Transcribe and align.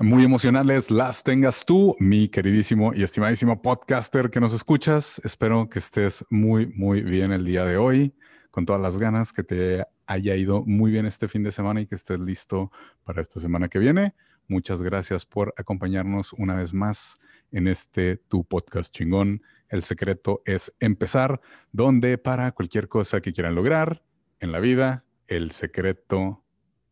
Muy 0.00 0.22
emocionales 0.22 0.92
las 0.92 1.24
tengas 1.24 1.66
tú, 1.66 1.96
mi 1.98 2.28
queridísimo 2.28 2.94
y 2.94 3.02
estimadísimo 3.02 3.60
podcaster 3.60 4.30
que 4.30 4.38
nos 4.38 4.52
escuchas. 4.52 5.20
Espero 5.24 5.68
que 5.68 5.80
estés 5.80 6.24
muy, 6.30 6.68
muy 6.68 7.02
bien 7.02 7.32
el 7.32 7.44
día 7.44 7.64
de 7.64 7.78
hoy, 7.78 8.14
con 8.52 8.64
todas 8.64 8.80
las 8.80 8.96
ganas, 8.96 9.32
que 9.32 9.42
te 9.42 9.84
haya 10.06 10.36
ido 10.36 10.62
muy 10.64 10.92
bien 10.92 11.04
este 11.04 11.26
fin 11.26 11.42
de 11.42 11.50
semana 11.50 11.80
y 11.80 11.86
que 11.86 11.96
estés 11.96 12.20
listo 12.20 12.70
para 13.02 13.20
esta 13.20 13.40
semana 13.40 13.66
que 13.66 13.80
viene. 13.80 14.14
Muchas 14.46 14.82
gracias 14.82 15.26
por 15.26 15.52
acompañarnos 15.56 16.32
una 16.34 16.54
vez 16.54 16.72
más 16.72 17.18
en 17.50 17.66
este 17.66 18.18
tu 18.18 18.44
podcast 18.44 18.94
chingón. 18.94 19.42
El 19.68 19.82
secreto 19.82 20.42
es 20.44 20.72
empezar, 20.78 21.40
donde 21.72 22.18
para 22.18 22.52
cualquier 22.52 22.86
cosa 22.86 23.20
que 23.20 23.32
quieran 23.32 23.56
lograr 23.56 24.04
en 24.38 24.52
la 24.52 24.60
vida, 24.60 25.04
el 25.26 25.50
secreto 25.50 26.44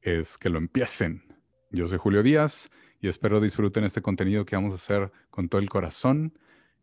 es 0.02 0.38
que 0.38 0.50
lo 0.50 0.58
empiecen. 0.58 1.22
Yo 1.70 1.86
soy 1.86 1.98
Julio 1.98 2.24
Díaz 2.24 2.68
y 3.00 3.08
espero 3.08 3.40
disfruten 3.40 3.84
este 3.84 4.02
contenido 4.02 4.44
que 4.44 4.56
vamos 4.56 4.72
a 4.72 4.76
hacer 4.76 5.12
con 5.30 5.48
todo 5.48 5.60
el 5.60 5.68
corazón, 5.68 6.38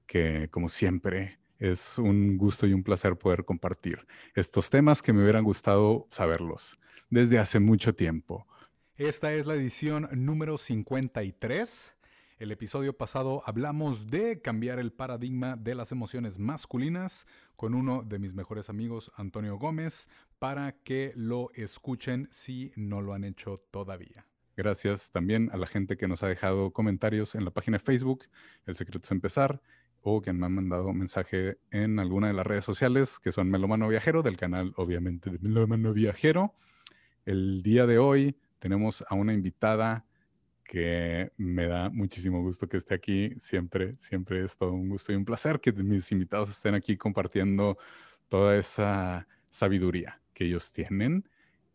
que 0.05 0.49
como 0.51 0.69
siempre 0.69 1.39
es 1.59 1.97
un 1.97 2.37
gusto 2.37 2.67
y 2.67 2.73
un 2.73 2.83
placer 2.83 3.17
poder 3.17 3.45
compartir 3.45 4.05
estos 4.35 4.69
temas 4.69 5.01
que 5.01 5.13
me 5.13 5.21
hubieran 5.21 5.43
gustado 5.43 6.07
saberlos 6.09 6.77
desde 7.09 7.39
hace 7.39 7.59
mucho 7.59 7.95
tiempo. 7.95 8.45
Esta 8.95 9.33
es 9.33 9.45
la 9.45 9.55
edición 9.55 10.09
número 10.13 10.57
53. 10.57 11.95
El 12.39 12.51
episodio 12.51 12.97
pasado 12.97 13.41
hablamos 13.45 14.07
de 14.07 14.41
cambiar 14.41 14.79
el 14.79 14.91
paradigma 14.91 15.55
de 15.55 15.75
las 15.75 15.91
emociones 15.91 16.37
masculinas 16.37 17.25
con 17.55 17.73
uno 17.73 18.03
de 18.03 18.19
mis 18.19 18.33
mejores 18.33 18.69
amigos, 18.69 19.11
Antonio 19.15 19.57
Gómez, 19.57 20.09
para 20.39 20.73
que 20.83 21.13
lo 21.15 21.51
escuchen 21.53 22.27
si 22.31 22.71
no 22.75 23.01
lo 23.01 23.13
han 23.13 23.23
hecho 23.23 23.63
todavía. 23.71 24.27
Gracias 24.55 25.11
también 25.11 25.49
a 25.51 25.57
la 25.57 25.65
gente 25.65 25.97
que 25.97 26.07
nos 26.07 26.21
ha 26.21 26.27
dejado 26.27 26.71
comentarios 26.71 27.33
en 27.33 27.43
la 27.43 27.51
página 27.51 27.77
de 27.77 27.83
Facebook, 27.83 28.25
El 28.65 28.75
Secreto 28.75 29.05
es 29.05 29.11
Empezar, 29.11 29.61
o 30.01 30.21
que 30.21 30.31
me 30.31 30.45
han 30.45 30.53
mandado 30.53 30.93
mensaje 30.93 31.57
en 31.71 31.97
alguna 31.97 32.27
de 32.27 32.33
las 32.33 32.45
redes 32.45 32.63
sociales, 32.63 33.19
que 33.19 33.31
son 33.31 33.49
Melomano 33.49 33.87
Viajero, 33.87 34.21
del 34.21 34.37
canal 34.37 34.73
obviamente 34.75 35.31
de 35.31 35.39
Melomano 35.39 35.93
Viajero. 35.93 36.53
El 37.25 37.63
día 37.63 37.87
de 37.87 37.97
hoy 37.97 38.37
tenemos 38.59 39.03
a 39.07 39.15
una 39.15 39.33
invitada 39.33 40.05
que 40.63 41.31
me 41.37 41.67
da 41.67 41.89
muchísimo 41.89 42.41
gusto 42.41 42.67
que 42.67 42.77
esté 42.77 42.93
aquí. 42.93 43.33
Siempre, 43.37 43.97
siempre 43.97 44.43
es 44.43 44.57
todo 44.57 44.73
un 44.73 44.89
gusto 44.89 45.13
y 45.13 45.15
un 45.15 45.25
placer 45.25 45.59
que 45.59 45.71
mis 45.71 46.11
invitados 46.11 46.49
estén 46.49 46.75
aquí 46.75 46.97
compartiendo 46.97 47.77
toda 48.27 48.57
esa 48.57 49.27
sabiduría 49.49 50.21
que 50.33 50.45
ellos 50.45 50.71
tienen. 50.71 51.27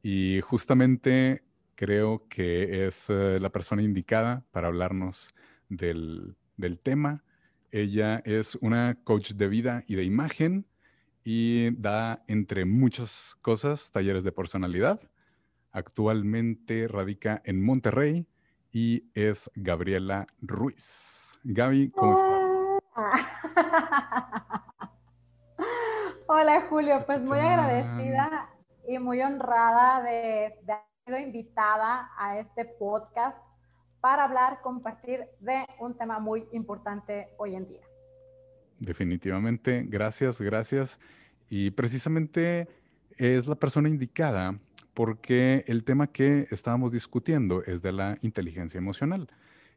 Y 0.03 0.41
justamente 0.43 1.48
creo 1.79 2.27
que 2.29 2.89
es 2.89 3.09
eh, 3.09 3.39
la 3.41 3.51
persona 3.51 3.83
indicada 3.83 4.43
para 4.51 4.67
hablarnos 4.67 5.29
del, 5.69 6.37
tema. 6.83 7.23
Ella 7.71 8.21
es 8.25 8.57
una 8.57 8.99
coach 9.05 9.35
de 9.35 9.47
vida 9.47 9.85
y 9.87 9.95
de 9.95 10.03
imagen 10.03 10.67
y 11.23 11.71
da, 11.81 12.25
entre 12.27 12.65
muchas 12.65 13.37
cosas, 13.43 13.93
talleres 13.93 14.25
de 14.25 14.33
personalidad. 14.33 15.01
Actualmente 15.71 16.89
radica 16.89 17.41
en 17.45 17.65
Monterrey 17.65 18.27
y 18.73 19.05
es 19.15 19.49
Gabriela 19.55 20.27
Ruiz. 20.41 21.33
Gaby, 21.45 21.93
¿cómo 21.93 22.19
estás? 22.19 22.43
Hola 26.27 26.67
Julio, 26.69 27.05
pues 27.07 27.21
muy 27.21 27.39
agradecida 27.39 28.51
y 28.89 28.99
muy 28.99 29.23
honrada 29.23 30.03
de, 30.03 30.59
de 30.65 30.88
invitada 31.17 32.11
a 32.19 32.39
este 32.39 32.65
podcast 32.65 33.39
para 34.01 34.25
hablar, 34.25 34.61
compartir 34.63 35.25
de 35.41 35.65
un 35.81 35.97
tema 35.97 36.19
muy 36.19 36.47
importante 36.53 37.29
hoy 37.39 37.55
en 37.55 37.67
día. 37.67 37.83
Definitivamente, 38.79 39.85
gracias, 39.87 40.41
gracias. 40.41 41.01
Y 41.49 41.71
precisamente 41.71 42.69
es 43.17 43.49
la 43.49 43.57
persona 43.57 43.89
indicada 43.89 44.59
porque 44.95 45.65
el 45.67 45.85
tema 45.85 46.09
que 46.09 46.47
estábamos 46.51 46.93
discutiendo 46.93 47.63
es 47.65 47.83
de 47.83 47.93
la 47.93 48.19
inteligencia 48.23 48.79
emocional. 48.79 49.29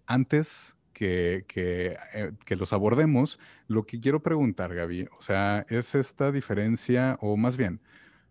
Antes 0.06 0.76
que, 0.94 1.46
que, 1.48 1.98
eh, 2.14 2.32
que, 2.46 2.56
los 2.56 2.74
abordemos, 2.74 3.40
lo 3.68 3.86
que 3.86 4.00
quiero 4.00 4.22
preguntar, 4.22 4.74
Gaby, 4.74 5.08
o 5.18 5.22
sea, 5.22 5.66
es 5.70 5.96
esta 5.96 6.32
diferencia, 6.32 7.18
o 7.22 7.38
más 7.38 7.56
bien, 7.56 7.82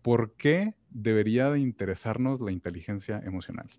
¿por 0.01 0.33
qué 0.33 0.75
debería 0.91 1.49
de 1.49 1.59
interesarnos 1.59 2.39
la 2.41 2.51
inteligencia 2.51 3.19
emocional? 3.23 3.71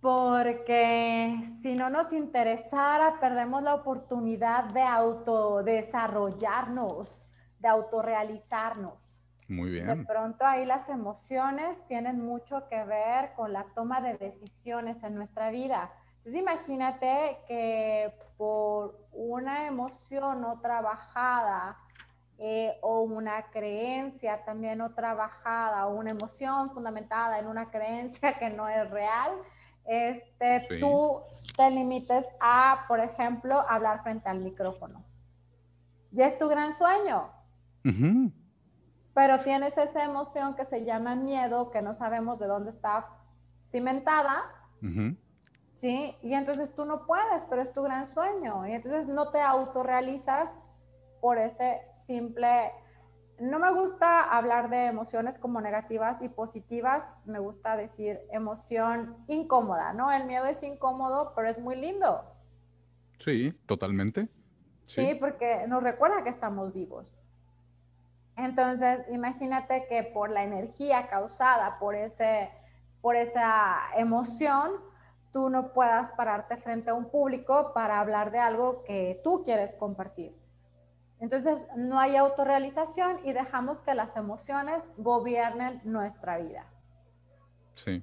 Porque 0.00 1.40
si 1.62 1.74
no 1.74 1.88
nos 1.88 2.12
interesara, 2.12 3.18
perdemos 3.20 3.62
la 3.62 3.74
oportunidad 3.74 4.64
de 4.64 4.82
autodesarrollarnos, 4.82 7.28
de 7.60 7.68
autorrealizarnos. 7.68 9.20
Muy 9.46 9.70
bien. 9.70 9.86
De 9.86 10.04
pronto 10.04 10.44
ahí 10.44 10.66
las 10.66 10.88
emociones 10.88 11.86
tienen 11.86 12.20
mucho 12.20 12.66
que 12.68 12.82
ver 12.84 13.32
con 13.36 13.52
la 13.52 13.66
toma 13.74 14.00
de 14.00 14.14
decisiones 14.14 15.04
en 15.04 15.14
nuestra 15.14 15.50
vida. 15.50 15.92
Entonces 16.16 16.40
imagínate 16.40 17.38
que 17.46 18.12
por 18.36 19.06
una 19.12 19.66
emoción 19.66 20.40
no 20.40 20.60
trabajada, 20.60 21.78
eh, 22.44 22.76
o 22.80 23.02
una 23.02 23.50
creencia 23.52 24.44
también 24.44 24.78
no 24.78 24.94
trabajada 24.94 25.86
o 25.86 25.94
una 25.94 26.10
emoción 26.10 26.72
fundamentada 26.72 27.38
en 27.38 27.46
una 27.46 27.70
creencia 27.70 28.36
que 28.36 28.50
no 28.50 28.68
es 28.68 28.90
real, 28.90 29.30
este, 29.84 30.66
tú 30.80 31.20
te 31.56 31.70
limites 31.70 32.26
a, 32.40 32.84
por 32.88 32.98
ejemplo, 32.98 33.64
hablar 33.68 34.02
frente 34.02 34.28
al 34.28 34.40
micrófono. 34.40 35.04
Ya 36.10 36.26
es 36.26 36.36
tu 36.36 36.48
gran 36.48 36.72
sueño. 36.72 37.30
Pero 39.14 39.38
tienes 39.38 39.78
esa 39.78 40.02
emoción 40.02 40.56
que 40.56 40.64
se 40.64 40.84
llama 40.84 41.14
miedo, 41.14 41.70
que 41.70 41.80
no 41.80 41.94
sabemos 41.94 42.40
de 42.40 42.48
dónde 42.48 42.70
está 42.70 43.06
cimentada. 43.62 44.42
¿Sí? 45.74 46.16
Y 46.22 46.34
entonces 46.34 46.74
tú 46.74 46.86
no 46.86 47.06
puedes, 47.06 47.44
pero 47.44 47.62
es 47.62 47.72
tu 47.72 47.84
gran 47.84 48.04
sueño. 48.04 48.66
Y 48.66 48.72
entonces 48.72 49.06
no 49.06 49.30
te 49.30 49.40
autorrealizas 49.40 50.56
por 51.22 51.38
ese 51.38 51.80
simple... 51.88 52.72
No 53.38 53.58
me 53.58 53.72
gusta 53.72 54.22
hablar 54.22 54.68
de 54.68 54.86
emociones 54.86 55.38
como 55.38 55.60
negativas 55.60 56.20
y 56.20 56.28
positivas, 56.28 57.08
me 57.24 57.38
gusta 57.38 57.76
decir 57.76 58.20
emoción 58.30 59.16
incómoda, 59.28 59.94
¿no? 59.94 60.12
El 60.12 60.26
miedo 60.26 60.44
es 60.44 60.62
incómodo, 60.62 61.32
pero 61.34 61.48
es 61.48 61.58
muy 61.58 61.76
lindo. 61.76 62.22
Sí, 63.18 63.52
totalmente. 63.66 64.28
Sí, 64.84 65.16
porque 65.18 65.64
nos 65.68 65.82
recuerda 65.82 66.22
que 66.24 66.28
estamos 66.28 66.74
vivos. 66.74 67.16
Entonces, 68.36 69.04
imagínate 69.10 69.86
que 69.88 70.02
por 70.02 70.28
la 70.30 70.42
energía 70.42 71.08
causada 71.08 71.78
por, 71.78 71.94
ese, 71.94 72.50
por 73.00 73.16
esa 73.16 73.78
emoción, 73.96 74.72
tú 75.32 75.50
no 75.50 75.72
puedas 75.72 76.10
pararte 76.10 76.56
frente 76.56 76.90
a 76.90 76.94
un 76.94 77.10
público 77.10 77.72
para 77.72 78.00
hablar 78.00 78.32
de 78.32 78.40
algo 78.40 78.82
que 78.84 79.20
tú 79.22 79.42
quieres 79.44 79.74
compartir. 79.74 80.41
Entonces, 81.22 81.68
no 81.76 82.00
hay 82.00 82.16
autorrealización 82.16 83.18
y 83.24 83.32
dejamos 83.32 83.80
que 83.80 83.94
las 83.94 84.16
emociones 84.16 84.82
gobiernen 84.96 85.80
nuestra 85.84 86.36
vida. 86.38 86.66
Sí, 87.74 88.02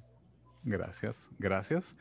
gracias, 0.62 1.28
gracias. 1.38 1.98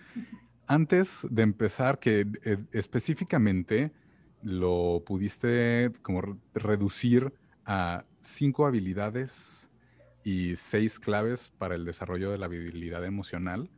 Antes 0.66 1.28
de 1.30 1.42
empezar, 1.42 2.00
que 2.00 2.26
eh, 2.46 2.58
específicamente 2.72 3.92
lo 4.42 5.04
pudiste 5.06 5.92
como 6.04 6.40
reducir 6.54 7.34
a 7.66 8.06
cinco 8.22 8.66
habilidades 8.66 9.70
y 10.24 10.56
seis 10.56 11.00
claves 11.00 11.52
para 11.58 11.76
el 11.76 11.84
desarrollo 11.84 12.32
de 12.32 12.38
la 12.38 12.46
habilidad 12.46 13.04
emocional, 13.04 13.70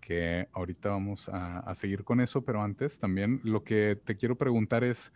que 0.00 0.46
ahorita 0.52 0.90
vamos 0.90 1.28
a, 1.30 1.58
a 1.58 1.74
seguir 1.74 2.04
con 2.04 2.20
eso, 2.20 2.42
pero 2.42 2.62
antes 2.62 3.00
también 3.00 3.40
lo 3.42 3.64
que 3.64 4.00
te 4.04 4.16
quiero 4.16 4.38
preguntar 4.38 4.84
es, 4.84 5.10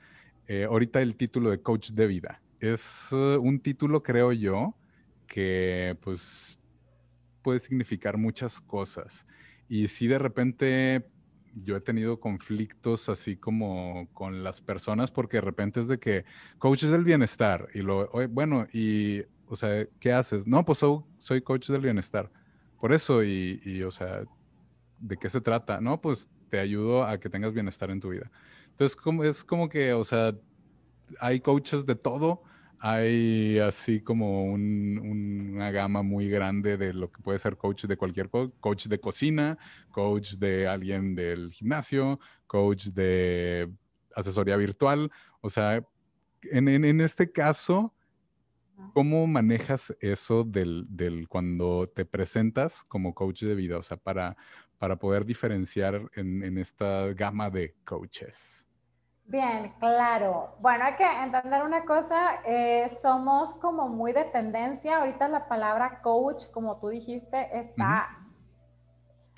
eh, 0.46 0.64
ahorita 0.64 1.00
el 1.00 1.16
título 1.16 1.50
de 1.50 1.60
coach 1.62 1.90
de 1.90 2.06
vida. 2.06 2.42
Es 2.58 3.08
uh, 3.12 3.40
un 3.40 3.60
título, 3.60 4.02
creo 4.02 4.32
yo, 4.32 4.74
que 5.26 5.96
pues 6.02 6.58
puede 7.42 7.60
significar 7.60 8.16
muchas 8.16 8.60
cosas. 8.60 9.26
Y 9.68 9.88
si 9.88 10.06
de 10.06 10.18
repente 10.18 11.06
yo 11.54 11.76
he 11.76 11.80
tenido 11.80 12.20
conflictos 12.20 13.08
así 13.08 13.36
como 13.36 14.08
con 14.12 14.42
las 14.44 14.60
personas 14.60 15.10
porque 15.10 15.38
de 15.38 15.42
repente 15.42 15.80
es 15.80 15.88
de 15.88 15.98
que 15.98 16.24
coach 16.58 16.84
del 16.84 17.04
bienestar 17.04 17.68
y 17.74 17.80
lo, 17.80 18.08
bueno, 18.28 18.66
y, 18.72 19.22
o 19.46 19.56
sea, 19.56 19.86
¿qué 19.98 20.12
haces? 20.12 20.46
No, 20.46 20.64
pues 20.64 20.78
soy, 21.18 21.42
coach 21.42 21.68
del 21.68 21.82
bienestar. 21.82 22.30
Por 22.80 22.92
eso, 22.92 23.22
y, 23.22 23.60
y, 23.64 23.82
o 23.82 23.90
sea, 23.90 24.24
¿de 24.98 25.16
qué 25.16 25.28
se 25.28 25.40
trata? 25.40 25.80
No, 25.80 26.00
pues 26.00 26.28
te 26.48 26.58
ayudo 26.58 27.04
a 27.04 27.18
que 27.18 27.28
tengas 27.28 27.52
bienestar 27.52 27.90
en 27.90 28.00
tu 28.00 28.10
vida. 28.10 28.30
Entonces, 28.80 28.96
como, 28.96 29.24
es 29.24 29.44
como 29.44 29.68
que, 29.68 29.92
o 29.92 30.04
sea, 30.04 30.34
hay 31.20 31.40
coaches 31.40 31.84
de 31.84 31.94
todo 31.94 32.42
hay 32.80 33.58
así 33.58 34.00
como 34.00 34.44
una 34.44 35.70
gama 35.70 36.02
muy 36.02 36.30
grande 36.30 36.78
de 36.78 36.94
lo 36.94 37.12
que 37.12 37.20
puede 37.20 37.38
ser 37.38 37.58
coach 37.58 37.84
de 37.84 37.96
cualquier 37.96 38.30
coach 38.30 38.86
de 38.86 38.98
cocina, 38.98 39.58
coach 39.90 40.34
de 40.36 40.66
alguien 40.66 41.14
del 41.14 41.52
gimnasio, 41.52 42.18
coach 42.46 42.86
de 42.86 43.70
asesoría 44.16 44.56
virtual. 44.56 45.10
O 45.42 45.50
sea, 45.50 45.84
en, 46.42 47.00
este 47.02 47.30
caso, 47.30 47.94
¿cómo 48.94 49.26
manejas 49.26 49.94
eso 50.00 50.42
del, 50.44 51.26
cuando 51.28 51.86
te 51.86 52.06
presentas 52.06 52.82
como 52.84 53.14
coach 53.14 53.42
de 53.42 53.54
vida? 53.54 53.76
O 53.76 53.82
sea, 53.82 53.98
para, 53.98 54.38
para 54.78 54.96
poder 54.96 55.26
diferenciar 55.26 56.10
en, 56.14 56.42
en 56.42 56.56
esta 56.56 57.12
gama 57.12 57.50
de 57.50 57.74
coaches. 57.84 58.59
Bien, 59.30 59.72
claro. 59.78 60.56
Bueno, 60.58 60.86
hay 60.86 60.96
que 60.96 61.04
entender 61.04 61.62
una 61.62 61.84
cosa, 61.84 62.40
eh, 62.44 62.88
somos 62.88 63.54
como 63.54 63.88
muy 63.88 64.12
de 64.12 64.24
tendencia. 64.24 64.98
Ahorita 64.98 65.28
la 65.28 65.46
palabra 65.46 66.00
coach, 66.02 66.46
como 66.50 66.78
tú 66.80 66.88
dijiste, 66.88 67.48
está, 67.56 68.08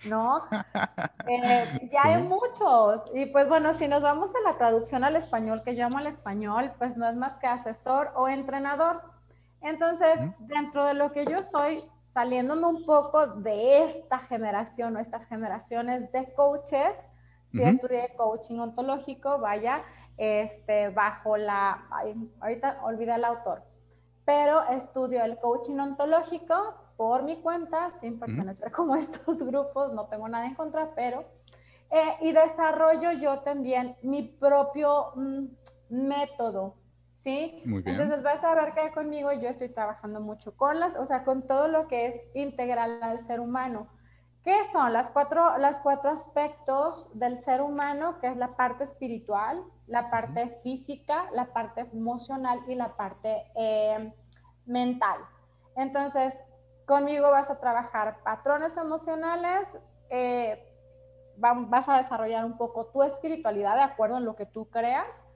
¿no? 0.05 0.45
Eh, 1.29 1.89
ya 1.93 2.01
hay 2.05 2.23
muchos. 2.23 3.05
Y 3.15 3.27
pues 3.27 3.49
bueno, 3.49 3.75
si 3.75 3.87
nos 3.87 4.03
vamos 4.03 4.33
a 4.35 4.41
la 4.51 4.57
traducción 4.57 5.05
al 5.05 5.15
español, 5.15 5.63
que 5.63 5.77
yo 5.77 5.87
amo 5.87 5.99
al 5.99 6.07
español, 6.07 6.73
pues 6.79 6.97
no 6.97 7.07
es 7.09 7.15
más 7.15 7.37
que 7.37 7.47
asesor 7.47 8.13
o 8.17 8.29
entrenador. 8.29 9.03
Entonces, 9.61 10.19
dentro 10.41 10.85
de 10.87 10.95
lo 10.95 11.13
que 11.13 11.27
yo 11.27 11.43
soy, 11.43 11.85
saliéndome 12.01 12.67
un 12.67 12.87
poco 12.87 13.27
de 13.27 13.85
esta 13.85 14.19
generación 14.19 14.97
o 14.97 15.01
estas 15.01 15.27
generaciones 15.27 16.11
de 16.13 16.33
coaches, 16.33 17.09
Sí 17.53 17.63
estudié 17.63 18.15
coaching 18.17 18.59
ontológico, 18.59 19.39
vaya, 19.39 19.85
este, 20.17 20.89
bajo 20.89 21.37
la, 21.37 21.87
ahorita 22.41 22.81
olvida 22.83 23.17
el 23.17 23.25
autor, 23.25 23.63
pero 24.25 24.67
estudio 24.69 25.23
el 25.23 25.39
coaching 25.39 25.79
ontológico 25.79 26.55
por 26.97 27.23
mi 27.25 27.37
cuenta, 27.43 27.91
sin 27.91 28.19
pertenecer 28.19 28.71
como 28.73 28.95
estos 28.95 29.43
grupos, 29.43 29.93
no 29.93 30.07
tengo 30.07 30.29
nada 30.29 30.47
en 30.47 30.55
contra, 30.55 30.95
pero, 30.95 31.25
eh, 31.91 32.17
y 32.23 32.33
desarrollo 32.33 33.13
yo 33.13 33.41
también 33.41 33.97
mi 34.03 34.23
propio 34.23 35.13
mm, 35.15 35.45
método, 35.91 36.77
¿sí? 37.13 37.63
Muy 37.67 37.83
bien. 37.83 37.97
Entonces 37.97 38.23
vas 38.23 38.43
a 38.45 38.55
ver 38.55 38.73
que 38.73 38.93
conmigo 38.93 39.31
yo 39.33 39.49
estoy 39.49 39.69
trabajando 39.69 40.21
mucho 40.21 40.57
con 40.57 40.81
las, 40.81 40.97
o 40.97 41.05
sea, 41.05 41.25
con 41.25 41.47
todo 41.47 41.69
lo 41.69 41.89
que 41.89 42.07
es 42.07 42.21
integral 42.35 43.03
al 43.03 43.21
ser 43.21 43.41
humano 43.41 43.89
¿Qué 44.45 44.57
son 44.73 44.93
las 44.93 45.11
cuatro, 45.13 45.57
las 45.59 45.79
cuatro 45.79 46.11
aspectos 46.11 47.09
del 47.15 47.39
ser 47.39 47.63
humano? 47.63 48.19
Que 48.21 48.27
es 48.27 48.37
la 48.37 48.57
parte 48.57 48.83
espiritual, 48.83 49.63
la 49.87 50.11
parte 50.11 50.59
física, 50.65 51.29
la 51.33 51.53
parte 51.53 51.83
emocional 51.93 52.61
y 52.67 52.75
la 52.75 52.97
parte 52.97 53.45
eh, 53.55 54.13
mental. 54.67 55.21
Entonces, 55.77 56.39
conmigo 56.87 57.31
vas 57.31 57.51
a 57.51 57.61
trabajar 57.61 58.19
patrones 58.25 58.77
emocionales, 58.77 59.69
eh, 60.11 60.69
vas 61.37 61.89
a 61.89 61.97
desarrollar 61.97 62.45
un 62.45 62.57
poco 62.57 62.87
tu 62.87 63.03
espiritualidad 63.05 63.77
de 63.77 63.83
acuerdo 63.83 64.19
en 64.19 64.25
lo 64.25 64.35
que 64.35 64.47
tú 64.47 64.69
creas. 64.71 65.27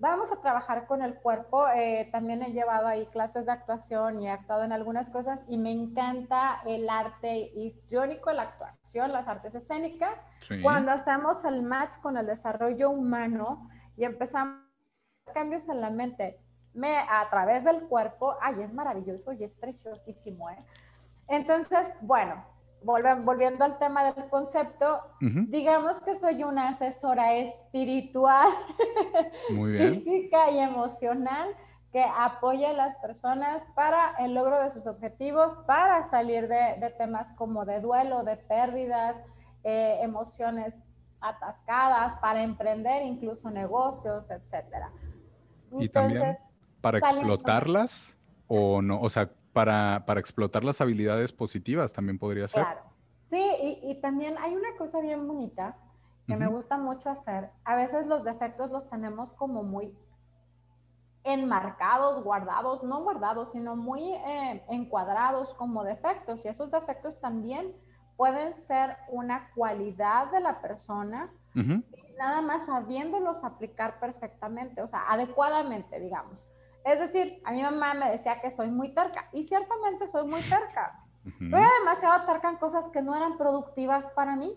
Vamos 0.00 0.32
a 0.32 0.40
trabajar 0.40 0.86
con 0.86 1.02
el 1.02 1.14
cuerpo. 1.16 1.68
Eh, 1.68 2.08
también 2.10 2.42
he 2.42 2.52
llevado 2.52 2.86
ahí 2.86 3.04
clases 3.08 3.44
de 3.44 3.52
actuación 3.52 4.18
y 4.22 4.28
he 4.28 4.30
actuado 4.30 4.64
en 4.64 4.72
algunas 4.72 5.10
cosas 5.10 5.44
y 5.46 5.58
me 5.58 5.70
encanta 5.70 6.62
el 6.64 6.88
arte 6.88 7.52
histriónico, 7.54 8.32
la 8.32 8.44
actuación, 8.44 9.12
las 9.12 9.28
artes 9.28 9.54
escénicas. 9.54 10.18
Cuando 10.62 10.90
hacemos 10.90 11.44
el 11.44 11.62
match 11.62 11.98
con 12.00 12.16
el 12.16 12.26
desarrollo 12.26 12.88
humano 12.88 13.68
y 13.94 14.04
empezamos 14.04 14.64
cambios 15.34 15.68
en 15.68 15.82
la 15.82 15.90
mente, 15.90 16.40
me, 16.72 16.96
a 16.96 17.28
través 17.28 17.62
del 17.62 17.82
cuerpo, 17.82 18.36
ay, 18.40 18.62
es 18.62 18.72
maravilloso 18.72 19.32
y 19.32 19.44
es 19.44 19.52
preciosísimo. 19.52 20.48
¿eh? 20.48 20.64
Entonces, 21.28 21.92
bueno, 22.00 22.42
volviendo 22.82 23.64
al 23.64 23.78
tema 23.78 24.12
del 24.12 24.28
concepto, 24.28 25.00
digamos 25.20 26.00
que 26.00 26.14
soy 26.14 26.42
una 26.44 26.68
asesora 26.68 27.34
espiritual, 27.34 28.48
física 29.48 30.50
y 30.50 30.58
emocional 30.58 31.48
que 31.92 32.04
apoya 32.04 32.70
a 32.70 32.72
las 32.72 32.96
personas 32.96 33.66
para 33.74 34.14
el 34.20 34.34
logro 34.34 34.62
de 34.62 34.70
sus 34.70 34.86
objetivos, 34.86 35.58
para 35.66 36.02
salir 36.02 36.46
de, 36.46 36.94
temas 36.96 37.32
como 37.32 37.64
de 37.64 37.80
duelo, 37.80 38.22
de 38.22 38.36
pérdidas, 38.36 39.22
eh, 39.64 39.98
emociones 40.00 40.80
atascadas, 41.20 42.14
para 42.20 42.42
emprender 42.42 43.02
incluso 43.02 43.50
negocios, 43.50 44.30
etcétera. 44.30 44.90
y 45.78 45.88
también 45.88 46.34
para 46.80 46.98
explotarlas 46.98 48.16
o 48.46 48.80
no, 48.80 49.00
o 49.00 49.10
sea, 49.10 49.30
para, 49.52 50.04
explotar 50.16 50.64
las 50.64 50.80
habilidades 50.80 51.32
positivas 51.32 51.92
también 51.92 52.18
podría 52.18 52.48
ser. 52.48 52.64
Claro. 52.64 52.80
Sí, 53.26 53.78
y, 53.82 53.94
también 54.00 54.36
hay 54.38 54.54
una 54.56 54.76
cosa 54.76 55.00
bien 55.00 55.26
bonita 55.26 55.76
que 56.26 56.36
me 56.36 56.48
gusta 56.48 56.78
mucho 56.78 57.10
hacer. 57.10 57.50
A 57.64 57.74
veces 57.74 58.06
los 58.06 58.24
defectos 58.24 58.70
los 58.70 58.88
tenemos 58.88 59.34
como 59.34 59.62
muy 59.64 59.92
enmarcados, 61.24 62.22
guardados, 62.22 62.82
no 62.82 63.02
guardados, 63.02 63.52
sino 63.52 63.76
muy 63.76 64.12
eh, 64.12 64.64
encuadrados 64.68 65.54
como 65.54 65.84
defectos. 65.84 66.44
Y 66.44 66.48
esos 66.48 66.70
defectos 66.70 67.20
también 67.20 67.74
pueden 68.16 68.52
ser 68.52 68.96
una 69.08 69.50
cualidad 69.54 70.30
de 70.30 70.40
la 70.40 70.60
persona, 70.60 71.32
nada 72.18 72.42
más 72.42 72.66
sabiéndolos 72.66 73.44
aplicar 73.44 73.98
perfectamente, 73.98 74.82
o 74.82 74.86
sea, 74.86 75.10
adecuadamente, 75.10 75.98
digamos. 75.98 76.44
Es 76.84 77.00
decir, 77.00 77.40
a 77.44 77.52
mi 77.52 77.62
mamá 77.62 77.94
me 77.94 78.10
decía 78.10 78.40
que 78.40 78.50
soy 78.50 78.70
muy 78.70 78.94
terca 78.94 79.28
y 79.32 79.42
ciertamente 79.42 80.06
soy 80.06 80.26
muy 80.26 80.40
terca, 80.42 81.04
pero 81.38 81.58
era 81.58 81.68
demasiado 81.80 82.24
terca 82.24 82.48
en 82.48 82.56
cosas 82.56 82.88
que 82.88 83.02
no 83.02 83.14
eran 83.14 83.36
productivas 83.36 84.08
para 84.10 84.36
mí. 84.36 84.56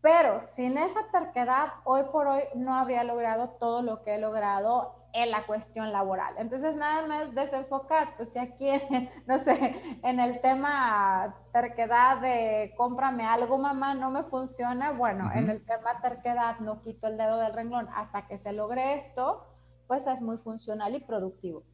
Pero 0.00 0.42
sin 0.42 0.76
esa 0.76 1.08
terquedad, 1.10 1.68
hoy 1.84 2.02
por 2.12 2.26
hoy 2.26 2.42
no 2.54 2.74
habría 2.74 3.04
logrado 3.04 3.56
todo 3.58 3.80
lo 3.80 4.02
que 4.02 4.16
he 4.16 4.18
logrado 4.18 5.04
en 5.14 5.30
la 5.30 5.46
cuestión 5.46 5.92
laboral. 5.92 6.34
Entonces, 6.38 6.76
nada 6.76 7.06
más 7.06 7.34
desenfocar, 7.34 8.16
pues 8.16 8.32
si 8.32 8.38
aquí, 8.40 8.68
no 9.26 9.38
sé, 9.38 9.80
en 10.02 10.18
el 10.18 10.40
tema 10.40 11.36
terquedad 11.52 12.18
de 12.18 12.74
cómprame 12.76 13.24
algo, 13.24 13.56
mamá, 13.56 13.94
no 13.94 14.10
me 14.10 14.24
funciona, 14.24 14.90
bueno, 14.90 15.30
en 15.32 15.48
el 15.48 15.64
tema 15.64 16.00
terquedad 16.02 16.58
no 16.58 16.82
quito 16.82 17.06
el 17.06 17.16
dedo 17.16 17.38
del 17.38 17.54
renglón 17.54 17.88
hasta 17.94 18.26
que 18.26 18.38
se 18.38 18.52
logre 18.52 18.94
esto, 18.94 19.46
pues 19.86 20.06
es 20.06 20.20
muy 20.20 20.38
funcional 20.38 20.94
y 20.94 21.00
productivo. 21.00 21.64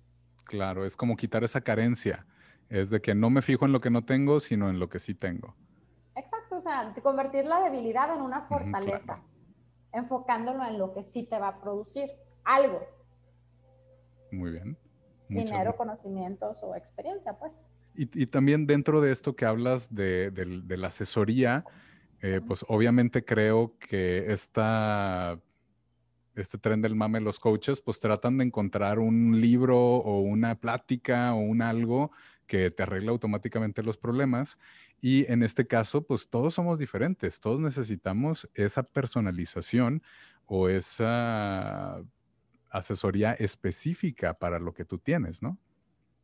Claro, 0.44 0.84
es 0.84 0.96
como 0.96 1.16
quitar 1.16 1.44
esa 1.44 1.60
carencia. 1.60 2.26
Es 2.68 2.90
de 2.90 3.00
que 3.00 3.14
no 3.14 3.30
me 3.30 3.42
fijo 3.42 3.66
en 3.66 3.72
lo 3.72 3.80
que 3.80 3.90
no 3.90 4.04
tengo, 4.04 4.40
sino 4.40 4.68
en 4.70 4.78
lo 4.78 4.88
que 4.88 4.98
sí 4.98 5.14
tengo. 5.14 5.54
Exacto, 6.14 6.56
o 6.56 6.60
sea, 6.60 6.94
convertir 7.02 7.44
la 7.44 7.60
debilidad 7.60 8.14
en 8.14 8.22
una 8.22 8.42
fortaleza, 8.42 9.22
enfocándolo 9.92 10.64
en 10.64 10.78
lo 10.78 10.92
que 10.92 11.02
sí 11.02 11.24
te 11.24 11.38
va 11.38 11.48
a 11.48 11.60
producir 11.60 12.10
algo. 12.44 12.80
Muy 14.32 14.52
bien. 14.52 14.76
Dinero, 15.28 15.76
conocimientos 15.76 16.60
o 16.62 16.74
experiencia, 16.74 17.32
pues. 17.38 17.56
Y, 17.94 18.26
también 18.26 18.66
dentro 18.66 19.00
de 19.00 19.10
esto 19.10 19.34
que 19.34 19.44
hablas 19.44 19.94
de, 19.94 20.32
la 20.68 20.88
asesoría, 20.88 21.64
eh, 22.20 22.40
pues 22.46 22.64
obviamente 22.68 23.24
creo 23.24 23.76
que 23.78 24.32
esta 24.32 25.40
este 26.40 26.58
tren 26.58 26.82
del 26.82 26.94
mame, 26.94 27.20
los 27.20 27.38
coaches, 27.38 27.80
pues 27.80 28.00
tratan 28.00 28.38
de 28.38 28.44
encontrar 28.44 28.98
un 28.98 29.40
libro 29.40 29.78
o 29.78 30.20
una 30.20 30.54
plática 30.54 31.34
o 31.34 31.38
un 31.38 31.62
algo 31.62 32.10
que 32.46 32.70
te 32.70 32.82
arregla 32.82 33.12
automáticamente 33.12 33.82
los 33.82 33.96
problemas. 33.96 34.58
Y 35.00 35.30
en 35.30 35.42
este 35.42 35.66
caso, 35.66 36.02
pues 36.02 36.28
todos 36.28 36.54
somos 36.54 36.78
diferentes, 36.78 37.40
todos 37.40 37.60
necesitamos 37.60 38.50
esa 38.54 38.82
personalización 38.82 40.02
o 40.46 40.68
esa 40.68 42.02
asesoría 42.70 43.32
específica 43.34 44.34
para 44.34 44.58
lo 44.58 44.74
que 44.74 44.84
tú 44.84 44.98
tienes, 44.98 45.42
¿no? 45.42 45.58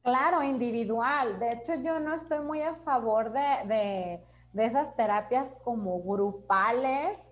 Claro, 0.03 0.43
individual. 0.43 1.39
De 1.39 1.53
hecho, 1.53 1.75
yo 1.83 2.01
no 2.01 2.15
estoy 2.15 2.45
muy 2.45 2.61
a 2.61 2.75
favor 2.77 3.33
de, 3.33 4.21
de 4.53 4.65
esas 4.65 4.97
terapias 4.97 5.57
como 5.65 6.03
grupales 6.03 7.31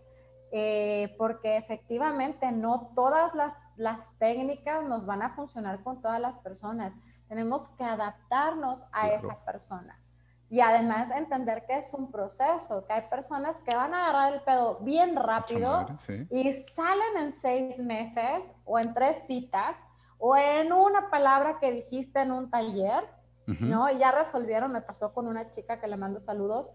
eh, 0.56 1.16
porque 1.18 1.56
efectivamente 1.56 2.52
no 2.52 2.92
todas 2.94 3.32
las, 3.34 4.18
técnicas 4.18 4.84
nos 4.84 5.04
van 5.04 5.22
a 5.22 5.30
funcionar 5.30 5.82
con 5.82 6.00
todas 6.00 6.20
las 6.20 6.38
personas. 6.38 6.94
Tenemos 7.26 7.70
que 7.70 7.82
adaptarnos 7.82 8.86
a 8.92 9.08
esa 9.08 9.44
persona. 9.44 10.00
Y 10.48 10.60
además 10.60 11.10
entender 11.10 11.66
que 11.66 11.78
es 11.78 11.92
un 11.92 12.12
proceso, 12.12 12.86
que 12.86 12.92
hay 12.92 13.02
personas 13.10 13.58
que 13.62 13.74
van 13.74 13.94
a 13.94 14.04
agarrar 14.04 14.34
el 14.34 14.42
pedo 14.42 14.78
bien 14.82 15.16
rápido 15.16 15.86
y 16.30 16.52
salen 16.52 17.16
en 17.18 17.32
seis 17.32 17.80
meses 17.80 18.52
o 18.64 18.78
en 18.78 18.94
tres 18.94 19.24
citas 19.26 19.76
o 20.18 20.36
en 20.36 20.72
una 20.72 21.10
palabra 21.10 21.58
que 21.58 21.72
dijiste 21.72 22.20
en 22.20 22.30
un 22.30 22.48
taller, 22.48 23.02
¿no? 23.48 23.90
Y 23.90 23.98
ya 23.98 24.12
resolvieron, 24.12 24.72
me 24.72 24.82
pasó 24.82 25.12
con 25.12 25.26
una 25.26 25.50
chica 25.50 25.80
que 25.80 25.88
le 25.88 25.96
mando 25.96 26.20
saludos. 26.20 26.70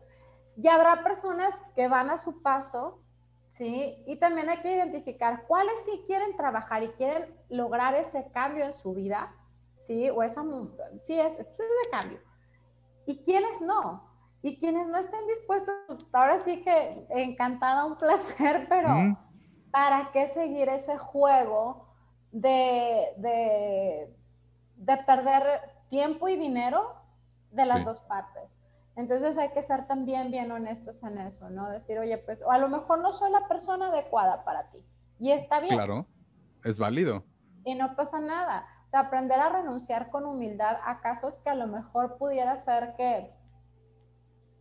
Y 0.57 0.67
habrá 0.67 1.01
personas 1.01 1.53
que 1.75 1.87
van 1.87 2.09
a 2.09 2.17
su 2.17 2.41
paso, 2.41 2.99
¿sí? 3.49 4.01
Y 4.07 4.15
también 4.15 4.49
hay 4.49 4.61
que 4.61 4.73
identificar 4.73 5.45
cuáles 5.47 5.73
sí 5.85 6.03
quieren 6.05 6.35
trabajar 6.37 6.83
y 6.83 6.89
quieren 6.89 7.35
lograr 7.49 7.93
ese 7.95 8.31
cambio 8.31 8.63
en 8.63 8.71
su 8.71 8.93
vida, 8.93 9.35
¿sí? 9.75 10.09
O 10.09 10.23
esa, 10.23 10.43
sí, 11.03 11.19
es, 11.19 11.33
es 11.33 11.57
de 11.57 11.89
cambio 11.91 12.19
y 13.09 13.23
quienes 13.23 13.59
no. 13.61 14.07
Y 14.43 14.55
quienes 14.57 14.87
no 14.87 14.97
estén 14.97 15.25
dispuestos, 15.27 15.75
ahora 16.13 16.37
sí 16.37 16.61
que 16.61 17.07
encantada, 17.09 17.85
un 17.85 17.97
placer, 18.03 18.67
pero 18.69 19.17
¿para 19.71 20.11
qué 20.11 20.27
seguir 20.27 20.69
ese 20.69 20.97
juego 20.97 21.87
de, 22.31 23.11
de, 24.77 24.97
perder 25.07 25.73
tiempo 25.89 26.29
y 26.29 26.37
dinero 26.37 26.95
de 27.51 27.65
las 27.65 27.83
dos 27.83 27.99
partes? 28.01 28.59
Entonces 28.95 29.37
hay 29.37 29.49
que 29.51 29.61
ser 29.61 29.87
también 29.87 30.31
bien 30.31 30.51
honestos 30.51 31.03
en 31.03 31.17
eso, 31.19 31.49
¿no? 31.49 31.69
Decir, 31.69 31.97
oye, 31.99 32.17
pues, 32.17 32.41
o 32.41 32.51
a 32.51 32.57
lo 32.57 32.67
mejor 32.67 33.01
no 33.01 33.13
soy 33.13 33.31
la 33.31 33.47
persona 33.47 33.87
adecuada 33.87 34.43
para 34.43 34.69
ti. 34.69 34.83
Y 35.19 35.31
está 35.31 35.59
bien. 35.59 35.75
Claro, 35.75 36.05
es 36.63 36.77
válido. 36.77 37.23
Y 37.63 37.75
no 37.75 37.95
pasa 37.95 38.19
nada. 38.19 38.65
O 38.85 38.89
sea, 38.89 39.01
aprender 39.01 39.39
a 39.39 39.49
renunciar 39.49 40.09
con 40.09 40.25
humildad 40.25 40.77
a 40.83 41.01
casos 41.01 41.37
que 41.37 41.49
a 41.49 41.55
lo 41.55 41.67
mejor 41.67 42.17
pudiera 42.17 42.57
ser 42.57 42.95
que 42.97 43.31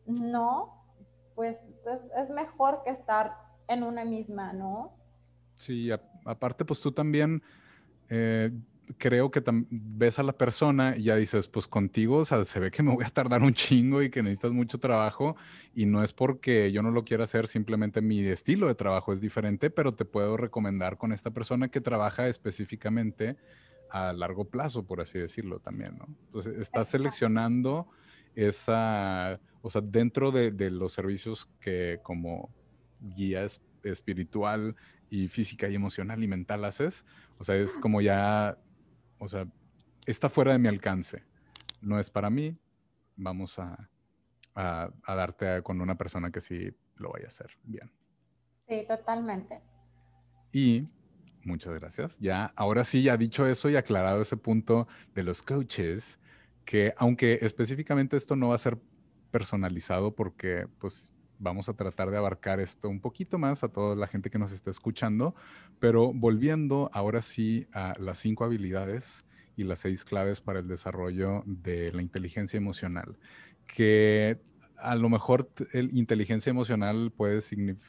no, 0.06 0.84
pues 1.34 1.66
es, 2.16 2.30
mejor 2.30 2.82
que 2.84 2.90
estar 2.90 3.36
en 3.68 3.82
una 3.82 4.04
misma, 4.04 4.52
¿no? 4.52 4.96
Sí, 5.56 5.90
aparte, 6.24 6.64
pues 6.64 6.80
tú 6.80 6.92
también 6.92 7.42
eh, 8.08 8.50
creo 8.96 9.30
que 9.30 9.42
ves 9.70 10.18
a 10.18 10.22
la 10.22 10.32
persona 10.32 10.94
y 10.96 11.04
ya 11.04 11.16
dices, 11.16 11.48
pues 11.48 11.66
contigo, 11.68 12.18
o 12.18 12.24
sea, 12.24 12.44
se 12.44 12.60
ve 12.60 12.70
que 12.70 12.82
me 12.82 12.94
voy 12.94 13.04
a 13.04 13.10
tardar 13.10 13.42
un 13.42 13.52
chingo 13.54 14.02
y 14.02 14.10
que 14.10 14.22
necesitas 14.22 14.52
mucho 14.52 14.78
trabajo 14.78 15.36
y 15.74 15.86
no 15.86 16.02
es 16.02 16.12
porque 16.12 16.72
yo 16.72 16.82
no 16.82 16.90
lo 16.90 17.04
quiera 17.04 17.24
hacer, 17.24 17.46
simplemente 17.48 18.00
mi 18.00 18.20
estilo 18.20 18.66
de 18.68 18.74
trabajo 18.74 19.12
es 19.12 19.20
diferente, 19.20 19.70
pero 19.70 19.94
te 19.94 20.04
puedo 20.04 20.36
recomendar 20.36 20.96
con 20.96 21.12
esta 21.12 21.30
persona 21.30 21.68
que 21.68 21.80
trabaja 21.80 22.28
específicamente 22.28 23.36
a 23.90 24.12
largo 24.12 24.44
plazo, 24.46 24.84
por 24.84 25.00
así 25.00 25.18
decirlo 25.18 25.60
también, 25.60 25.96
¿no? 25.98 26.06
Entonces, 26.26 26.58
estás 26.58 26.88
seleccionando 26.88 27.88
esa, 28.34 29.40
o 29.62 29.70
sea, 29.70 29.80
dentro 29.80 30.30
de, 30.30 30.70
los 30.70 30.92
servicios 30.92 31.48
que 31.60 32.00
como 32.02 32.50
guía 33.00 33.46
espiritual 33.82 34.76
y 35.10 35.28
física 35.28 35.68
y 35.68 35.74
emocional 35.74 36.22
y 36.22 36.28
mental 36.28 36.64
haces, 36.64 37.04
o 37.38 37.44
sea, 37.44 37.56
es 37.56 37.78
como 37.78 38.00
ya, 38.00 38.58
o 39.18 39.28
sea, 39.28 39.46
está 40.06 40.28
fuera 40.28 40.52
de 40.52 40.58
mi 40.58 40.68
alcance, 40.68 41.22
no 41.80 41.98
es 41.98 42.10
para 42.10 42.30
mí, 42.30 42.56
vamos 43.16 43.58
a, 43.58 43.88
a, 44.54 44.90
a 45.04 45.14
darte 45.14 45.62
con 45.62 45.80
una 45.80 45.96
persona 45.96 46.30
que 46.30 46.40
sí 46.40 46.70
lo 46.96 47.12
vaya 47.12 47.26
a 47.26 47.28
hacer 47.28 47.50
bien. 47.64 47.90
Sí, 48.66 48.84
totalmente. 48.86 49.60
Y 50.52 50.84
Muchas 51.48 51.74
gracias. 51.78 52.18
Ya, 52.18 52.52
ahora 52.56 52.84
sí, 52.84 53.02
ya 53.02 53.16
dicho 53.16 53.46
eso 53.46 53.70
y 53.70 53.76
aclarado 53.76 54.20
ese 54.20 54.36
punto 54.36 54.86
de 55.14 55.22
los 55.22 55.40
coaches, 55.40 56.18
que 56.64 56.92
aunque 56.98 57.38
específicamente 57.40 58.16
esto 58.18 58.36
no 58.36 58.48
va 58.48 58.56
a 58.56 58.58
ser 58.58 58.78
personalizado 59.30 60.14
porque 60.14 60.66
pues 60.78 61.14
vamos 61.38 61.68
a 61.68 61.74
tratar 61.74 62.10
de 62.10 62.16
abarcar 62.16 62.60
esto 62.60 62.88
un 62.88 63.00
poquito 63.00 63.38
más 63.38 63.64
a 63.64 63.68
toda 63.68 63.96
la 63.96 64.06
gente 64.06 64.30
que 64.30 64.38
nos 64.38 64.52
está 64.52 64.70
escuchando, 64.70 65.34
pero 65.78 66.12
volviendo 66.12 66.90
ahora 66.92 67.22
sí 67.22 67.66
a 67.72 67.94
las 67.98 68.18
cinco 68.18 68.44
habilidades 68.44 69.26
y 69.56 69.64
las 69.64 69.80
seis 69.80 70.04
claves 70.04 70.40
para 70.40 70.60
el 70.60 70.68
desarrollo 70.68 71.42
de 71.46 71.92
la 71.92 72.02
inteligencia 72.02 72.56
emocional, 72.56 73.18
que 73.66 74.40
a 74.76 74.94
lo 74.94 75.08
mejor 75.08 75.50
el 75.72 75.96
inteligencia 75.96 76.50
emocional 76.50 77.12
puede, 77.16 77.40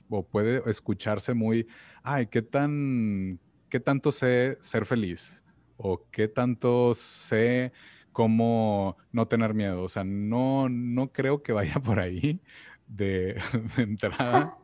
o 0.09 0.25
puede 0.25 0.67
escucharse 0.69 1.33
muy, 1.33 1.67
ay, 2.03 2.27
qué 2.27 2.41
tan 2.41 3.39
qué 3.69 3.79
tanto 3.79 4.11
sé 4.11 4.57
ser 4.61 4.85
feliz 4.85 5.43
o 5.77 6.05
qué 6.11 6.27
tanto 6.27 6.93
sé 6.95 7.71
cómo 8.11 8.97
no 9.11 9.27
tener 9.27 9.53
miedo. 9.53 9.83
O 9.83 9.89
sea, 9.89 10.03
no, 10.03 10.67
no 10.67 11.11
creo 11.11 11.41
que 11.41 11.53
vaya 11.53 11.75
por 11.83 11.99
ahí 11.99 12.41
de, 12.97 13.39
entrada, 13.77 14.57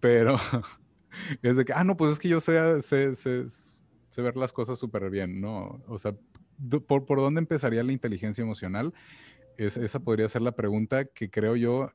pero 0.00 0.36
es 1.42 1.56
de 1.56 1.64
que, 1.64 1.72
ah, 1.72 1.84
no, 1.84 1.96
pues 1.96 2.12
es 2.12 2.18
que 2.18 2.28
yo 2.28 2.40
sé, 2.40 2.82
sé, 2.82 3.16
sé, 3.16 4.22
ver 4.22 4.36
las 4.36 4.52
cosas 4.52 4.78
súper 4.78 5.10
bien, 5.10 5.40
¿no? 5.40 5.82
O 5.86 5.96
sea, 5.98 6.14
¿por, 6.86 7.06
¿por 7.06 7.18
dónde 7.18 7.38
empezaría 7.40 7.82
la 7.82 7.92
inteligencia 7.92 8.42
emocional? 8.42 8.92
Es, 9.56 9.76
esa 9.76 10.00
podría 10.00 10.28
ser 10.28 10.42
la 10.42 10.52
pregunta 10.52 11.04
que 11.04 11.30
creo 11.30 11.56
yo, 11.56 11.92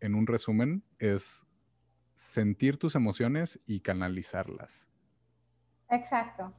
en 0.00 0.14
un 0.14 0.26
resumen, 0.26 0.84
es 0.98 1.44
sentir 2.14 2.78
tus 2.78 2.94
emociones 2.94 3.60
y 3.66 3.80
canalizarlas. 3.80 4.88
Exacto. 5.90 6.54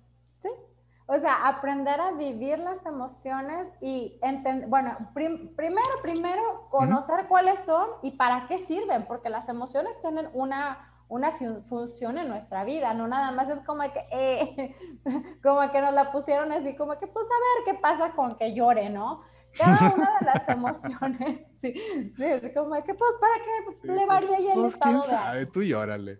O 1.10 1.18
sea, 1.18 1.48
aprender 1.48 2.02
a 2.02 2.12
vivir 2.12 2.60
las 2.60 2.86
emociones 2.86 3.70
y 3.80 4.20
entender, 4.22 4.68
bueno, 4.68 4.98
primero, 5.14 5.88
primero, 6.02 6.68
conocer 6.70 7.28
cuáles 7.30 7.62
son 7.62 7.88
y 8.02 8.12
para 8.12 8.46
qué 8.48 8.58
sirven, 8.58 9.06
porque 9.06 9.30
las 9.30 9.48
emociones 9.48 9.94
tienen 10.02 10.30
una, 10.34 10.92
una 11.08 11.32
función 11.70 12.18
en 12.18 12.28
nuestra 12.28 12.66
vida, 12.66 12.94
no 12.94 13.08
nada 13.08 13.32
más 13.32 13.48
es 13.48 13.62
como 13.62 13.84
que, 13.84 14.06
eh, 14.12 14.76
como 15.44 15.72
que 15.72 15.80
nos 15.80 15.94
la 15.94 16.12
pusieron 16.12 16.52
así, 16.52 16.76
como 16.76 17.00
que, 17.00 17.08
pues 17.08 17.26
a 17.26 17.30
ver 17.30 17.74
qué 17.74 17.82
pasa 17.82 18.12
con 18.12 18.38
que 18.38 18.54
llore, 18.54 18.90
¿no? 18.90 19.22
Cada 19.58 19.94
una 19.94 20.12
de 20.20 20.26
las 20.26 20.50
emociones, 20.50 21.46
sí, 21.62 21.74
es 22.18 22.54
como 22.54 22.76
que, 22.84 22.94
pues, 22.94 23.12
¿para 23.22 23.34
qué 23.46 23.94
le 23.94 24.06
varía 24.06 24.54
el 24.54 24.60
pues, 24.60 24.74
estado 24.74 25.00
¿quién 25.00 25.10
sabe? 25.10 25.46
Tú 25.46 25.64
llórale. 25.64 26.20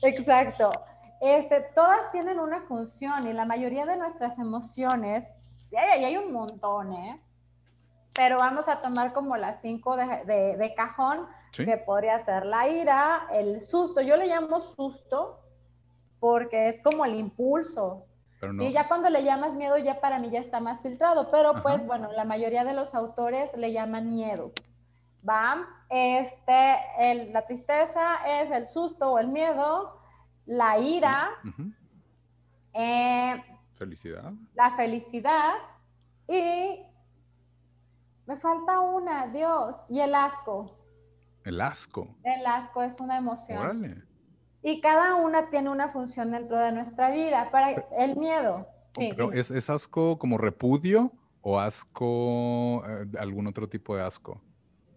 Exacto. 0.00 0.72
Este, 1.22 1.60
todas 1.60 2.10
tienen 2.10 2.40
una 2.40 2.62
función 2.62 3.28
y 3.28 3.32
la 3.32 3.44
mayoría 3.44 3.86
de 3.86 3.96
nuestras 3.96 4.40
emociones, 4.40 5.36
y 5.70 5.76
hay, 5.76 6.16
un 6.16 6.32
montón, 6.32 6.92
¿eh? 6.92 7.22
Pero 8.12 8.38
vamos 8.38 8.66
a 8.66 8.82
tomar 8.82 9.12
como 9.12 9.36
las 9.36 9.62
cinco 9.62 9.96
de, 9.96 10.74
cajón, 10.76 11.28
que 11.52 11.76
podría 11.76 12.18
ser 12.24 12.44
la 12.44 12.68
ira, 12.68 13.28
el 13.30 13.60
susto. 13.60 14.00
Yo 14.00 14.16
le 14.16 14.26
llamo 14.26 14.60
susto 14.60 15.38
porque 16.18 16.68
es 16.68 16.82
como 16.82 17.04
el 17.04 17.14
impulso. 17.14 18.04
Sí, 18.58 18.72
ya 18.72 18.88
cuando 18.88 19.08
le 19.08 19.22
llamas 19.22 19.54
miedo, 19.54 19.78
ya 19.78 20.00
para 20.00 20.18
mí 20.18 20.28
ya 20.28 20.40
está 20.40 20.58
más 20.58 20.82
filtrado. 20.82 21.30
Pero 21.30 21.62
pues 21.62 21.86
bueno, 21.86 22.10
la 22.10 22.24
mayoría 22.24 22.64
de 22.64 22.74
los 22.74 22.96
autores 22.96 23.56
le 23.56 23.72
llaman 23.72 24.12
miedo. 24.12 24.50
¿Va? 25.26 25.68
Este, 25.88 27.30
la 27.30 27.46
tristeza 27.46 28.16
es 28.40 28.50
el 28.50 28.66
susto 28.66 29.12
o 29.12 29.18
el 29.20 29.28
miedo 29.28 30.01
la 30.46 30.78
ira, 30.78 31.30
eh, 32.74 33.42
felicidad. 33.74 34.32
La 34.54 34.74
felicidad 34.76 35.54
y 36.28 36.82
me 38.26 38.36
falta 38.36 38.80
una, 38.80 39.26
Dios, 39.28 39.82
y 39.88 40.00
el 40.00 40.14
asco. 40.14 40.78
El 41.44 41.60
asco. 41.60 42.14
El 42.22 42.46
asco 42.46 42.82
es 42.82 42.98
una 43.00 43.18
emoción. 43.18 44.04
Y 44.62 44.80
cada 44.80 45.16
una 45.16 45.50
tiene 45.50 45.70
una 45.70 45.88
función 45.88 46.30
dentro 46.30 46.56
de 46.58 46.70
nuestra 46.70 47.10
vida. 47.10 47.50
Para 47.50 47.72
el 47.98 48.16
miedo. 48.16 48.66
Sí. 48.94 49.10
¿es, 49.32 49.70
asco 49.70 50.18
como 50.18 50.38
repudio 50.38 51.10
o 51.40 51.58
asco, 51.58 52.84
eh, 52.86 53.06
algún 53.18 53.46
otro 53.48 53.68
tipo 53.68 53.96
de 53.96 54.02
asco? 54.02 54.40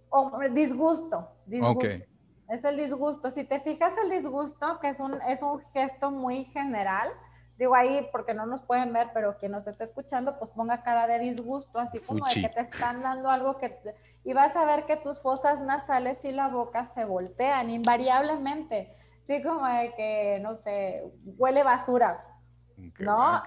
O 0.09 0.39
disgusto. 0.51 1.27
disgusto. 1.45 2.05
Es 2.49 2.63
el 2.63 2.77
disgusto. 2.77 3.29
Si 3.29 3.43
te 3.43 3.59
fijas 3.59 3.93
el 4.03 4.09
disgusto, 4.09 4.79
que 4.79 4.89
es 4.89 4.99
un, 4.99 5.21
es 5.23 5.41
un 5.41 5.61
gesto 5.73 6.11
muy 6.11 6.45
general, 6.45 7.09
digo 7.57 7.75
ahí 7.75 8.07
porque 8.11 8.33
no 8.33 8.45
nos 8.45 8.61
pueden 8.61 8.93
ver, 8.93 9.09
pero 9.13 9.37
quien 9.37 9.51
nos 9.53 9.67
está 9.67 9.83
escuchando, 9.83 10.37
pues 10.37 10.51
ponga 10.51 10.83
cara 10.83 11.07
de 11.07 11.19
disgusto, 11.19 11.79
así 11.79 11.99
como 11.99 12.25
de 12.25 12.41
que 12.41 12.49
te 12.49 12.61
están 12.61 13.01
dando 13.01 13.29
algo 13.29 13.57
que... 13.57 13.79
y 14.23 14.33
vas 14.33 14.55
a 14.55 14.65
ver 14.65 14.85
que 14.85 14.97
tus 14.97 15.21
fosas 15.21 15.61
nasales 15.61 16.23
y 16.25 16.31
la 16.31 16.49
boca 16.49 16.83
se 16.83 17.05
voltean 17.05 17.69
invariablemente. 17.69 18.95
Así 19.23 19.41
como 19.41 19.65
de 19.65 19.93
que, 19.95 20.39
no 20.41 20.55
sé, 20.55 21.03
huele 21.37 21.63
basura. 21.63 22.23
¿No? 22.99 23.41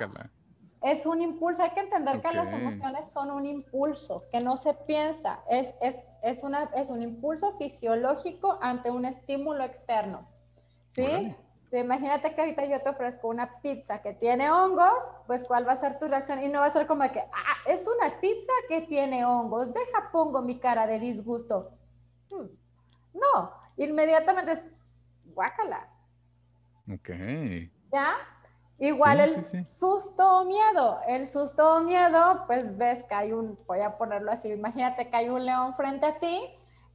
Es 0.82 1.06
un 1.06 1.20
impulso, 1.20 1.62
hay 1.62 1.70
que 1.70 1.80
entender 1.80 2.20
que 2.20 2.32
las 2.32 2.52
emociones 2.52 3.10
son 3.10 3.30
un 3.30 3.46
impulso, 3.46 4.24
que 4.30 4.40
no 4.40 4.56
se 4.56 4.74
piensa, 4.74 5.40
es, 5.50 5.74
es, 5.80 5.96
es, 6.22 6.42
una, 6.44 6.70
es 6.76 6.88
un 6.90 7.02
impulso 7.02 7.50
fisiológico 7.52 8.58
ante 8.62 8.90
un 8.90 9.04
estímulo 9.04 9.64
externo. 9.64 10.28
¿Sí? 10.90 11.34
imagínate 11.76 12.34
que 12.34 12.40
ahorita 12.40 12.64
yo 12.64 12.80
te 12.80 12.88
ofrezco 12.88 13.28
una 13.28 13.60
pizza 13.60 14.00
que 14.00 14.14
tiene 14.14 14.50
hongos, 14.50 15.10
pues 15.26 15.44
cuál 15.44 15.68
va 15.68 15.72
a 15.72 15.76
ser 15.76 15.98
tu 15.98 16.08
reacción 16.08 16.42
y 16.42 16.48
no 16.48 16.60
va 16.60 16.66
a 16.66 16.70
ser 16.70 16.86
como 16.86 17.02
que, 17.12 17.20
ah, 17.20 17.56
es 17.66 17.86
una 17.86 18.20
pizza 18.20 18.52
que 18.68 18.82
tiene 18.82 19.24
hongos, 19.24 19.74
deja 19.74 20.10
pongo 20.10 20.40
mi 20.40 20.58
cara 20.58 20.86
de 20.86 20.98
disgusto. 20.98 21.72
Hmm, 22.30 22.46
no, 23.12 23.52
inmediatamente 23.76 24.52
es 24.52 24.64
guácala. 25.34 25.88
Ok. 26.90 27.10
¿Ya? 27.92 28.12
Igual 28.78 29.20
el 29.20 29.44
susto 29.66 30.40
o 30.40 30.44
miedo. 30.44 31.00
El 31.06 31.26
susto 31.26 31.76
o 31.76 31.80
miedo, 31.80 32.44
pues 32.46 32.76
ves 32.76 33.02
que 33.04 33.14
hay 33.14 33.32
un, 33.32 33.58
voy 33.66 33.80
a 33.80 33.98
ponerlo 33.98 34.30
así, 34.30 34.48
imagínate 34.48 35.10
que 35.10 35.16
hay 35.16 35.28
un 35.28 35.44
león 35.44 35.74
frente 35.74 36.06
a 36.06 36.18
ti. 36.18 36.40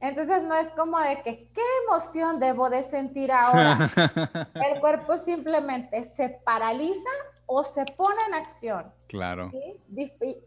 Entonces 0.00 0.42
no 0.42 0.54
es 0.54 0.70
como 0.70 0.98
de 0.98 1.22
que, 1.22 1.48
¿qué 1.52 1.62
emoción 1.86 2.38
debo 2.38 2.68
de 2.68 2.82
sentir 2.82 3.32
ahora? 3.32 3.88
el 4.54 4.80
cuerpo 4.80 5.16
simplemente 5.18 6.04
se 6.04 6.28
paraliza 6.28 7.08
o 7.46 7.62
se 7.62 7.84
pone 7.84 8.20
en 8.28 8.34
acción. 8.34 8.92
Claro. 9.06 9.50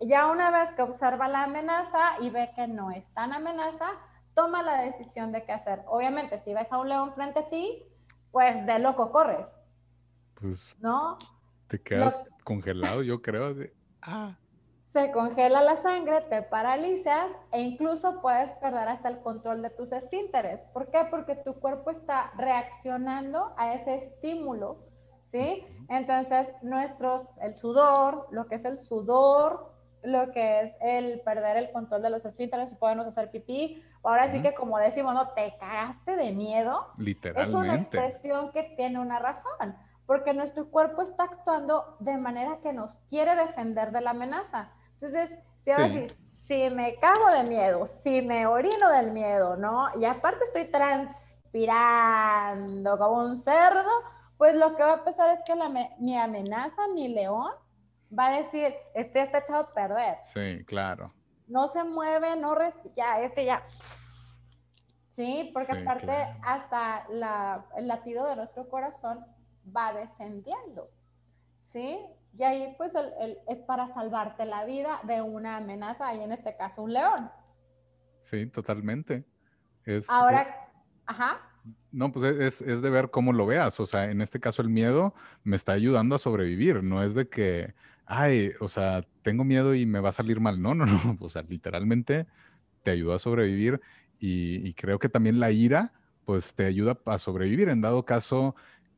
Ya 0.01 0.27
una 0.27 0.51
vez 0.51 0.71
que 0.71 0.81
observa 0.81 1.27
la 1.27 1.43
amenaza 1.43 2.19
y 2.19 2.29
ve 2.29 2.51
que 2.55 2.67
no 2.67 2.91
es 2.91 3.09
tan 3.11 3.33
amenaza, 3.33 3.89
toma 4.33 4.61
la 4.63 4.81
decisión 4.81 5.31
de 5.31 5.43
qué 5.43 5.53
hacer. 5.53 5.83
Obviamente, 5.87 6.37
si 6.39 6.53
ves 6.53 6.71
a 6.71 6.77
un 6.77 6.89
león 6.89 7.13
frente 7.13 7.39
a 7.39 7.49
ti, 7.49 7.83
pues 8.31 8.65
de 8.65 8.79
loco 8.79 9.11
corres. 9.11 9.55
Pues. 10.39 10.75
¿No? 10.79 11.17
Te 11.67 11.81
quedas 11.81 12.23
congelado, 12.43 13.03
yo 13.03 13.21
creo. 13.21 13.55
ah. 14.01 14.37
Se 14.93 15.11
congela 15.11 15.61
la 15.61 15.77
sangre, 15.77 16.21
te 16.21 16.41
paralizas 16.41 17.37
e 17.51 17.61
incluso 17.61 18.21
puedes 18.21 18.53
perder 18.55 18.87
hasta 18.87 19.09
el 19.09 19.19
control 19.19 19.61
de 19.61 19.69
tus 19.69 19.91
esfínteres. 19.91 20.63
¿Por 20.73 20.89
qué? 20.89 21.05
Porque 21.11 21.35
tu 21.35 21.59
cuerpo 21.59 21.91
está 21.91 22.31
reaccionando 22.35 23.53
a 23.57 23.73
ese 23.73 23.95
estímulo, 23.95 24.79
¿sí? 25.25 25.65
Entonces, 25.89 26.51
nuestros, 26.63 27.27
el 27.41 27.55
sudor, 27.55 28.27
lo 28.31 28.47
que 28.47 28.55
es 28.55 28.65
el 28.65 28.79
sudor, 28.79 29.71
lo 30.03 30.31
que 30.31 30.61
es 30.61 30.75
el 30.81 31.21
perder 31.21 31.57
el 31.57 31.71
control 31.71 32.01
de 32.01 32.09
los 32.09 32.25
esfínteres, 32.25 32.73
podemos 32.73 33.05
hacer 33.05 33.29
pipí. 33.29 33.83
Ahora 34.03 34.27
sí 34.29 34.41
que 34.41 34.53
como 34.53 34.77
decimos, 34.77 35.13
no, 35.13 35.29
te 35.29 35.55
cagaste 35.59 36.15
de 36.15 36.31
miedo. 36.31 36.87
Literalmente. 36.97 37.51
Es 37.51 37.55
una 37.55 37.75
expresión 37.75 38.51
que 38.51 38.63
tiene 38.77 38.99
una 38.99 39.19
razón, 39.19 39.75
porque 40.07 40.33
nuestro 40.33 40.71
cuerpo 40.71 41.03
está 41.03 41.25
actuando 41.25 41.97
de 41.99 42.17
manera 42.17 42.57
que 42.63 42.73
nos 42.73 42.97
quiere 43.09 43.35
defender 43.35 43.91
de 43.91 44.01
la 44.01 44.09
amenaza. 44.11 44.71
Entonces, 44.93 45.35
si 45.57 45.71
ahora 45.71 45.89
sí. 45.89 46.07
si 46.47 46.69
me 46.71 46.95
cago 46.95 47.29
de 47.29 47.43
miedo, 47.43 47.85
si 47.85 48.21
me 48.21 48.47
orino 48.47 48.89
del 48.89 49.11
miedo, 49.11 49.57
¿no? 49.57 49.89
Y 49.99 50.05
aparte 50.05 50.45
estoy 50.45 50.71
transpirando 50.71 52.97
como 52.97 53.19
un 53.19 53.35
cerdo, 53.35 53.89
pues 54.37 54.57
lo 54.57 54.77
que 54.77 54.83
va 54.83 54.93
a 54.93 55.03
pasar 55.03 55.31
es 55.31 55.41
que 55.45 55.55
la, 55.55 55.67
mi 55.99 56.17
amenaza, 56.17 56.87
mi 56.93 57.09
león, 57.09 57.51
va 58.17 58.27
a 58.27 58.37
decir, 58.37 58.73
este 58.95 59.21
está 59.21 59.39
echado 59.39 59.59
a 59.59 59.73
perder. 59.73 60.19
Sí, 60.23 60.63
claro. 60.65 61.13
No 61.47 61.67
se 61.67 61.83
mueve, 61.83 62.37
no 62.37 62.55
respira, 62.55 62.95
ya, 62.95 63.19
este 63.21 63.43
ya. 63.43 63.61
Sí, 65.09 65.51
porque 65.53 65.73
aparte 65.73 66.13
hasta 66.43 67.05
la, 67.09 67.65
el 67.75 67.89
latido 67.89 68.25
de 68.27 68.37
nuestro 68.37 68.69
corazón 68.69 69.25
va 69.75 69.93
descendiendo. 69.93 70.89
¿Sí? 71.61 71.99
Y 72.37 72.43
ahí 72.43 72.75
pues 72.77 72.93
el, 72.95 73.37
es 73.47 73.61
para 73.61 73.87
salvarte 73.87 74.45
la 74.45 74.65
vida 74.65 74.99
de 75.03 75.21
una 75.21 75.57
amenaza, 75.57 76.13
y 76.13 76.21
en 76.21 76.31
este 76.31 76.55
caso 76.55 76.83
un 76.83 76.93
león. 76.93 77.31
Sí, 78.21 78.45
totalmente. 78.47 79.25
Es, 79.85 80.09
Ahora, 80.09 80.69
ajá. 81.05 81.41
No, 81.91 82.11
pues 82.11 82.25
es, 82.39 82.61
es, 82.61 82.81
de 82.81 82.89
ver 82.89 83.09
cómo 83.09 83.33
lo 83.33 83.45
veas. 83.45 83.79
O 83.79 83.85
sea, 83.85 84.11
en 84.11 84.21
este 84.21 84.39
caso 84.39 84.61
el 84.61 84.69
miedo 84.69 85.13
me 85.43 85.55
está 85.55 85.73
ayudando 85.73 86.15
a 86.15 86.19
sobrevivir. 86.19 86.83
No 86.83 87.03
es 87.03 87.15
de 87.15 87.27
que, 87.27 87.73
ay, 88.05 88.51
o 88.59 88.69
sea, 88.69 89.05
tengo 89.23 89.43
miedo 89.43 89.73
y 89.73 89.85
me 89.85 89.99
va 89.99 90.09
a 90.09 90.13
salir 90.13 90.39
mal. 90.39 90.61
No, 90.61 90.75
no, 90.75 90.85
no. 90.85 90.95
O 91.21 91.29
sea, 91.29 91.41
literalmente 91.43 92.27
te 92.83 92.91
ayuda 92.91 93.15
a 93.15 93.19
sobrevivir 93.19 93.81
y, 94.19 94.73
creo 94.73 94.99
que 94.99 95.09
también 95.09 95.39
la 95.39 95.51
ira, 95.51 95.93
pues 96.25 96.53
te 96.55 96.65
ayuda 96.65 96.97
a 97.05 97.17
sobrevivir. 97.17 97.69
En 97.69 97.81
dado 97.81 98.05
caso 98.05 98.55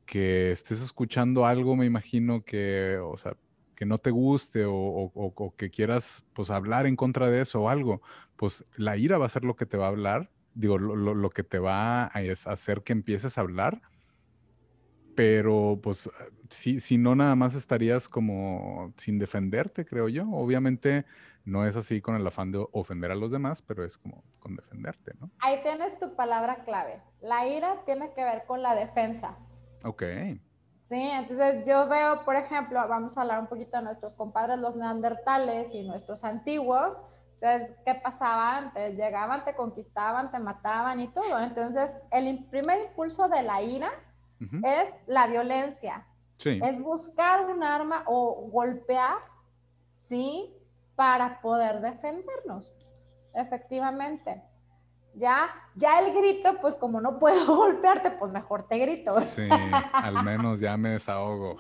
que 0.09 0.51
estés 0.51 0.81
escuchando 0.81 1.45
algo, 1.45 1.75
me 1.75 1.85
imagino 1.85 2.43
que, 2.43 2.97
o 2.97 3.15
sea, 3.15 3.37
que 3.75 3.85
no 3.85 3.99
te 3.99 4.09
guste 4.09 4.65
o, 4.67 5.53
que 5.55 5.69
quieras, 5.69 6.25
pues, 6.33 6.49
hablar 6.49 6.87
en 6.87 6.95
contra 6.95 7.29
de 7.29 7.41
eso 7.41 7.61
o 7.61 7.69
algo, 7.69 8.01
pues 8.35 8.65
la 8.75 8.97
ira 8.97 9.19
va 9.19 9.27
a 9.27 9.29
ser 9.29 9.45
lo 9.45 9.55
que 9.55 9.67
te 9.67 9.77
va 9.77 9.85
a 9.85 9.89
hablar, 9.89 10.31
digo, 10.55 10.79
lo, 10.79 10.95
lo 10.95 11.29
que 11.29 11.43
te 11.43 11.59
va 11.59 12.05
a 12.05 12.11
hacer 12.45 12.81
que 12.81 12.93
empieces 12.93 13.37
a 13.37 13.41
hablar 13.41 13.81
pero 15.19 15.77
pues 15.83 16.09
si, 16.49 16.79
si 16.79 16.97
no 16.97 17.13
nada 17.13 17.35
más 17.35 17.53
estarías 17.53 18.07
como 18.07 18.93
sin 18.95 19.19
defenderte, 19.19 19.85
creo 19.85 20.07
yo. 20.07 20.23
Obviamente 20.29 21.03
no 21.43 21.67
es 21.67 21.75
así 21.75 21.99
con 21.99 22.15
el 22.15 22.25
afán 22.25 22.53
de 22.53 22.65
ofender 22.71 23.11
a 23.11 23.15
los 23.15 23.29
demás, 23.29 23.61
pero 23.61 23.83
es 23.83 23.97
como 23.97 24.23
con 24.39 24.55
defenderte, 24.55 25.11
¿no? 25.19 25.29
Ahí 25.39 25.61
tienes 25.61 25.99
tu 25.99 26.15
palabra 26.15 26.63
clave. 26.63 27.01
La 27.19 27.45
ira 27.45 27.83
tiene 27.85 28.13
que 28.13 28.23
ver 28.23 28.45
con 28.47 28.61
la 28.61 28.75
defensa. 28.75 29.35
Ok. 29.83 30.03
Sí, 30.83 31.09
entonces 31.11 31.67
yo 31.67 31.87
veo, 31.87 32.25
por 32.25 32.35
ejemplo, 32.35 32.79
vamos 32.87 33.15
a 33.15 33.21
hablar 33.21 33.39
un 33.39 33.47
poquito 33.47 33.77
de 33.77 33.83
nuestros 33.83 34.15
compadres 34.15 34.57
los 34.57 34.75
neandertales 34.75 35.73
y 35.75 35.83
nuestros 35.83 36.23
antiguos. 36.23 36.99
Entonces, 37.33 37.77
¿qué 37.85 37.93
pasaba 37.95 38.57
antes? 38.57 38.97
Llegaban, 38.97 39.45
te 39.45 39.55
conquistaban, 39.55 40.31
te 40.31 40.39
mataban 40.39 40.99
y 40.99 41.07
todo. 41.09 41.39
Entonces, 41.39 41.99
el 42.11 42.43
primer 42.45 42.87
impulso 42.87 43.29
de 43.29 43.43
la 43.43 43.61
ira 43.61 43.91
es 44.63 44.89
la 45.05 45.27
violencia. 45.27 46.05
Es 46.43 46.81
buscar 46.81 47.45
un 47.45 47.63
arma 47.63 48.03
o 48.07 48.49
golpear, 48.49 49.17
¿sí? 49.99 50.53
Para 50.95 51.39
poder 51.41 51.81
defendernos, 51.81 52.73
efectivamente. 53.35 54.41
Ya, 55.15 55.49
ya 55.75 55.99
el 55.99 56.13
grito, 56.13 56.59
pues 56.61 56.75
como 56.75 57.01
no 57.01 57.19
puedo 57.19 57.45
golpearte, 57.55 58.11
pues 58.11 58.31
mejor 58.31 58.67
te 58.67 58.77
grito. 58.77 59.19
Sí, 59.21 59.47
al 59.93 60.23
menos 60.23 60.59
ya 60.59 60.77
me 60.77 60.89
desahogo. 60.89 61.57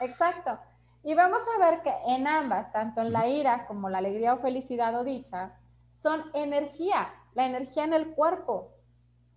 Exacto. 0.00 0.58
Y 1.02 1.14
vamos 1.14 1.40
a 1.54 1.70
ver 1.70 1.82
que 1.82 1.92
en 2.08 2.26
ambas, 2.26 2.72
tanto 2.72 3.00
en 3.00 3.12
la 3.12 3.26
ira 3.26 3.66
como 3.66 3.88
la 3.88 3.98
alegría 3.98 4.34
o 4.34 4.38
felicidad 4.38 4.98
o 4.98 5.04
dicha, 5.04 5.54
son 5.92 6.24
energía, 6.34 7.12
la 7.34 7.46
energía 7.46 7.84
en 7.84 7.94
el 7.94 8.14
cuerpo 8.14 8.74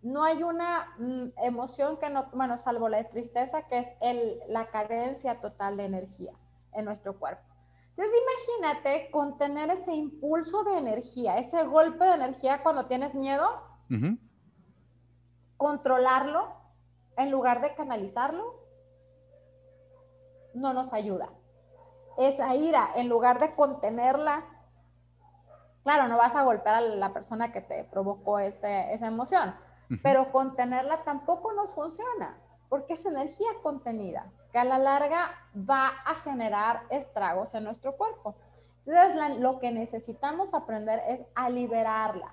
no 0.03 0.25
hay 0.25 0.43
una 0.43 0.93
mm, 0.97 1.29
emoción 1.37 1.97
que 1.97 2.09
no, 2.09 2.29
bueno, 2.33 2.57
salvo 2.57 2.89
la 2.89 3.03
tristeza, 3.05 3.67
que 3.67 3.79
es 3.79 3.87
el, 4.01 4.39
la 4.49 4.67
carencia 4.67 5.39
total 5.39 5.77
de 5.77 5.85
energía 5.85 6.33
en 6.73 6.85
nuestro 6.85 7.17
cuerpo. 7.17 7.52
Entonces 7.95 8.13
imagínate 8.21 9.11
contener 9.11 9.69
ese 9.69 9.93
impulso 9.93 10.63
de 10.63 10.79
energía, 10.79 11.37
ese 11.37 11.63
golpe 11.65 12.03
de 12.03 12.15
energía 12.15 12.63
cuando 12.63 12.87
tienes 12.87 13.13
miedo, 13.13 13.47
controlarlo 15.57 16.55
en 17.17 17.29
lugar 17.29 17.61
de 17.61 17.75
canalizarlo, 17.75 18.63
no 20.55 20.73
nos 20.73 20.91
ayuda. 20.91 21.29
Esa 22.17 22.55
ira, 22.55 22.89
en 22.95 23.09
lugar 23.09 23.39
de 23.39 23.53
contenerla, 23.53 24.43
claro, 25.83 26.07
no 26.07 26.17
vas 26.17 26.35
a 26.35 26.43
golpear 26.43 26.75
a 26.75 26.81
la 26.81 27.13
persona 27.13 27.51
que 27.51 27.61
te 27.61 27.83
provocó 27.83 28.39
esa 28.39 29.05
emoción, 29.05 29.55
pero 30.01 30.31
contenerla 30.31 31.03
tampoco 31.03 31.53
nos 31.53 31.71
funciona, 31.73 32.39
porque 32.69 32.93
es 32.93 33.05
energía 33.05 33.49
contenida, 33.61 34.31
que 34.53 34.59
a 34.59 34.63
la 34.63 34.77
larga 34.77 35.31
va 35.57 35.87
a 36.05 36.13
generar 36.15 36.83
estragos 36.91 37.55
en 37.55 37.63
nuestro 37.63 37.97
cuerpo. 37.97 38.35
Entonces, 38.85 39.39
lo 39.39 39.59
que 39.59 39.71
necesitamos 39.71 40.53
aprender 40.53 41.01
es 41.07 41.21
a 41.33 41.49
liberarla. 41.49 42.31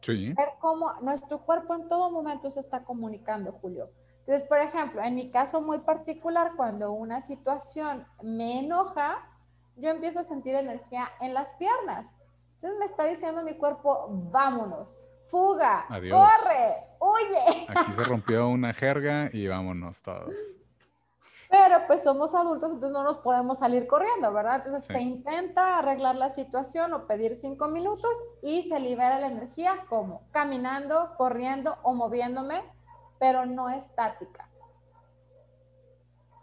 Sí. 0.00 0.32
Ver 0.34 0.48
cómo 0.58 0.94
nuestro 1.00 1.38
cuerpo 1.42 1.74
en 1.74 1.88
todo 1.88 2.10
momento 2.10 2.50
se 2.50 2.58
está 2.58 2.82
comunicando, 2.82 3.52
Julio. 3.52 3.88
Entonces, 4.18 4.42
por 4.48 4.58
ejemplo, 4.58 5.02
en 5.02 5.14
mi 5.14 5.30
caso 5.30 5.60
muy 5.60 5.78
particular, 5.78 6.52
cuando 6.56 6.92
una 6.92 7.20
situación 7.20 8.04
me 8.20 8.58
enoja, 8.58 9.18
yo 9.76 9.90
empiezo 9.90 10.20
a 10.20 10.24
sentir 10.24 10.56
energía 10.56 11.08
en 11.20 11.34
las 11.34 11.54
piernas. 11.54 12.12
Entonces 12.54 12.78
me 12.80 12.86
está 12.86 13.04
diciendo 13.04 13.44
mi 13.44 13.54
cuerpo, 13.54 14.08
vámonos, 14.32 15.06
fuga, 15.24 15.86
corre, 15.88 16.84
huye. 16.98 17.66
Aquí 17.68 17.92
se 17.92 18.04
rompió 18.04 18.48
una 18.48 18.72
jerga 18.72 19.28
y 19.32 19.46
vámonos 19.46 20.02
todos. 20.02 20.34
Pero 21.54 21.86
pues 21.86 22.02
somos 22.02 22.34
adultos, 22.34 22.72
entonces 22.72 22.92
no 22.92 23.04
nos 23.04 23.18
podemos 23.18 23.60
salir 23.60 23.86
corriendo, 23.86 24.32
¿verdad? 24.32 24.56
Entonces 24.56 24.82
se 24.82 25.00
intenta 25.00 25.78
arreglar 25.78 26.16
la 26.16 26.30
situación 26.30 26.92
o 26.92 27.06
pedir 27.06 27.36
cinco 27.36 27.68
minutos 27.68 28.10
y 28.42 28.64
se 28.64 28.80
libera 28.80 29.20
la 29.20 29.28
energía, 29.28 29.84
¿cómo? 29.88 30.26
Caminando, 30.32 31.12
corriendo 31.16 31.76
o 31.84 31.94
moviéndome, 31.94 32.64
pero 33.20 33.46
no 33.46 33.70
estática. 33.70 34.50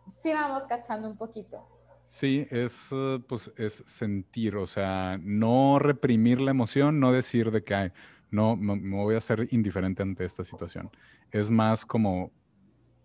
Sí 0.08 0.32
vamos 0.32 0.64
cachando 0.64 1.10
un 1.10 1.18
poquito. 1.18 1.68
Sí, 2.08 2.48
es, 2.50 2.92
pues, 3.28 3.52
es 3.58 3.84
sentir, 3.86 4.56
o 4.56 4.66
sea, 4.66 5.20
no 5.22 5.78
reprimir 5.78 6.40
la 6.40 6.52
emoción, 6.52 7.02
no 7.02 7.12
decir 7.12 7.52
de 7.52 7.66
que, 7.66 7.76
hay 7.76 7.92
no 8.30 8.56
me, 8.56 8.96
voy 8.96 9.16
a 9.16 9.18
hacer 9.18 9.50
indiferente 9.52 10.04
ante 10.04 10.24
esta 10.24 10.46
situación. 10.46 10.90
Es 11.32 11.50
más 11.50 11.86
como 11.86 12.32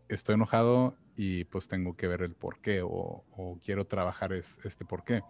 estoy 0.09 0.37
enojado 0.37 0.95
y 1.17 1.45
pues 1.45 1.67
tengo 1.67 1.97
que 1.97 2.07
ver 2.07 2.23
el 2.23 2.35
por 2.35 2.61
qué 2.61 2.83
o, 2.85 3.25
quiero 3.65 3.87
trabajar 3.87 4.33
este 4.33 4.85
por 4.85 5.05
qué. 5.05 5.23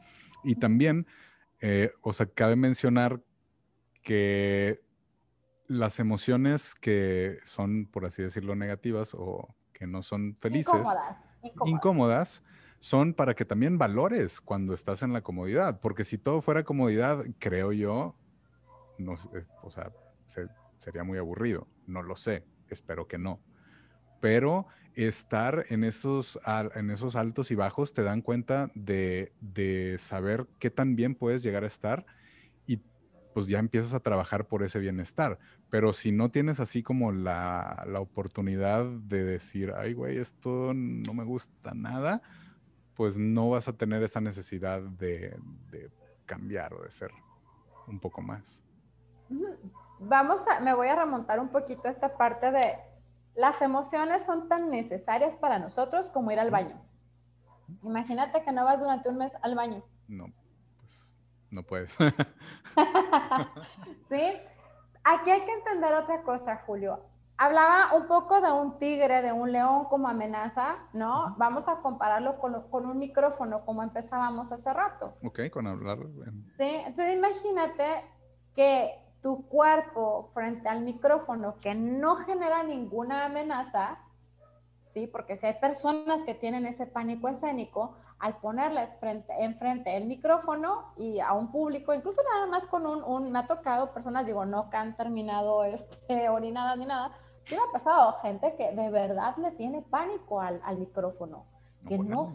Y 0.45 0.57
también 0.57 1.07
eh, 1.61 1.93
o 2.03 2.13
sea, 2.13 2.27
cabe 2.27 2.57
mencionar 2.57 3.23
que 4.03 4.83
las 5.67 5.99
emociones 5.99 6.75
que 6.75 7.39
son, 7.45 7.87
por 7.87 8.05
así 8.05 8.23
decirlo, 8.23 8.55
negativas 8.55 9.15
o 9.15 9.55
que 9.73 9.87
no 9.87 10.03
son 10.03 10.37
felices, 10.41 10.75
incómodas, 11.65 12.43
son 12.79 13.15
para 13.15 13.35
que 13.35 13.45
también 13.45 13.79
valores 13.79 14.41
cuando 14.41 14.75
estás 14.75 15.03
en 15.03 15.13
la 15.13 15.23
comodidad, 15.23 15.81
porque 15.81 16.05
si 16.05 16.19
todo 16.19 16.41
fuera 16.43 16.63
comodidad, 16.63 17.25
creo 17.39 17.73
yo, 17.73 18.17
no, 18.99 19.15
o 19.63 19.71
sea, 19.71 19.93
sería 20.79 21.05
muy 21.05 21.19
aburrido, 21.19 21.67
no 21.87 22.03
lo 22.03 22.17
sé, 22.17 22.45
espero 22.69 23.09
que 23.09 23.19
no. 23.19 23.41
Pero 24.21 24.67
estar 24.95 25.67
en 25.69 25.85
esos, 25.85 26.41
en 26.75 26.91
esos 26.91 27.17
altos 27.17 27.51
y 27.51 27.55
bajos 27.55 27.93
te 27.93 28.03
dan 28.03 28.23
cuenta 28.23 28.71
de, 28.75 29.33
de 29.41 29.99
saber 29.99 30.47
qué 30.59 30.71
tan 30.71 30.97
bien 30.97 31.15
puedes 31.15 31.43
llegar 31.43 31.65
a 31.65 31.67
estar 31.67 32.07
y 32.67 32.81
pues 33.35 33.47
ya 33.47 33.59
empiezas 33.59 33.93
a 33.93 34.01
trabajar 34.01 34.47
por 34.47 34.63
ese 34.63 34.79
bienestar. 34.79 35.39
Pero 35.69 35.93
si 35.93 36.13
no 36.13 36.31
tienes 36.31 36.61
así 36.61 36.83
como 36.83 37.13
la, 37.13 37.85
la 37.87 38.01
oportunidad 38.01 38.87
de 38.87 39.23
decir, 39.23 39.75
ay, 39.77 39.93
güey, 39.93 40.17
esto 40.17 40.73
no 40.75 41.13
me 41.13 41.25
gusta 41.25 41.75
nada, 41.75 42.23
pues 42.95 43.19
no 43.19 43.51
vas 43.51 43.69
a 43.69 43.75
tener 43.75 44.03
esa 44.03 44.23
necesidad 44.23 44.81
de, 44.81 45.37
de 45.71 45.91
cambiar 46.25 46.73
o 46.73 46.83
de 46.83 46.91
ser 46.91 47.11
un 47.87 48.01
poco 48.01 48.23
más. 48.23 48.63
Vamos 49.99 50.41
a, 50.49 50.61
me 50.61 50.75
voy 50.75 50.89
a 50.89 50.97
remontar 50.97 51.39
un 51.39 51.49
poquito 51.49 51.89
a 51.89 51.91
esta 51.91 52.17
parte 52.17 52.51
de 52.51 52.77
las 53.37 53.63
emociones 53.63 54.25
son 54.25 54.49
tan 54.49 54.69
necesarias 54.69 55.37
para 55.37 55.59
nosotros 55.59 56.11
como 56.11 56.33
ir 56.33 56.41
al 56.41 56.51
baño. 56.51 56.81
Imagínate 57.83 58.43
que 58.43 58.53
no 58.53 58.65
vas 58.65 58.81
durante 58.81 59.09
un 59.09 59.19
mes 59.19 59.37
al 59.43 59.55
baño. 59.55 59.85
No, 60.09 60.25
pues 60.25 60.35
no 61.51 61.63
puedes. 61.63 61.97
sí, 64.09 64.33
aquí 65.05 65.31
hay 65.31 65.43
que 65.43 65.53
entender 65.53 65.95
otra 65.95 66.23
cosa, 66.23 66.63
Julio. 66.67 67.05
Hablaba 67.39 67.95
un 67.95 68.07
poco 68.07 68.41
de 68.41 68.51
un 68.51 68.79
tigre, 68.79 69.21
de 69.21 69.33
un 69.33 69.53
león 69.53 69.85
como 69.87 70.09
amenaza, 70.09 70.77
¿no? 70.95 71.35
Vamos 71.37 71.69
a 71.69 71.83
compararlo 71.83 72.39
con, 72.39 72.71
con 72.71 72.87
un 72.87 72.99
micrófono, 72.99 73.65
como 73.67 73.83
empezábamos 73.83 74.53
hace 74.53 74.73
rato. 74.73 75.19
Ok, 75.23 75.41
con 75.53 75.67
hablar. 75.67 75.99
Sí, 76.57 76.83
entonces 76.87 77.15
imagínate 77.15 78.07
que 78.55 79.06
tu 79.21 79.47
cuerpo 79.49 80.31
frente 80.35 80.69
al 80.69 80.83
micrófono 80.83 81.59
que 81.61 81.75
no 81.75 82.17
genera 82.17 82.63
ninguna 82.63 83.25
amenaza, 83.25 83.99
¿sí? 84.85 85.07
Porque 85.07 85.37
si 85.37 85.47
hay 85.47 85.55
personas 85.55 86.23
que 86.25 86.35
tienen 86.35 86.67
ese 86.67 86.87
pánico 86.87 87.29
escénico, 87.29 87.97
al 88.19 88.39
ponerles 88.39 88.97
frente, 88.99 89.33
enfrente 89.39 89.97
el 89.97 90.07
micrófono 90.07 90.93
y 90.97 91.21
a 91.21 91.33
un 91.33 91.51
público, 91.51 91.93
incluso 91.93 92.23
nada 92.33 92.47
más 92.47 92.67
con 92.67 92.87
un, 92.87 93.03
un 93.05 93.31
me 93.31 93.41
ha 93.41 93.47
tocado 93.47 93.93
personas, 93.93 94.25
digo, 94.25 94.45
no 94.45 94.71
que 94.71 94.77
han 94.77 94.97
terminado 94.97 95.65
este, 95.65 96.29
orinadas 96.31 96.79
ni 96.79 96.87
nada, 96.87 97.13
sí 97.45 97.55
me 97.55 97.61
ha 97.61 97.73
pasado 97.73 98.15
gente 98.23 98.55
que 98.57 98.73
de 98.73 98.91
verdad 98.91 99.37
le 99.37 99.53
tiene 99.53 99.83
pánico 99.83 100.41
al, 100.41 100.61
al 100.65 100.79
micrófono, 100.79 101.45
que 101.87 101.99
no, 101.99 102.27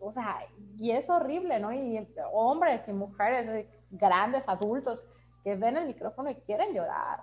o, 0.00 0.12
sea, 0.12 0.38
y 0.78 0.90
es 0.90 1.08
horrible, 1.08 1.58
¿no? 1.58 1.72
Y 1.72 2.06
hombres 2.32 2.86
y 2.88 2.92
mujeres, 2.92 3.48
eh, 3.48 3.70
grandes, 3.90 4.46
adultos, 4.46 5.06
que 5.42 5.56
ven 5.56 5.76
el 5.76 5.86
micrófono 5.86 6.30
y 6.30 6.36
quieren 6.36 6.74
llorar. 6.74 7.20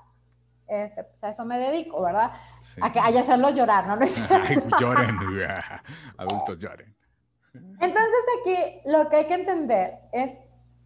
Este, 0.67 1.03
pues 1.03 1.23
a 1.23 1.29
eso 1.29 1.45
me 1.45 1.57
dedico, 1.57 2.01
¿verdad? 2.01 2.31
A 2.81 2.91
que 2.91 2.99
haya 2.99 3.21
hacerlos 3.21 3.55
llorar, 3.55 3.87
¿no? 3.87 3.93
Ay, 4.29 4.63
lloren, 4.79 5.17
adultos 6.17 6.59
lloren. 6.59 6.95
Entonces 7.79 8.19
aquí 8.41 8.81
lo 8.85 9.07
que 9.09 9.15
hay 9.17 9.25
que 9.27 9.33
entender 9.33 9.99
es, 10.11 10.37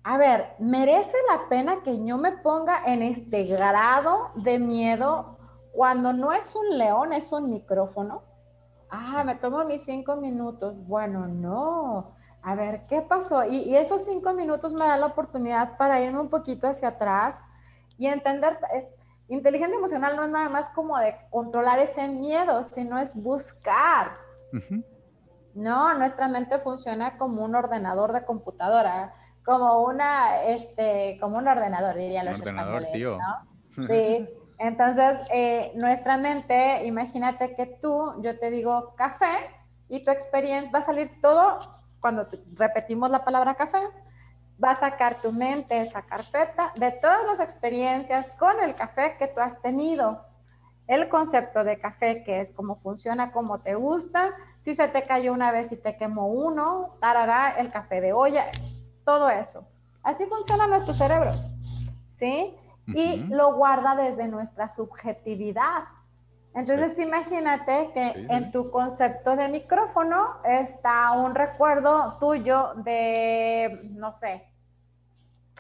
a 0.04 0.18
ver, 0.18 0.54
¿merece 0.60 1.18
la 1.30 1.50
pena 1.50 1.82
que 1.84 2.06
yo 2.06 2.18
me 2.18 2.32
ponga 2.32 2.84
en 2.86 3.02
este 3.02 3.44
grado 3.46 4.32
de 4.36 4.60
miedo 4.60 5.38
cuando 5.74 6.14
no 6.14 6.32
es 6.32 6.56
un 6.56 6.78
león, 6.78 7.14
es 7.14 7.32
un 7.32 7.50
micrófono? 7.50 8.24
Ah, 8.90 9.24
me 9.24 9.36
tomo 9.36 9.64
mis 9.66 9.84
cinco 9.84 10.18
minutos. 10.18 10.76
Bueno, 10.86 11.28
no. 11.28 12.16
A 12.44 12.56
ver, 12.56 12.86
¿qué 12.88 13.02
pasó? 13.02 13.46
Y, 13.46 13.58
y 13.58 13.76
esos 13.76 14.06
cinco 14.06 14.34
minutos 14.34 14.74
me 14.74 14.86
dan 14.86 15.02
la 15.02 15.08
oportunidad 15.08 15.78
para 15.78 16.02
irme 16.02 16.20
un 16.20 16.30
poquito 16.30 16.68
hacia 16.68 16.90
atrás 16.90 17.42
y 17.98 18.08
entender, 18.08 18.58
eh, 18.74 18.90
inteligencia 19.28 19.78
emocional 19.78 20.16
no 20.16 20.24
es 20.24 20.30
nada 20.30 20.50
más 20.50 20.70
como 20.70 20.98
de 20.98 21.16
controlar 21.30 21.78
ese 21.78 22.08
miedo, 22.08 22.64
sino 22.64 22.98
es 22.98 23.16
buscar. 23.16 24.18
No, 25.54 25.94
nuestra 25.94 26.28
mente 26.28 26.58
funciona 26.58 27.18
como 27.18 27.44
un 27.44 27.56
ordenador 27.56 28.12
de 28.12 28.26
computadora, 28.26 29.14
como 29.46 29.84
una, 29.84 30.44
este, 30.46 31.18
como 31.22 31.38
un 31.38 31.48
ordenador, 31.48 31.96
diría 31.96 32.24
los 32.24 32.38
Un 32.38 32.42
ordenador, 32.42 32.86
tío. 32.92 33.18
Sí. 33.88 34.28
Entonces, 34.60 35.18
eh, 35.34 35.72
nuestra 35.76 36.18
mente, 36.18 36.86
imagínate 36.86 37.56
que 37.56 37.66
tú, 37.66 38.22
yo 38.22 38.38
te 38.38 38.52
digo 38.52 38.94
café 38.96 39.50
y 39.88 40.04
tu 40.04 40.12
experiencia 40.12 40.72
va 40.72 40.80
a 40.80 40.82
salir 40.84 41.22
todo 41.22 41.81
cuando 42.02 42.28
repetimos 42.54 43.10
la 43.10 43.24
palabra 43.24 43.56
café. 43.56 43.80
Va 44.62 44.72
a 44.72 44.76
sacar 44.76 45.22
tu 45.22 45.32
mente 45.32 45.82
esa 45.82 46.02
carpeta 46.02 46.74
de 46.76 46.92
todas 46.92 47.26
las 47.26 47.40
experiencias 47.40 48.34
con 48.34 48.60
el 48.60 48.76
café 48.76 49.16
que 49.18 49.28
tú 49.28 49.40
has 49.40 49.62
tenido 49.62 50.26
el 50.88 51.08
concepto 51.08 51.64
de 51.64 51.80
café, 51.80 52.22
que 52.24 52.42
es 52.42 52.52
cómo 52.52 52.76
funciona, 52.82 53.32
cómo 53.32 53.62
te 53.62 53.76
gusta, 53.76 54.34
si 54.60 54.76
se 54.76 54.90
te 54.90 55.06
cayó 55.06 55.32
una 55.32 55.52
vez 55.52 55.72
y 55.72 55.78
te 55.78 55.96
quemó 55.96 56.28
uno, 56.28 56.98
tarará, 57.00 57.52
el 57.52 57.72
café 57.72 58.02
de 58.02 58.12
olla, 58.12 58.52
todo 59.06 59.30
eso. 59.30 59.66
Así 60.04 60.26
funciona 60.26 60.68
nuestro 60.68 60.94
cerebro, 60.94 61.32
¿sí? 62.12 62.56
Y 62.88 63.18
lo 63.28 63.54
guarda 63.54 63.96
desde 63.96 64.28
nuestra 64.28 64.68
subjetividad. 64.68 65.84
Entonces 66.54 67.00
imagínate 67.00 67.92
que 67.94 68.26
en 68.30 68.52
tu 68.52 68.72
concepto 68.72 69.38
de 69.38 69.48
micrófono 69.48 70.42
está 70.44 71.14
un 71.14 71.34
recuerdo 71.34 72.18
tuyo 72.20 72.74
de, 72.76 73.90
no 73.92 74.14
sé, 74.14 74.52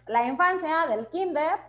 la 0.08 0.28
infancia, 0.28 0.88
del 0.88 1.08
kinder, 1.08 1.60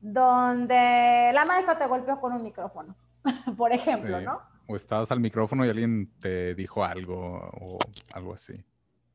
donde 0.00 1.30
la 1.34 1.44
maestra 1.44 1.78
te 1.78 1.86
golpeó 1.86 2.18
con 2.18 2.32
un 2.32 2.42
micrófono, 2.42 2.96
por 3.58 3.72
ejemplo, 3.72 4.20
¿no? 4.22 4.40
O 4.66 4.76
estabas 4.76 5.12
al 5.12 5.20
micrófono 5.20 5.66
y 5.66 5.68
alguien 5.68 6.10
te 6.18 6.54
dijo 6.54 6.82
algo 6.82 7.50
o 7.60 7.78
algo 8.14 8.32
así. 8.32 8.64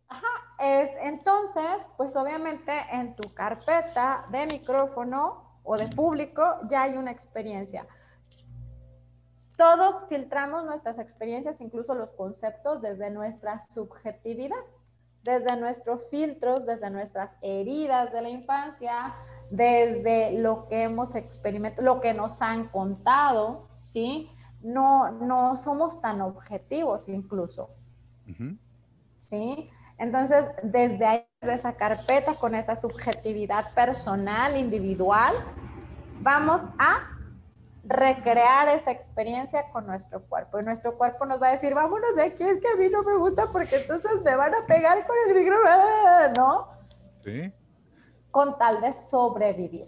Ajá, 0.08 0.28
es, 0.60 0.92
entonces, 1.02 1.88
pues 1.98 2.16
obviamente 2.16 2.74
en 2.92 3.16
tu 3.16 3.34
carpeta 3.34 4.26
de 4.30 4.46
micrófono 4.46 5.60
o 5.64 5.78
de 5.78 5.88
público 5.88 6.60
ya 6.68 6.84
hay 6.84 6.98
una 6.98 7.10
experiencia. 7.10 7.88
Todos 9.58 10.06
filtramos 10.10 10.66
nuestras 10.66 11.00
experiencias, 11.00 11.62
incluso 11.62 11.96
los 11.96 12.14
conceptos, 12.14 12.82
desde 12.82 13.10
nuestra 13.10 13.60
subjetividad, 13.60 14.58
desde 15.24 15.56
nuestros 15.58 16.10
filtros, 16.10 16.66
desde 16.66 16.90
nuestras 16.90 17.38
heridas 17.42 18.12
de 18.12 18.22
la 18.22 18.30
infancia, 18.30 19.16
desde 19.50 20.40
lo 20.40 20.68
que 20.68 20.84
hemos 20.84 21.16
experimentado, 21.16 21.84
lo 21.86 22.02
que 22.02 22.14
nos 22.14 22.42
han 22.42 22.68
contado, 22.68 23.68
¿sí? 23.86 24.30
No, 24.62 25.12
no 25.12 25.56
somos 25.56 26.02
tan 26.02 26.22
objetivos 26.22 27.08
incluso, 27.08 27.70
¿sí? 29.18 29.70
Entonces, 29.98 30.50
desde 30.64 31.06
ahí, 31.06 31.26
esa 31.42 31.74
carpeta, 31.74 32.36
con 32.36 32.56
esa 32.56 32.76
subjetividad 32.76 33.74
personal, 33.74 34.58
individual, 34.58 35.34
vamos 36.22 36.64
a 36.80 37.15
recrear 37.86 38.68
esa 38.70 38.92
experiencia 38.92 39.70
con 39.72 39.86
nuestro 39.86 40.24
cuerpo. 40.24 40.60
Y 40.60 40.64
nuestro 40.64 40.98
cuerpo 40.98 41.26
nos 41.26 41.42
va 41.42 41.48
a 41.48 41.52
decir, 41.52 41.74
vámonos 41.74 42.16
de 42.16 42.24
aquí, 42.24 42.44
es 42.44 42.60
que 42.60 42.68
a 42.68 42.76
mí 42.76 42.90
no 42.90 43.04
me 43.04 43.18
gusta 43.18 43.50
porque 43.52 43.78
entonces 43.78 44.22
me 44.24 44.36
van 44.36 44.54
a 44.54 44.66
pegar 44.66 45.06
con 45.06 45.16
el 45.28 45.36
micrófono, 45.36 46.34
¿no? 46.36 46.68
Sí 47.24 47.54
con 48.36 48.58
tal 48.58 48.82
de 48.82 48.92
sobrevivir. 48.92 49.86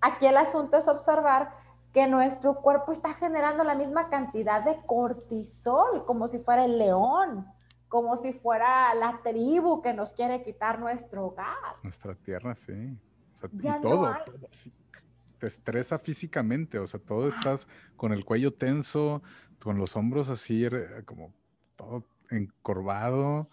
Aquí 0.00 0.26
el 0.26 0.36
asunto 0.36 0.76
es 0.76 0.86
observar 0.86 1.52
que 1.92 2.06
nuestro 2.06 2.60
cuerpo 2.62 2.92
está 2.92 3.14
generando 3.14 3.64
la 3.64 3.74
misma 3.74 4.08
cantidad 4.10 4.64
de 4.64 4.80
cortisol, 4.86 6.04
como 6.06 6.28
si 6.28 6.38
fuera 6.38 6.64
el 6.66 6.78
león, 6.78 7.48
como 7.88 8.16
si 8.16 8.32
fuera 8.32 8.94
la 8.94 9.18
tribu 9.24 9.82
que 9.82 9.92
nos 9.92 10.12
quiere 10.12 10.44
quitar 10.44 10.78
nuestro 10.78 11.26
hogar. 11.26 11.74
Nuestra 11.82 12.14
tierra, 12.14 12.54
sí. 12.54 12.96
y 13.50 13.80
todo, 13.82 14.14
te 15.44 15.48
estresa 15.48 15.98
físicamente, 15.98 16.78
o 16.78 16.86
sea, 16.86 16.98
todo 16.98 17.28
estás 17.28 17.68
con 17.98 18.14
el 18.14 18.24
cuello 18.24 18.54
tenso, 18.54 19.22
con 19.62 19.76
los 19.76 19.94
hombros 19.94 20.30
así, 20.30 20.66
como 21.04 21.34
todo 21.76 22.06
encorvado, 22.30 23.50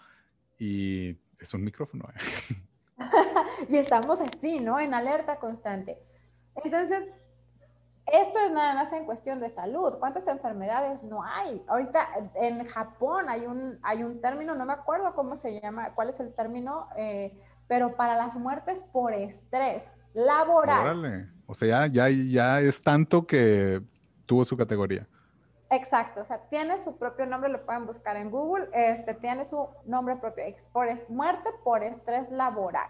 y 0.58 1.18
es 1.38 1.54
un 1.54 1.66
micrófono. 1.66 2.06
¿eh? 2.16 2.56
y 3.68 3.76
estamos 3.76 4.22
así, 4.22 4.62
¿no? 4.62 4.80
En 4.80 4.94
alerta 4.94 5.36
constante. 5.36 6.02
Entonces, 6.64 7.12
esto 8.06 8.40
es 8.40 8.52
nada 8.54 8.74
más 8.74 8.94
en 8.94 9.04
cuestión 9.04 9.42
de 9.42 9.50
salud. 9.50 9.98
¿Cuántas 10.00 10.28
enfermedades 10.28 11.04
no 11.04 11.24
hay? 11.26 11.62
Ahorita 11.68 12.08
en 12.36 12.66
Japón 12.68 13.28
hay 13.28 13.42
un, 13.42 13.80
hay 13.84 14.04
un 14.04 14.22
término, 14.22 14.56
no 14.56 14.66
me 14.66 14.72
acuerdo 14.72 15.14
cómo 15.14 15.36
se 15.36 15.60
llama, 15.60 15.94
cuál 15.94 16.08
es 16.08 16.22
el 16.22 16.34
término, 16.34 16.88
eh, 16.96 17.38
pero 17.68 17.98
para 17.98 18.16
las 18.16 18.38
muertes 18.38 18.82
por 18.82 19.12
estrés 19.12 19.98
laboral. 20.14 20.82
Órale. 20.82 21.28
O 21.46 21.54
sea, 21.54 21.88
ya, 21.88 22.08
ya, 22.08 22.10
ya 22.10 22.62
es 22.62 22.82
tanto 22.82 23.26
que 23.28 23.82
tuvo 24.26 24.46
su 24.46 24.56
categoría. 24.56 25.08
Exacto, 25.70 26.20
o 26.22 26.26
sea, 26.26 26.50
tiene 26.50 26.78
su 26.80 26.98
propio 26.98 27.26
nombre, 27.26 27.50
lo 27.50 27.66
pueden 27.66 27.86
buscar 27.86 28.18
en 28.18 28.30
Google, 28.30 28.68
este, 28.74 29.14
tiene 29.14 29.46
su 29.46 29.70
nombre 29.86 30.18
propio, 30.18 30.44
por, 30.74 30.88
muerte 31.10 31.50
por 31.64 31.82
estrés 31.82 32.30
laboral. 32.30 32.90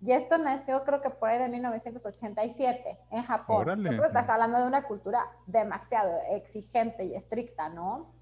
Y 0.00 0.12
esto 0.12 0.38
nació 0.38 0.84
creo 0.84 1.00
que 1.00 1.10
por 1.10 1.30
ahí 1.30 1.38
de 1.38 1.48
1987 1.48 2.98
en 3.10 3.22
Japón. 3.22 3.62
Órale. 3.62 3.96
estás 3.96 4.28
hablando 4.28 4.58
de 4.58 4.66
una 4.66 4.84
cultura 4.84 5.28
demasiado 5.46 6.12
exigente 6.30 7.04
y 7.04 7.16
estricta, 7.16 7.68
¿no? 7.68 8.12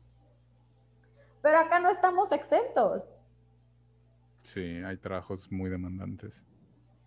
Pero 1.43 1.59
acá 1.59 1.81
no 1.81 1.91
estamos 1.91 2.33
exentos. 2.33 3.11
Sí, 4.43 4.83
hay 4.87 4.97
trabajos 4.97 5.51
muy 5.51 5.69
demandantes. 5.69 6.45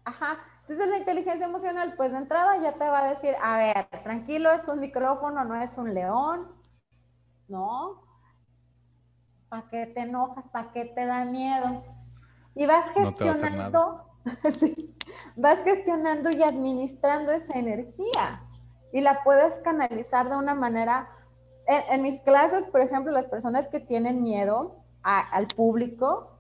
Ajá. 0.03 0.37
Entonces 0.67 0.89
la 0.89 0.97
inteligencia 0.97 1.45
emocional, 1.45 1.93
pues 1.95 2.11
de 2.11 2.17
entrada 2.17 2.57
ya 2.57 2.73
te 2.73 2.89
va 2.89 3.05
a 3.05 3.09
decir, 3.09 3.35
a 3.39 3.59
ver, 3.59 3.87
tranquilo, 4.01 4.51
es 4.51 4.67
un 4.67 4.79
micrófono, 4.79 5.45
no 5.45 5.61
es 5.61 5.77
un 5.77 5.93
león, 5.93 6.47
¿no? 7.47 8.01
¿Para 9.47 9.69
qué 9.69 9.85
te 9.85 9.99
enojas? 9.99 10.47
¿Para 10.47 10.71
qué 10.71 10.85
te 10.85 11.05
da 11.05 11.23
miedo? 11.23 11.83
Y 12.55 12.65
vas 12.65 12.89
gestionando, 12.89 14.09
vas 15.35 15.63
gestionando 15.63 16.31
y 16.31 16.41
administrando 16.41 17.31
esa 17.31 17.53
energía 17.59 18.41
y 18.91 19.01
la 19.01 19.23
puedes 19.23 19.59
canalizar 19.59 20.29
de 20.31 20.35
una 20.35 20.55
manera. 20.55 21.11
En, 21.67 22.01
mis 22.01 22.21
clases, 22.21 22.65
por 22.65 22.81
ejemplo, 22.81 23.11
las 23.11 23.27
personas 23.27 23.67
que 23.67 23.79
tienen 23.79 24.23
miedo 24.23 24.77
al 25.03 25.45
público, 25.45 26.34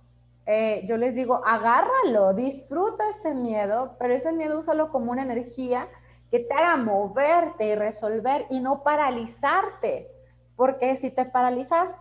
eh, 0.45 0.83
yo 0.85 0.97
les 0.97 1.15
digo, 1.15 1.41
agárralo, 1.43 2.33
disfruta 2.33 3.09
ese 3.09 3.33
miedo, 3.33 3.95
pero 3.97 4.13
ese 4.13 4.31
miedo 4.31 4.59
úsalo 4.59 4.91
como 4.91 5.11
una 5.11 5.23
energía 5.23 5.87
que 6.29 6.39
te 6.39 6.53
haga 6.53 6.77
moverte 6.77 7.65
y 7.65 7.75
resolver 7.75 8.45
y 8.49 8.59
no 8.59 8.83
paralizarte, 8.83 10.11
porque 10.55 10.95
si 10.97 11.09
te 11.09 11.25
paralizas, 11.25 11.95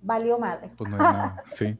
valió 0.00 0.38
madre. 0.38 0.70
Pues 0.78 0.88
no 0.88 0.96
hay 0.96 1.02
nada, 1.02 1.44
sí. 1.50 1.78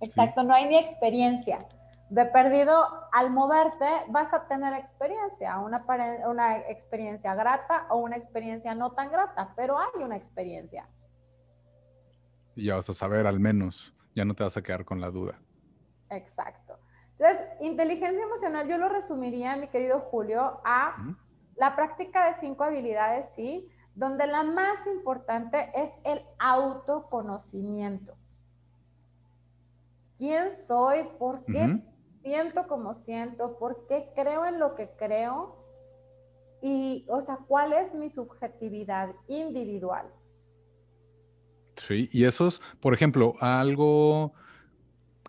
Exacto, 0.00 0.44
no 0.44 0.54
hay 0.54 0.66
ni 0.66 0.78
experiencia. 0.78 1.66
De 2.08 2.24
perdido, 2.24 2.86
al 3.12 3.30
moverte, 3.30 3.86
vas 4.08 4.32
a 4.32 4.46
tener 4.46 4.72
experiencia, 4.74 5.58
una, 5.58 5.84
una 6.26 6.56
experiencia 6.56 7.34
grata 7.34 7.86
o 7.90 7.98
una 7.98 8.16
experiencia 8.16 8.74
no 8.74 8.92
tan 8.92 9.12
grata, 9.12 9.52
pero 9.54 9.78
hay 9.78 10.02
una 10.02 10.16
experiencia 10.16 10.88
y 12.54 12.66
ya 12.66 12.76
vas 12.76 12.88
a 12.90 12.92
saber 12.92 13.26
al 13.26 13.40
menos, 13.40 13.94
ya 14.14 14.24
no 14.24 14.34
te 14.34 14.42
vas 14.42 14.56
a 14.56 14.62
quedar 14.62 14.84
con 14.84 15.00
la 15.00 15.10
duda. 15.10 15.40
Exacto. 16.10 16.78
Entonces, 17.18 17.46
inteligencia 17.60 18.22
emocional 18.22 18.66
yo 18.66 18.78
lo 18.78 18.88
resumiría, 18.88 19.56
mi 19.56 19.68
querido 19.68 20.00
Julio, 20.00 20.60
a 20.64 20.96
la 21.56 21.76
práctica 21.76 22.26
de 22.26 22.34
cinco 22.34 22.64
habilidades, 22.64 23.34
¿sí? 23.34 23.68
Donde 23.94 24.26
la 24.26 24.42
más 24.42 24.86
importante 24.86 25.70
es 25.74 25.90
el 26.04 26.24
autoconocimiento. 26.38 28.16
¿Quién 30.16 30.52
soy? 30.52 31.04
¿Por 31.18 31.44
qué 31.44 31.82
siento 32.22 32.66
como 32.66 32.94
siento? 32.94 33.58
¿Por 33.58 33.86
qué 33.86 34.10
creo 34.14 34.46
en 34.46 34.58
lo 34.58 34.74
que 34.74 34.90
creo? 34.96 35.56
Y, 36.62 37.06
o 37.08 37.20
sea, 37.20 37.38
¿cuál 37.46 37.72
es 37.72 37.94
mi 37.94 38.08
subjetividad 38.10 39.14
individual? 39.28 40.10
Y 41.94 42.24
esos, 42.24 42.60
por 42.80 42.94
ejemplo, 42.94 43.34
algo 43.40 44.32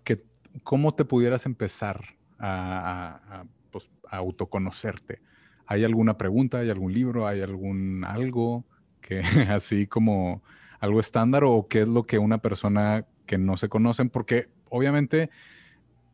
que, 0.04 0.24
¿cómo 0.64 0.94
te 0.94 1.06
pudieras 1.06 1.46
empezar 1.46 2.02
a, 2.40 3.46
pues, 3.72 3.90
autoconocerte? 4.10 5.22
¿Hay 5.66 5.84
alguna 5.84 6.18
pregunta, 6.18 6.60
hay 6.60 6.70
algún 6.70 6.94
libro, 6.94 7.28
hay 7.28 7.42
algún 7.42 8.04
algo 8.06 8.66
que 9.00 9.20
así 9.50 9.88
como 9.88 10.44
algo 10.80 11.00
estándar 11.00 11.44
o 11.44 11.68
qué 11.68 11.82
es 11.82 11.88
lo 11.88 12.04
que 12.04 12.18
una 12.18 12.40
persona 12.40 13.06
que 13.26 13.38
no 13.38 13.58
se 13.58 13.70
conocen? 13.70 14.10
Porque 14.10 14.50
obviamente 14.70 15.30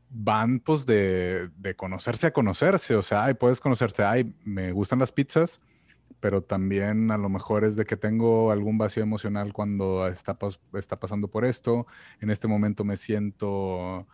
van 0.10 0.60
pues 0.60 0.86
de, 0.86 1.50
de 1.58 1.76
conocerse 1.76 2.28
a 2.28 2.32
conocerse, 2.32 2.96
o 2.96 3.02
sea, 3.02 3.26
ay, 3.26 3.34
puedes 3.34 3.60
conocerte, 3.60 4.04
ay, 4.04 4.34
me 4.44 4.72
gustan 4.72 5.00
las 5.00 5.12
pizzas, 5.12 5.60
pero 6.20 6.42
también 6.42 7.12
a 7.12 7.18
lo 7.18 7.30
mejor 7.30 7.64
es 7.64 7.76
de 7.76 7.86
que 7.86 7.96
tengo 7.96 8.52
algún 8.52 8.78
vacío 8.78 9.04
emocional 9.04 9.54
cuando 9.54 10.08
está, 10.08 10.38
está 10.74 10.96
pasando 10.96 11.28
por 11.28 11.46
esto. 11.46 11.86
En 12.22 12.32
este 12.32 12.48
momento 12.48 12.84
me 12.84 12.98
siento 12.98 14.08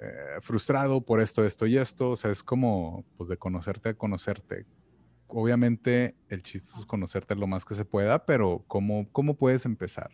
eh, 0.00 0.40
frustrado 0.40 1.02
por 1.02 1.20
esto, 1.20 1.44
esto 1.44 1.66
y 1.66 1.76
esto. 1.76 2.10
O 2.10 2.16
sea, 2.16 2.30
es 2.30 2.42
como 2.42 3.04
pues 3.16 3.28
de 3.28 3.36
conocerte 3.36 3.90
a 3.90 3.94
conocerte. 3.94 4.66
Obviamente 5.28 6.16
el 6.28 6.42
chiste 6.42 6.78
es 6.78 6.86
conocerte 6.86 7.34
lo 7.36 7.46
más 7.46 7.64
que 7.64 7.74
se 7.74 7.84
pueda, 7.84 8.26
pero 8.26 8.64
¿cómo, 8.66 9.06
cómo 9.12 9.34
puedes 9.34 9.64
empezar? 9.64 10.10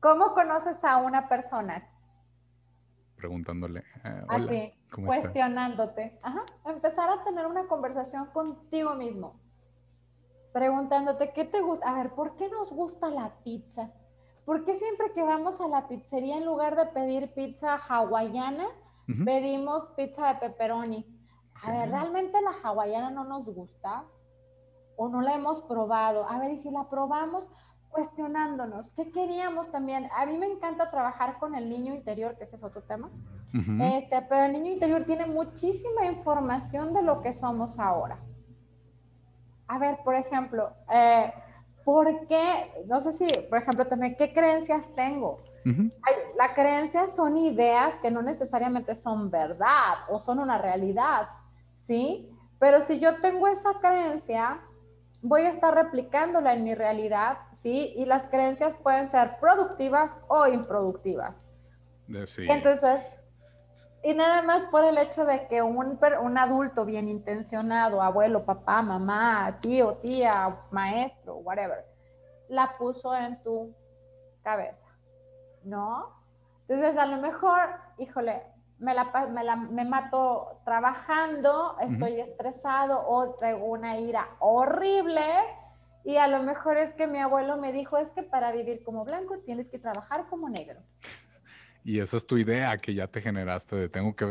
¿Cómo 0.00 0.32
conoces 0.32 0.82
a 0.84 0.98
una 0.98 1.28
persona? 1.28 1.86
Preguntándole. 3.16 3.82
Eh, 4.04 4.24
Así, 4.28 4.72
cuestionándote. 5.04 6.18
Ajá. 6.22 6.44
Empezar 6.66 7.10
a 7.10 7.24
tener 7.24 7.46
una 7.46 7.66
conversación 7.66 8.26
contigo 8.26 8.94
mismo 8.94 9.40
preguntándote 10.52 11.32
qué 11.32 11.44
te 11.44 11.60
gusta. 11.60 11.88
A 11.88 11.94
ver, 11.94 12.14
¿por 12.14 12.36
qué 12.36 12.48
nos 12.48 12.72
gusta 12.72 13.08
la 13.08 13.30
pizza? 13.44 13.90
¿Por 14.44 14.64
qué 14.64 14.76
siempre 14.76 15.12
que 15.12 15.22
vamos 15.22 15.60
a 15.60 15.68
la 15.68 15.88
pizzería, 15.88 16.38
en 16.38 16.46
lugar 16.46 16.74
de 16.76 16.86
pedir 16.86 17.32
pizza 17.34 17.76
hawaiana, 17.76 18.66
pedimos 19.24 19.86
pizza 19.96 20.28
de 20.28 20.34
pepperoni? 20.36 21.06
A 21.62 21.70
ver, 21.70 21.90
¿realmente 21.90 22.40
la 22.40 22.52
hawaiana 22.62 23.10
no 23.10 23.24
nos 23.24 23.48
gusta? 23.48 24.04
¿O 24.96 25.08
no 25.08 25.20
la 25.20 25.34
hemos 25.34 25.60
probado? 25.62 26.28
A 26.28 26.38
ver, 26.38 26.52
y 26.52 26.58
si 26.58 26.70
la 26.70 26.88
probamos, 26.88 27.48
cuestionándonos, 27.90 28.92
¿qué 28.94 29.10
queríamos 29.10 29.70
también? 29.70 30.08
A 30.16 30.24
mí 30.24 30.36
me 30.38 30.46
encanta 30.46 30.90
trabajar 30.90 31.38
con 31.38 31.54
el 31.54 31.68
niño 31.68 31.94
interior, 31.94 32.36
que 32.36 32.44
ese 32.44 32.56
es 32.56 32.62
otro 32.62 32.82
tema, 32.82 33.10
este, 33.80 34.22
pero 34.22 34.44
el 34.44 34.52
niño 34.52 34.72
interior 34.72 35.04
tiene 35.04 35.26
muchísima 35.26 36.06
información 36.06 36.92
de 36.92 37.02
lo 37.02 37.20
que 37.20 37.32
somos 37.32 37.78
ahora 37.78 38.18
a 39.68 39.78
ver, 39.78 39.98
por 40.02 40.14
ejemplo, 40.14 40.72
eh, 40.92 41.32
¿por 41.84 42.26
qué? 42.26 42.72
No 42.86 43.00
sé 43.00 43.12
si, 43.12 43.30
por 43.48 43.58
ejemplo, 43.58 43.86
también, 43.86 44.16
¿qué 44.16 44.32
creencias 44.32 44.92
tengo? 44.94 45.42
Las 46.36 46.52
creencias 46.54 47.14
son 47.14 47.36
ideas 47.36 47.96
que 47.96 48.10
no 48.10 48.22
necesariamente 48.22 48.94
son 48.94 49.30
verdad 49.30 49.98
o 50.08 50.18
son 50.18 50.38
una 50.38 50.56
realidad, 50.56 51.28
¿sí? 51.78 52.30
Pero 52.58 52.80
si 52.80 52.98
yo 52.98 53.20
tengo 53.20 53.46
esa 53.48 53.74
creencia, 53.74 54.60
voy 55.20 55.42
a 55.42 55.50
estar 55.50 55.74
replicándola 55.74 56.54
en 56.54 56.64
mi 56.64 56.74
realidad, 56.74 57.38
¿sí? 57.52 57.92
Y 57.96 58.06
las 58.06 58.28
creencias 58.28 58.76
pueden 58.76 59.08
ser 59.08 59.38
productivas 59.40 60.16
o 60.28 60.46
improductivas. 60.46 61.42
Sí. 62.26 62.46
Entonces, 62.48 63.10
y 64.02 64.14
nada 64.14 64.42
más 64.42 64.64
por 64.66 64.84
el 64.84 64.96
hecho 64.96 65.24
de 65.24 65.46
que 65.48 65.60
un, 65.62 65.98
un 66.22 66.38
adulto 66.38 66.84
bien 66.84 67.08
intencionado, 67.08 68.00
abuelo, 68.00 68.44
papá, 68.44 68.80
mamá, 68.82 69.58
tío, 69.60 69.96
tía, 69.96 70.56
maestro, 70.70 71.36
whatever, 71.36 71.84
la 72.48 72.76
puso 72.78 73.14
en 73.16 73.42
tu 73.42 73.74
cabeza, 74.42 74.86
¿no? 75.64 76.16
Entonces, 76.68 76.96
a 76.96 77.06
lo 77.06 77.16
mejor, 77.16 77.70
híjole, 77.98 78.42
me, 78.78 78.94
la, 78.94 79.04
me, 79.30 79.42
la, 79.42 79.56
me 79.56 79.84
mato 79.84 80.60
trabajando, 80.64 81.76
estoy 81.80 82.20
estresado 82.20 83.04
o 83.08 83.34
traigo 83.34 83.64
una 83.64 83.98
ira 83.98 84.28
horrible 84.38 85.24
y 86.04 86.16
a 86.16 86.28
lo 86.28 86.42
mejor 86.42 86.76
es 86.76 86.92
que 86.94 87.06
mi 87.06 87.18
abuelo 87.18 87.56
me 87.56 87.72
dijo, 87.72 87.98
es 87.98 88.10
que 88.12 88.22
para 88.22 88.52
vivir 88.52 88.84
como 88.84 89.04
blanco 89.04 89.38
tienes 89.40 89.68
que 89.68 89.78
trabajar 89.78 90.26
como 90.28 90.48
negro. 90.48 90.80
Y 91.88 92.00
esa 92.00 92.18
es 92.18 92.26
tu 92.26 92.36
idea 92.36 92.76
que 92.76 92.92
ya 92.92 93.06
te 93.06 93.22
generaste 93.22 93.74
de 93.74 93.88
tengo 93.88 94.14
que 94.14 94.26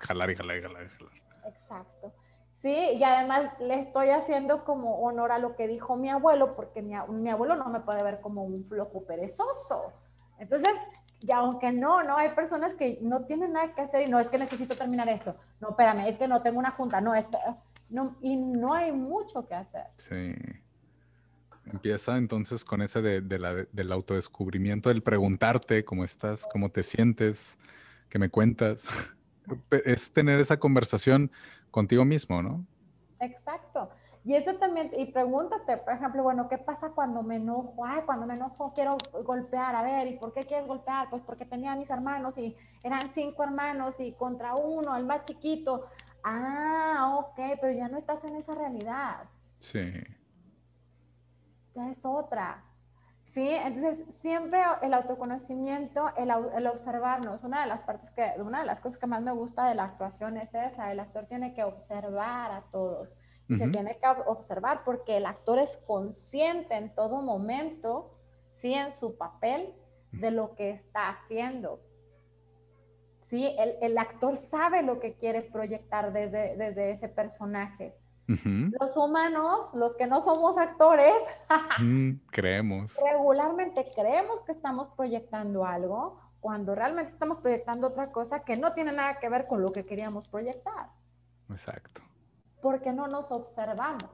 jalar 0.00 0.30
y 0.30 0.34
jalar 0.34 0.56
y 0.56 0.62
jalar 0.62 0.84
y 0.86 0.88
jalar. 0.88 1.12
Exacto. 1.44 2.14
Sí, 2.54 2.74
y 2.74 3.04
además 3.04 3.50
le 3.60 3.80
estoy 3.80 4.08
haciendo 4.08 4.64
como 4.64 4.96
honor 5.00 5.30
a 5.30 5.38
lo 5.38 5.54
que 5.54 5.68
dijo 5.68 5.94
mi 5.94 6.08
abuelo, 6.08 6.56
porque 6.56 6.80
mi, 6.80 6.94
mi 7.10 7.28
abuelo 7.28 7.54
no 7.56 7.68
me 7.68 7.80
puede 7.80 8.02
ver 8.02 8.22
como 8.22 8.44
un 8.44 8.64
flojo 8.64 9.04
perezoso. 9.04 9.92
Entonces, 10.38 10.72
y 11.20 11.30
aunque 11.32 11.70
no, 11.70 12.02
no, 12.02 12.16
hay 12.16 12.30
personas 12.30 12.72
que 12.72 12.98
no 13.02 13.26
tienen 13.26 13.52
nada 13.52 13.74
que 13.74 13.82
hacer 13.82 14.08
y 14.08 14.10
no 14.10 14.18
es 14.18 14.28
que 14.28 14.38
necesito 14.38 14.74
terminar 14.74 15.06
esto. 15.10 15.36
No, 15.60 15.68
espérame, 15.68 16.06
es 16.08 16.16
que 16.16 16.28
no 16.28 16.40
tengo 16.40 16.60
una 16.60 16.70
junta, 16.70 17.02
no, 17.02 17.14
es, 17.14 17.26
no 17.90 18.16
y 18.22 18.36
no 18.36 18.72
hay 18.72 18.90
mucho 18.90 19.46
que 19.46 19.54
hacer. 19.54 19.84
Sí. 19.98 20.34
Empieza 21.66 22.16
entonces 22.16 22.64
con 22.64 22.82
ese 22.82 23.02
de, 23.02 23.20
del 23.20 23.92
autodescubrimiento, 23.92 24.88
del 24.88 25.02
preguntarte 25.02 25.84
cómo 25.84 26.04
estás, 26.04 26.46
cómo 26.50 26.70
te 26.70 26.82
sientes, 26.82 27.56
qué 28.08 28.18
me 28.18 28.30
cuentas. 28.30 28.86
es 29.84 30.12
tener 30.12 30.40
esa 30.40 30.58
conversación 30.58 31.30
contigo 31.70 32.04
mismo, 32.04 32.42
¿no? 32.42 32.64
Exacto. 33.20 33.90
Y 34.24 34.34
eso 34.34 34.54
también, 34.54 34.90
y 34.96 35.06
pregúntate, 35.06 35.76
por 35.78 35.94
ejemplo, 35.94 36.22
bueno, 36.22 36.48
¿qué 36.48 36.58
pasa 36.58 36.90
cuando 36.90 37.22
me 37.22 37.36
enojo? 37.36 37.74
Ay, 37.84 38.02
cuando 38.06 38.26
me 38.26 38.34
enojo 38.34 38.72
quiero 38.72 38.96
golpear, 39.24 39.74
a 39.74 39.82
ver, 39.82 40.06
¿y 40.06 40.16
por 40.16 40.32
qué 40.32 40.44
quieres 40.46 40.66
golpear? 40.66 41.10
Pues 41.10 41.22
porque 41.24 41.44
tenía 41.44 41.72
a 41.72 41.76
mis 41.76 41.90
hermanos 41.90 42.38
y 42.38 42.56
eran 42.84 43.12
cinco 43.12 43.42
hermanos 43.42 43.98
y 43.98 44.12
contra 44.12 44.54
uno, 44.54 44.96
el 44.96 45.06
más 45.06 45.24
chiquito. 45.24 45.86
Ah, 46.22 47.16
ok, 47.18 47.58
pero 47.60 47.72
ya 47.72 47.88
no 47.88 47.98
estás 47.98 48.22
en 48.24 48.36
esa 48.36 48.54
realidad. 48.54 49.24
Sí. 49.58 49.80
Ya 51.74 51.90
es 51.90 52.04
otra. 52.04 52.64
¿sí? 53.24 53.48
Entonces, 53.48 54.04
siempre 54.20 54.60
el 54.82 54.94
autoconocimiento, 54.94 56.12
el, 56.16 56.30
el, 56.54 56.66
observarnos, 56.66 57.42
una 57.44 57.62
de 57.62 57.68
las 57.68 57.82
partes 57.82 58.10
que, 58.10 58.32
una 58.38 58.60
de 58.60 58.66
las 58.66 58.80
cosas 58.80 58.98
que 58.98 59.06
más 59.06 59.22
me 59.22 59.32
gusta 59.32 59.68
de 59.68 59.74
la 59.74 59.84
actuación 59.84 60.36
es 60.36 60.54
esa, 60.54 60.92
el 60.92 61.00
actor 61.00 61.26
tiene 61.26 61.54
que 61.54 61.64
observar 61.64 62.50
a 62.52 62.62
todos, 62.70 63.14
se 63.48 63.68
tiene 63.68 63.98
que 63.98 64.06
observar 64.26 64.82
porque 64.82 65.18
el 65.18 65.26
actor 65.26 65.58
es 65.58 65.76
consciente 65.86 66.74
en 66.74 66.94
todo 66.94 67.20
momento, 67.20 68.16
¿sí? 68.50 68.72
En 68.72 68.90
su 68.90 69.18
papel 69.18 69.74
de 70.10 70.30
lo 70.30 70.54
que 70.54 70.70
está 70.70 71.10
haciendo. 71.10 71.78
¿Sí? 73.20 73.54
El, 73.58 73.76
el 73.82 73.98
actor 73.98 74.36
sabe 74.36 74.82
lo 74.82 75.00
que 75.00 75.14
quiere 75.16 75.42
proyectar 75.42 76.14
desde, 76.14 76.56
desde 76.56 76.92
ese 76.92 77.10
personaje. 77.10 77.94
Los 78.26 78.96
humanos, 78.96 79.70
los 79.74 79.94
que 79.96 80.06
no 80.06 80.20
somos 80.20 80.56
actores, 80.56 81.12
mm, 81.80 82.12
creemos. 82.30 82.96
Regularmente 83.04 83.90
creemos 83.94 84.42
que 84.42 84.52
estamos 84.52 84.88
proyectando 84.96 85.64
algo 85.64 86.18
cuando 86.40 86.74
realmente 86.74 87.12
estamos 87.12 87.38
proyectando 87.38 87.88
otra 87.88 88.10
cosa 88.10 88.44
que 88.44 88.56
no 88.56 88.72
tiene 88.72 88.92
nada 88.92 89.18
que 89.18 89.28
ver 89.28 89.46
con 89.46 89.62
lo 89.62 89.72
que 89.72 89.84
queríamos 89.84 90.28
proyectar. 90.28 90.90
Exacto. 91.50 92.00
Porque 92.60 92.92
no 92.92 93.06
nos 93.06 93.30
observamos. 93.30 94.10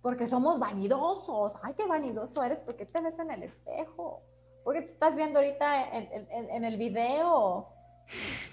Porque 0.00 0.26
somos 0.26 0.58
vanidosos. 0.58 1.54
Ay, 1.62 1.74
qué 1.76 1.86
vanidoso 1.86 2.42
eres 2.42 2.60
porque 2.60 2.86
te 2.86 3.00
ves 3.00 3.18
en 3.18 3.30
el 3.30 3.42
espejo. 3.42 4.22
Porque 4.64 4.82
te 4.82 4.92
estás 4.92 5.16
viendo 5.16 5.38
ahorita 5.38 5.96
en, 5.96 6.50
en 6.50 6.64
el 6.64 6.76
video. 6.76 7.68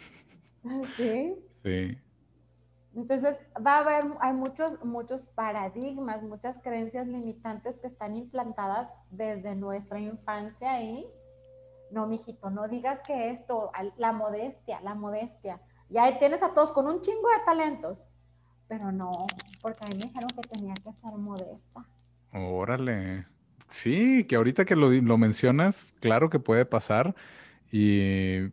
¿Sí? 0.97 1.35
Sí. 1.63 1.97
Entonces, 2.97 3.39
va 3.63 3.75
a 3.75 3.79
haber, 3.81 4.05
hay 4.21 4.33
muchos, 4.33 4.83
muchos 4.83 5.27
paradigmas, 5.27 6.23
muchas 6.23 6.57
creencias 6.57 7.05
limitantes 7.05 7.77
que 7.77 7.85
están 7.85 8.15
implantadas 8.15 8.89
desde 9.11 9.55
nuestra 9.55 9.99
infancia 9.99 10.81
y 10.81 11.05
no, 11.91 12.07
mijito, 12.07 12.49
no 12.49 12.67
digas 12.67 12.99
que 13.05 13.29
esto, 13.29 13.71
la 13.97 14.13
modestia, 14.13 14.81
la 14.81 14.95
modestia. 14.95 15.61
Y 15.91 15.99
ahí 15.99 16.17
tienes 16.17 16.41
a 16.41 16.55
todos 16.55 16.71
con 16.71 16.87
un 16.87 16.99
chingo 17.01 17.29
de 17.37 17.45
talentos. 17.45 18.07
Pero 18.67 18.91
no, 18.91 19.27
porque 19.61 19.85
a 19.85 19.89
mí 19.89 19.95
me 19.95 20.05
dijeron 20.05 20.29
que 20.29 20.49
tenía 20.49 20.73
que 20.73 20.91
ser 20.91 21.11
modesta. 21.11 21.85
Órale. 22.33 23.27
Sí, 23.69 24.23
que 24.23 24.37
ahorita 24.37 24.65
que 24.65 24.75
lo, 24.75 24.89
lo 24.89 25.17
mencionas, 25.19 25.93
claro 25.99 26.31
que 26.31 26.39
puede 26.39 26.65
pasar. 26.65 27.13
Y 27.71 28.51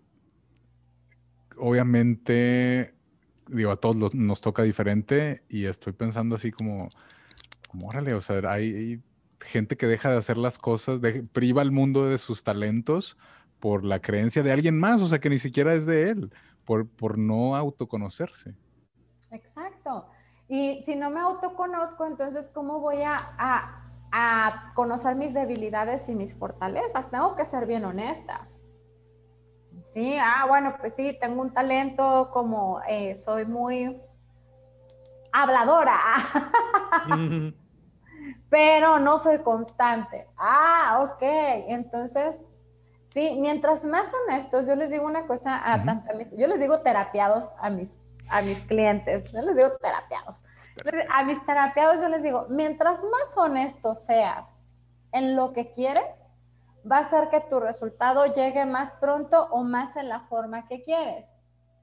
obviamente 1.56 2.93
digo, 3.48 3.70
a 3.70 3.76
todos 3.76 4.14
nos 4.14 4.40
toca 4.40 4.62
diferente 4.62 5.42
y 5.48 5.66
estoy 5.66 5.92
pensando 5.92 6.36
así 6.36 6.50
como, 6.50 6.88
como 7.70 7.88
órale, 7.88 8.14
o 8.14 8.20
sea, 8.20 8.40
hay, 8.50 9.02
gente 9.40 9.76
que 9.76 9.86
deja 9.86 10.10
de 10.10 10.16
hacer 10.16 10.38
las 10.38 10.58
cosas, 10.58 11.00
priva 11.32 11.62
al 11.62 11.70
mundo 11.70 12.06
de 12.06 12.18
sus 12.18 12.42
talentos 12.42 13.18
por 13.60 13.84
la 13.84 14.00
creencia 14.00 14.42
de 14.42 14.52
alguien 14.52 14.78
más, 14.78 15.00
o 15.02 15.06
sea, 15.06 15.20
que 15.20 15.30
ni 15.30 15.38
siquiera 15.38 15.74
es 15.74 15.86
de 15.86 16.10
él, 16.10 16.32
por, 16.64 16.88
por 16.88 17.18
no 17.18 17.54
autoconocerse. 17.56 18.54
Exacto. 19.30 20.08
Y 20.48 20.82
si 20.84 20.96
no 20.96 21.10
me 21.10 21.20
autoconozco, 21.20 22.06
entonces, 22.06 22.50
¿cómo 22.52 22.80
voy 22.80 23.02
a, 23.02 23.34
a 24.12 24.72
conocer 24.74 25.16
mis 25.16 25.34
debilidades 25.34 26.08
y 26.08 26.14
mis 26.14 26.34
fortalezas? 26.34 27.10
Tengo 27.10 27.36
que 27.36 27.44
ser 27.44 27.66
bien 27.66 27.84
honesta. 27.84 28.48
Sí, 29.84 30.16
ah, 30.18 30.46
bueno, 30.48 30.76
pues 30.80 30.94
sí, 30.94 31.16
tengo 31.20 31.42
un 31.42 31.52
talento 31.52 32.30
como 32.32 32.80
eh, 32.88 33.14
soy 33.16 33.44
muy 33.44 34.00
habladora, 35.30 35.98
pero 38.48 38.98
no 38.98 39.18
soy 39.18 39.38
constante. 39.40 40.26
Ah, 40.38 41.00
ok, 41.02 41.22
entonces, 41.68 42.42
sí, 43.04 43.36
mientras 43.38 43.84
más 43.84 44.12
honestos, 44.14 44.66
yo 44.66 44.74
les 44.74 44.90
digo 44.90 45.04
una 45.04 45.26
cosa 45.26 45.58
a, 45.58 45.76
mis, 46.14 46.30
yo 46.36 46.46
les 46.46 46.60
digo 46.60 46.80
terapiados 46.80 47.52
a 47.58 47.68
mis, 47.68 47.98
a 48.30 48.40
mis 48.40 48.60
clientes, 48.60 49.32
no 49.34 49.42
les 49.42 49.56
digo 49.56 49.76
terapiados. 49.82 50.42
A 51.10 51.22
mis 51.24 51.44
terapiados 51.44 52.00
yo 52.00 52.08
les 52.08 52.22
digo, 52.22 52.46
mientras 52.48 53.02
más 53.04 53.36
honesto 53.36 53.94
seas 53.94 54.64
en 55.12 55.36
lo 55.36 55.52
que 55.52 55.70
quieres, 55.72 56.30
va 56.90 56.98
a 56.98 57.00
hacer 57.00 57.28
que 57.30 57.40
tu 57.40 57.60
resultado 57.60 58.26
llegue 58.26 58.64
más 58.66 58.92
pronto 58.94 59.48
o 59.50 59.62
más 59.62 59.96
en 59.96 60.08
la 60.08 60.20
forma 60.20 60.66
que 60.66 60.84
quieres. 60.84 61.32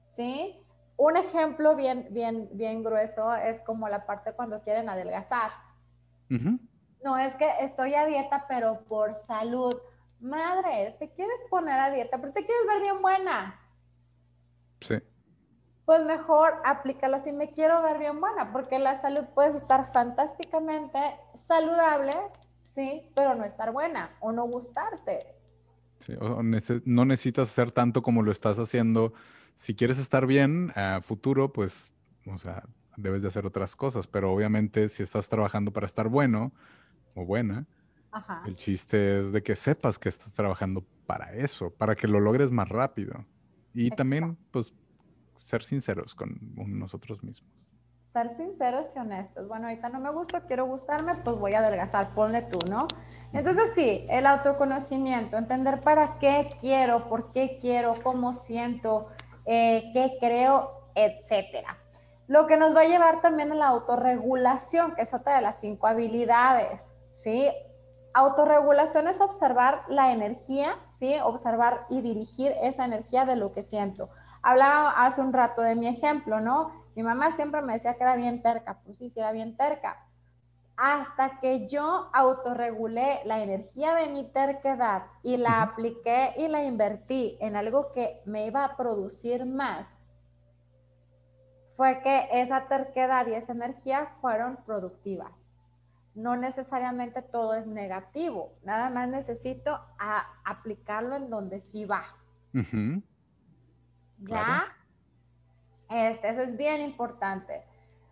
¿Sí? 0.06 0.58
Un 0.96 1.16
ejemplo 1.16 1.74
bien, 1.74 2.08
bien, 2.10 2.48
bien 2.52 2.82
grueso 2.82 3.34
es 3.34 3.60
como 3.60 3.88
la 3.88 4.06
parte 4.06 4.32
cuando 4.34 4.62
quieren 4.62 4.88
adelgazar. 4.88 5.50
No, 7.04 7.18
es 7.18 7.36
que 7.36 7.50
estoy 7.60 7.94
a 7.94 8.06
dieta, 8.06 8.46
pero 8.48 8.84
por 8.84 9.14
salud. 9.14 9.74
Madre, 10.20 10.94
te 10.98 11.10
quieres 11.10 11.40
poner 11.50 11.78
a 11.80 11.90
dieta, 11.90 12.18
pero 12.18 12.32
te 12.32 12.46
quieres 12.46 12.66
ver 12.66 12.80
bien 12.80 13.02
buena. 13.02 13.60
Sí. 14.80 15.02
Pues 15.84 16.04
mejor 16.04 16.62
aplícala 16.64 17.18
si 17.18 17.32
me 17.32 17.50
quiero 17.50 17.82
ver 17.82 17.98
bien 17.98 18.20
buena, 18.20 18.52
porque 18.52 18.78
la 18.78 19.00
salud 19.00 19.24
puede 19.34 19.56
estar 19.56 19.92
fantásticamente 19.92 21.18
saludable, 21.34 22.14
sí, 22.72 23.02
pero 23.14 23.34
no 23.34 23.44
estar 23.44 23.72
buena 23.72 24.10
o 24.20 24.32
no 24.32 24.44
gustarte. 24.44 25.26
Sí, 25.98 26.14
no 26.84 27.04
necesitas 27.04 27.50
hacer 27.50 27.70
tanto 27.70 28.02
como 28.02 28.22
lo 28.22 28.32
estás 28.32 28.58
haciendo. 28.58 29.12
Si 29.54 29.74
quieres 29.74 29.98
estar 29.98 30.26
bien 30.26 30.72
a 30.74 31.00
futuro, 31.00 31.52
pues, 31.52 31.92
o 32.26 32.38
sea, 32.38 32.64
debes 32.96 33.22
de 33.22 33.28
hacer 33.28 33.46
otras 33.46 33.76
cosas, 33.76 34.06
pero 34.06 34.32
obviamente 34.32 34.88
si 34.88 35.02
estás 35.02 35.28
trabajando 35.28 35.72
para 35.72 35.86
estar 35.86 36.08
bueno 36.08 36.52
o 37.14 37.24
buena, 37.24 37.66
el 38.46 38.56
chiste 38.56 39.20
es 39.20 39.32
de 39.32 39.42
que 39.42 39.54
sepas 39.54 39.98
que 39.98 40.08
estás 40.08 40.34
trabajando 40.34 40.84
para 41.06 41.32
eso, 41.34 41.70
para 41.70 41.94
que 41.94 42.08
lo 42.08 42.20
logres 42.20 42.50
más 42.50 42.68
rápido. 42.68 43.24
Y 43.74 43.90
también, 43.90 44.36
pues, 44.50 44.74
ser 45.38 45.62
sinceros 45.62 46.14
con 46.14 46.38
nosotros 46.54 47.22
mismos 47.22 47.61
ser 48.12 48.34
sinceros 48.36 48.94
y 48.94 48.98
honestos. 48.98 49.48
Bueno, 49.48 49.68
ahorita 49.68 49.88
no 49.88 49.98
me 49.98 50.10
gusta, 50.10 50.42
quiero 50.42 50.66
gustarme, 50.66 51.14
pues 51.16 51.38
voy 51.38 51.54
a 51.54 51.60
adelgazar, 51.60 52.14
ponle 52.14 52.42
tú, 52.42 52.58
¿no? 52.68 52.86
Entonces 53.32 53.72
sí, 53.74 54.06
el 54.10 54.26
autoconocimiento, 54.26 55.38
entender 55.38 55.80
para 55.80 56.18
qué 56.18 56.50
quiero, 56.60 57.08
por 57.08 57.32
qué 57.32 57.58
quiero, 57.58 57.94
cómo 58.02 58.34
siento, 58.34 59.08
eh, 59.46 59.90
qué 59.94 60.18
creo, 60.20 60.90
etcétera. 60.94 61.78
Lo 62.26 62.46
que 62.46 62.58
nos 62.58 62.76
va 62.76 62.80
a 62.80 62.84
llevar 62.84 63.22
también 63.22 63.50
a 63.52 63.54
la 63.54 63.68
autorregulación, 63.68 64.94
que 64.94 65.02
es 65.02 65.14
otra 65.14 65.36
de 65.36 65.42
las 65.42 65.60
cinco 65.60 65.86
habilidades, 65.86 66.90
¿sí? 67.14 67.50
Autorregulación 68.14 69.08
es 69.08 69.22
observar 69.22 69.84
la 69.88 70.12
energía, 70.12 70.76
¿sí? 70.90 71.16
Observar 71.24 71.86
y 71.88 72.02
dirigir 72.02 72.54
esa 72.60 72.84
energía 72.84 73.24
de 73.24 73.36
lo 73.36 73.52
que 73.52 73.64
siento. 73.64 74.10
Hablaba 74.42 75.02
hace 75.02 75.22
un 75.22 75.32
rato 75.32 75.62
de 75.62 75.74
mi 75.76 75.88
ejemplo, 75.88 76.40
¿no? 76.40 76.81
Mi 76.94 77.02
mamá 77.02 77.32
siempre 77.32 77.62
me 77.62 77.74
decía 77.74 77.94
que 77.94 78.02
era 78.02 78.16
bien 78.16 78.42
terca, 78.42 78.80
pues 78.84 78.98
sí, 78.98 79.10
sí 79.10 79.20
era 79.20 79.32
bien 79.32 79.56
terca. 79.56 80.06
Hasta 80.76 81.38
que 81.40 81.68
yo 81.68 82.10
autorregulé 82.12 83.20
la 83.24 83.42
energía 83.42 83.94
de 83.94 84.08
mi 84.08 84.24
terquedad 84.24 85.04
y 85.22 85.36
la 85.36 85.62
apliqué 85.62 86.34
y 86.36 86.48
la 86.48 86.64
invertí 86.64 87.36
en 87.40 87.56
algo 87.56 87.90
que 87.92 88.20
me 88.24 88.46
iba 88.46 88.64
a 88.64 88.76
producir 88.76 89.44
más, 89.44 90.00
fue 91.76 92.00
que 92.02 92.28
esa 92.32 92.68
terquedad 92.68 93.26
y 93.26 93.34
esa 93.34 93.52
energía 93.52 94.14
fueron 94.20 94.56
productivas. 94.64 95.32
No 96.14 96.36
necesariamente 96.36 97.22
todo 97.22 97.54
es 97.54 97.66
negativo, 97.66 98.52
nada 98.64 98.90
más 98.90 99.08
necesito 99.08 99.78
aplicarlo 100.44 101.16
en 101.16 101.30
donde 101.30 101.60
sí 101.60 101.84
va. 101.84 102.04
¿Ya? 104.18 104.64
Este, 105.92 106.30
eso 106.30 106.40
es 106.40 106.56
bien 106.56 106.80
importante. 106.80 107.64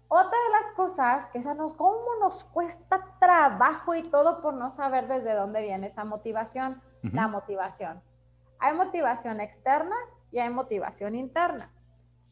Otra 0.09 0.31
de 0.31 0.53
las 0.53 0.75
cosas 0.75 1.27
que 1.29 1.39
esa 1.39 1.55
nos, 1.55 1.73
cómo 1.73 2.17
nos 2.21 2.45
cuesta 2.45 3.17
trabajo 3.21 3.95
y 3.95 4.03
todo 4.03 4.43
por 4.43 4.55
no 4.55 4.69
saber 4.69 5.07
desde 5.07 5.35
dónde 5.35 5.63
viene 5.63 5.87
esa 5.87 6.05
motivación, 6.05 6.83
la 7.03 7.29
motivación. 7.29 8.03
Hay 8.59 8.75
motivación 8.75 9.41
externa 9.41 9.95
y 10.31 10.41
hay 10.41 10.51
motivación 10.51 11.15
interna. 11.15 11.71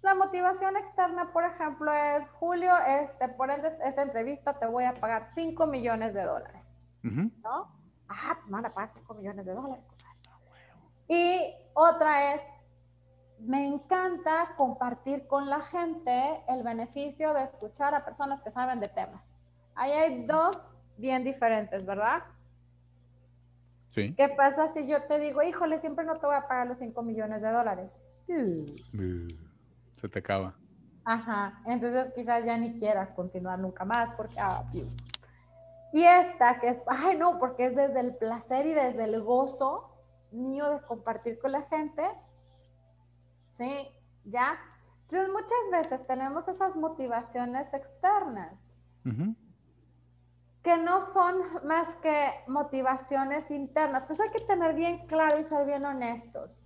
La 0.03 0.15
motivación 0.15 0.77
externa, 0.77 1.33
por 1.33 1.45
ejemplo, 1.45 1.93
es, 1.93 2.29
Julio, 2.41 2.73
este, 2.87 3.29
por 3.29 3.51
esta 3.51 4.03
entrevista 4.03 4.59
te 4.59 4.67
voy 4.67 4.85
a 4.85 4.95
pagar 4.95 5.25
5 5.25 5.67
millones 5.67 6.15
de 6.15 6.23
dólares. 6.23 6.71
¿No? 7.03 7.73
Ah, 8.09 8.35
pues 8.35 8.47
me 8.47 8.53
van 8.53 8.67
a 8.67 8.75
pagar 8.75 8.91
5 8.93 9.15
millones 9.15 9.47
de 9.47 9.55
dólares. 9.55 9.89
Y 11.09 11.55
otra 11.75 12.35
es, 12.35 12.43
me 13.41 13.65
encanta 13.67 14.55
compartir 14.57 15.27
con 15.27 15.49
la 15.49 15.61
gente 15.61 16.43
el 16.49 16.63
beneficio 16.63 17.33
de 17.35 17.45
escuchar 17.45 17.95
a 17.95 18.05
personas 18.05 18.41
que 18.41 18.51
saben 18.51 18.81
de 18.81 18.89
temas. 18.89 19.29
ahí 19.75 19.93
hay 19.93 20.27
dos 20.27 20.75
bien 20.97 21.23
diferentes, 21.25 21.85
¿verdad? 21.87 22.25
Sí. 23.95 24.15
¿Qué 24.17 24.29
pasa 24.29 24.69
si 24.69 24.87
yo 24.87 25.03
te 25.05 25.19
digo, 25.19 25.43
híjole, 25.43 25.79
siempre 25.79 26.05
no 26.05 26.19
te 26.19 26.27
voy 26.27 26.37
a 26.37 26.47
pagar 26.47 26.67
los 26.67 26.79
5 26.79 27.03
millones 27.03 27.43
de 27.43 27.51
dólares? 27.51 27.97
Se 28.27 30.09
te 30.09 30.19
acaba. 30.19 30.55
Ajá, 31.05 31.63
entonces 31.67 32.13
quizás 32.15 32.45
ya 32.45 32.57
ni 32.59 32.79
quieras 32.79 33.11
continuar 33.13 33.59
nunca 33.59 33.85
más 33.85 34.13
porque, 34.13 34.39
ah, 34.39 34.65
y 35.93 36.03
esta 36.03 36.61
que 36.61 36.69
es, 36.69 36.79
ay 36.87 37.17
no, 37.17 37.39
porque 37.39 37.67
es 37.67 37.75
desde 37.75 38.01
el 38.01 38.15
placer 38.17 38.67
y 38.67 38.75
desde 38.75 39.05
el 39.05 39.23
gozo 39.23 39.91
mío 40.33 40.71
de 40.71 40.81
compartir 40.83 41.39
con 41.39 41.53
la 41.53 41.63
gente, 41.63 42.03
¿sí? 43.59 43.89
¿Ya? 44.25 44.59
Entonces 45.03 45.29
muchas 45.29 45.59
veces 45.73 46.07
tenemos 46.07 46.49
esas 46.49 46.77
motivaciones 46.77 47.75
externas 47.75 48.55
que 50.63 50.77
no 50.77 51.01
son 51.03 51.41
más 51.65 51.97
que 51.97 52.31
motivaciones 52.47 53.51
internas. 53.51 54.05
Pues 54.07 54.21
hay 54.21 54.31
que 54.31 54.45
tener 54.45 54.75
bien 54.75 55.07
claro 55.07 55.39
y 55.39 55.45
ser 55.45 55.67
bien 55.67 55.85
honestos. 55.85 56.63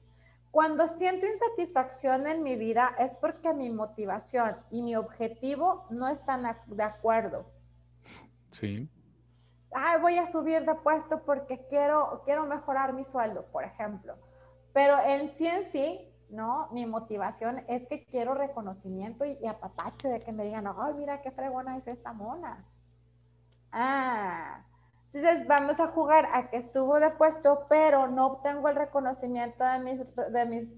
Cuando 0.51 0.89
siento 0.89 1.25
insatisfacción 1.25 2.27
en 2.27 2.43
mi 2.43 2.57
vida 2.57 2.95
es 2.99 3.15
porque 3.15 3.55
mi 3.55 3.71
motivación 3.71 4.57
y 4.71 4.83
mi 4.83 4.97
objetivo 4.97 5.87
no 5.91 6.09
están 6.09 6.43
de 6.67 6.83
acuerdo. 6.83 7.47
Sí. 8.51 8.91
Ay, 9.73 10.01
voy 10.01 10.19
a 10.19 10.27
subir 10.27 10.67
de 10.67 10.75
puesto 10.75 11.23
porque 11.25 11.65
quiero, 11.69 12.23
quiero 12.25 12.45
mejorar 12.45 12.93
mi 12.93 13.05
sueldo, 13.05 13.47
por 13.47 13.65
ejemplo. 13.65 14.17
Pero 14.75 14.99
en 15.05 15.29
sí 15.29 15.47
en 15.47 15.65
sí, 15.65 16.12
¿no? 16.33 16.69
Mi 16.73 16.87
motivación 16.87 17.63
es 17.69 17.87
que 17.87 18.07
quiero 18.07 18.35
reconocimiento 18.35 19.25
y, 19.25 19.47
apapacho 19.47 20.09
de 20.09 20.21
que 20.21 20.33
me 20.33 20.45
digan, 20.45 20.67
ay, 20.67 20.95
mira 20.95 21.21
qué 21.21 21.31
fregona 21.31 21.77
es 21.77 21.87
esta 21.87 22.13
mona. 22.13 22.65
Ah, 23.71 24.65
entonces 25.07 25.47
vamos 25.47 25.79
a 25.79 25.89
jugar 25.89 26.27
a 26.33 26.49
que 26.49 26.63
subo 26.63 26.99
de 26.99 27.11
puesto, 27.11 27.67
pero 27.69 28.09
no 28.09 28.27
obtengo 28.27 28.69
el 28.71 28.77
reconocimiento 28.77 29.63
de 29.63 29.79
mis, 29.79 30.03
de 30.33 30.47
mis, 30.47 30.75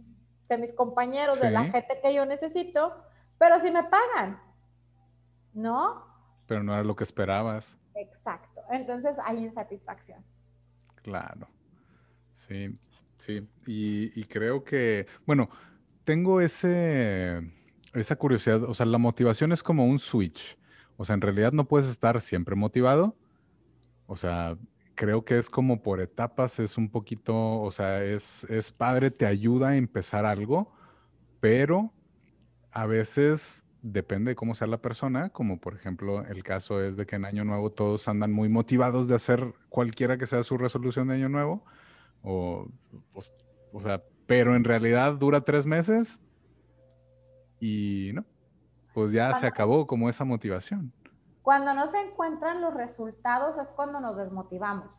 de 0.49 0.59
mis 0.59 0.73
compañeros, 0.73 1.41
de 1.41 1.51
la 1.51 1.65
gente 1.65 2.01
que 2.03 2.13
yo 2.13 2.27
necesito, 2.27 2.93
pero 3.39 3.61
si 3.61 3.71
me 3.71 3.85
pagan, 3.85 4.41
¿no? 5.53 6.05
Pero 6.47 6.65
no 6.65 6.75
era 6.75 6.83
lo 6.83 6.97
que 6.97 7.05
esperabas. 7.05 7.79
Exacto. 7.95 8.61
Entonces 8.71 9.17
hay 9.25 9.39
insatisfacción. 9.39 10.25
Claro. 10.97 11.47
Sí, 12.33 12.77
sí. 13.25 13.47
Y, 13.67 14.25
creo 14.25 14.65
que, 14.65 15.07
bueno, 15.27 15.51
tengo 16.05 16.41
ese, 16.41 17.41
esa 17.95 18.17
curiosidad, 18.17 18.63
o 18.65 18.75
sea, 18.75 18.87
la 18.87 18.99
motivación 18.99 19.53
es 19.53 19.63
como 19.63 19.87
un 19.87 19.99
switch. 19.99 20.59
O 20.97 21.05
sea, 21.05 21.15
en 21.15 21.21
realidad 21.21 21.53
no 21.53 21.67
puedes 21.67 21.89
estar 21.89 22.21
siempre 22.21 22.55
motivado, 22.55 23.17
o 24.07 24.17
sea, 24.17 24.57
creo 24.95 25.25
que 25.25 25.39
es 25.39 25.51
como 25.51 25.83
por 25.83 26.01
etapas, 26.01 26.59
es 26.61 26.79
un 26.79 26.89
poquito, 26.91 27.61
o 27.61 27.73
sea, 27.73 28.05
es, 28.05 28.45
es 28.45 28.71
padre, 28.71 29.11
te 29.11 29.27
ayuda 29.27 29.71
a 29.71 29.77
empezar 29.77 30.25
algo, 30.25 30.73
pero 31.41 31.93
a 32.71 32.87
veces 32.87 33.67
depende 33.83 34.31
de 34.31 34.35
cómo 34.35 34.55
sea 34.55 34.67
la 34.67 34.81
persona, 34.81 35.29
como 35.31 35.61
por 35.61 35.75
ejemplo 35.75 36.25
el 36.25 36.43
caso 36.43 36.83
es 36.83 36.97
de 36.97 37.07
que 37.07 37.17
en 37.17 37.27
Año 37.27 37.45
Nuevo 37.45 37.71
todos 37.71 38.09
andan 38.09 38.33
muy 38.33 38.49
motivados 38.49 39.09
de 39.09 39.15
hacer 39.15 39.55
cualquiera 39.69 40.17
que 40.17 40.27
sea 40.27 40.43
su 40.43 40.57
resolución 40.57 41.09
de 41.09 41.15
Año 41.15 41.29
Nuevo, 41.29 41.65
o, 42.25 42.67
pues, 43.13 43.33
o 43.73 43.81
sea, 43.81 44.01
pero 44.27 44.57
en 44.57 44.65
realidad 44.65 45.13
dura 45.15 45.43
tres 45.43 45.67
meses 45.67 46.21
y 47.61 48.11
no, 48.15 48.25
pues 48.93 49.13
ya 49.13 49.35
se 49.35 49.47
acabó 49.47 49.87
como 49.87 50.09
esa 50.09 50.25
motivación. 50.25 50.93
Cuando 51.43 51.75
no 51.75 51.87
se 51.87 52.01
encuentran 52.01 52.63
los 52.63 52.73
resultados 52.73 53.59
es 53.59 53.71
cuando 53.71 54.01
nos 54.01 54.17
desmotivamos. 54.17 54.99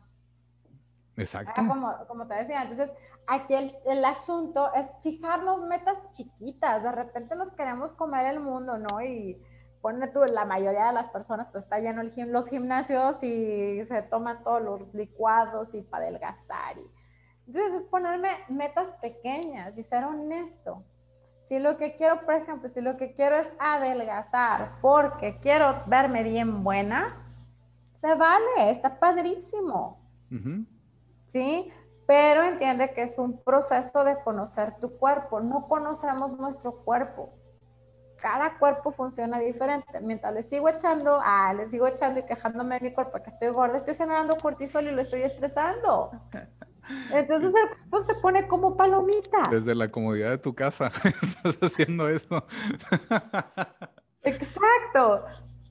Exacto. 1.16 1.62
como, 2.06 2.26
te 2.26 2.34
decía, 2.34 2.62
entonces 2.62 2.92
aquí 3.26 3.54
el, 3.54 4.04
asunto 4.04 4.72
es 4.74 4.92
fijarnos 5.02 5.64
metas 5.64 5.98
chiquitas. 6.12 6.82
De 6.82 6.92
repente 6.92 7.34
nos 7.34 7.52
queremos 7.52 7.92
comer 7.92 8.26
el 8.26 8.40
mundo, 8.40 8.76
¿no? 8.78 9.02
Y 9.02 9.40
pone 9.80 10.06
tú, 10.08 10.24
la 10.24 10.44
mayoría 10.44 10.88
de 10.88 10.92
las 10.92 11.08
personas 11.08 11.48
pues 11.50 11.64
está 11.64 11.78
lleno 11.78 12.02
el 12.02 12.12
los 12.30 12.48
gimnasios 12.48 13.22
y 13.22 13.82
se 13.84 14.02
toman 14.02 14.42
todos 14.42 14.62
los 14.62 14.94
licuados 14.94 15.74
y 15.74 15.82
para 15.82 16.04
adelgazar. 16.04 16.78
Y, 16.78 16.95
entonces 17.46 17.74
es 17.74 17.84
ponerme 17.84 18.28
metas 18.48 18.92
pequeñas 18.94 19.78
y 19.78 19.82
ser 19.82 20.04
honesto. 20.04 20.82
Si 21.44 21.60
lo 21.60 21.76
que 21.76 21.94
quiero, 21.94 22.24
por 22.24 22.34
ejemplo, 22.34 22.68
si 22.68 22.80
lo 22.80 22.96
que 22.96 23.12
quiero 23.12 23.36
es 23.36 23.52
adelgazar 23.60 24.80
porque 24.80 25.38
quiero 25.38 25.84
verme 25.86 26.24
bien 26.24 26.64
buena, 26.64 27.22
se 27.92 28.14
vale, 28.14 28.70
está 28.70 28.98
padrísimo. 28.98 30.00
¿Sí? 31.24 31.70
Pero 32.04 32.42
entiende 32.42 32.92
que 32.92 33.02
es 33.02 33.16
un 33.16 33.40
proceso 33.42 34.02
de 34.02 34.18
conocer 34.22 34.76
tu 34.80 34.98
cuerpo. 34.98 35.40
No 35.40 35.68
conocemos 35.68 36.36
nuestro 36.36 36.72
cuerpo. 36.84 37.32
Cada 38.16 38.58
cuerpo 38.58 38.90
funciona 38.90 39.38
diferente. 39.38 40.00
Mientras 40.00 40.34
le 40.34 40.42
sigo 40.42 40.68
echando, 40.68 41.20
ah, 41.22 41.54
le 41.54 41.68
sigo 41.68 41.86
echando 41.86 42.18
y 42.20 42.24
quejándome 42.24 42.80
de 42.80 42.88
mi 42.88 42.92
cuerpo 42.92 43.22
que 43.22 43.30
estoy 43.30 43.48
gorda, 43.48 43.76
estoy 43.76 43.94
generando 43.94 44.36
cortisol 44.36 44.84
y 44.88 44.90
lo 44.90 45.02
estoy 45.02 45.22
estresando. 45.22 46.10
Entonces 47.12 47.54
el 47.54 47.68
cuerpo 47.68 48.00
se 48.00 48.14
pone 48.20 48.46
como 48.46 48.76
palomita. 48.76 49.48
Desde 49.50 49.74
la 49.74 49.90
comodidad 49.90 50.30
de 50.30 50.38
tu 50.38 50.54
casa 50.54 50.92
estás 51.22 51.58
haciendo 51.62 52.08
eso. 52.08 52.44
Exacto. 54.22 55.24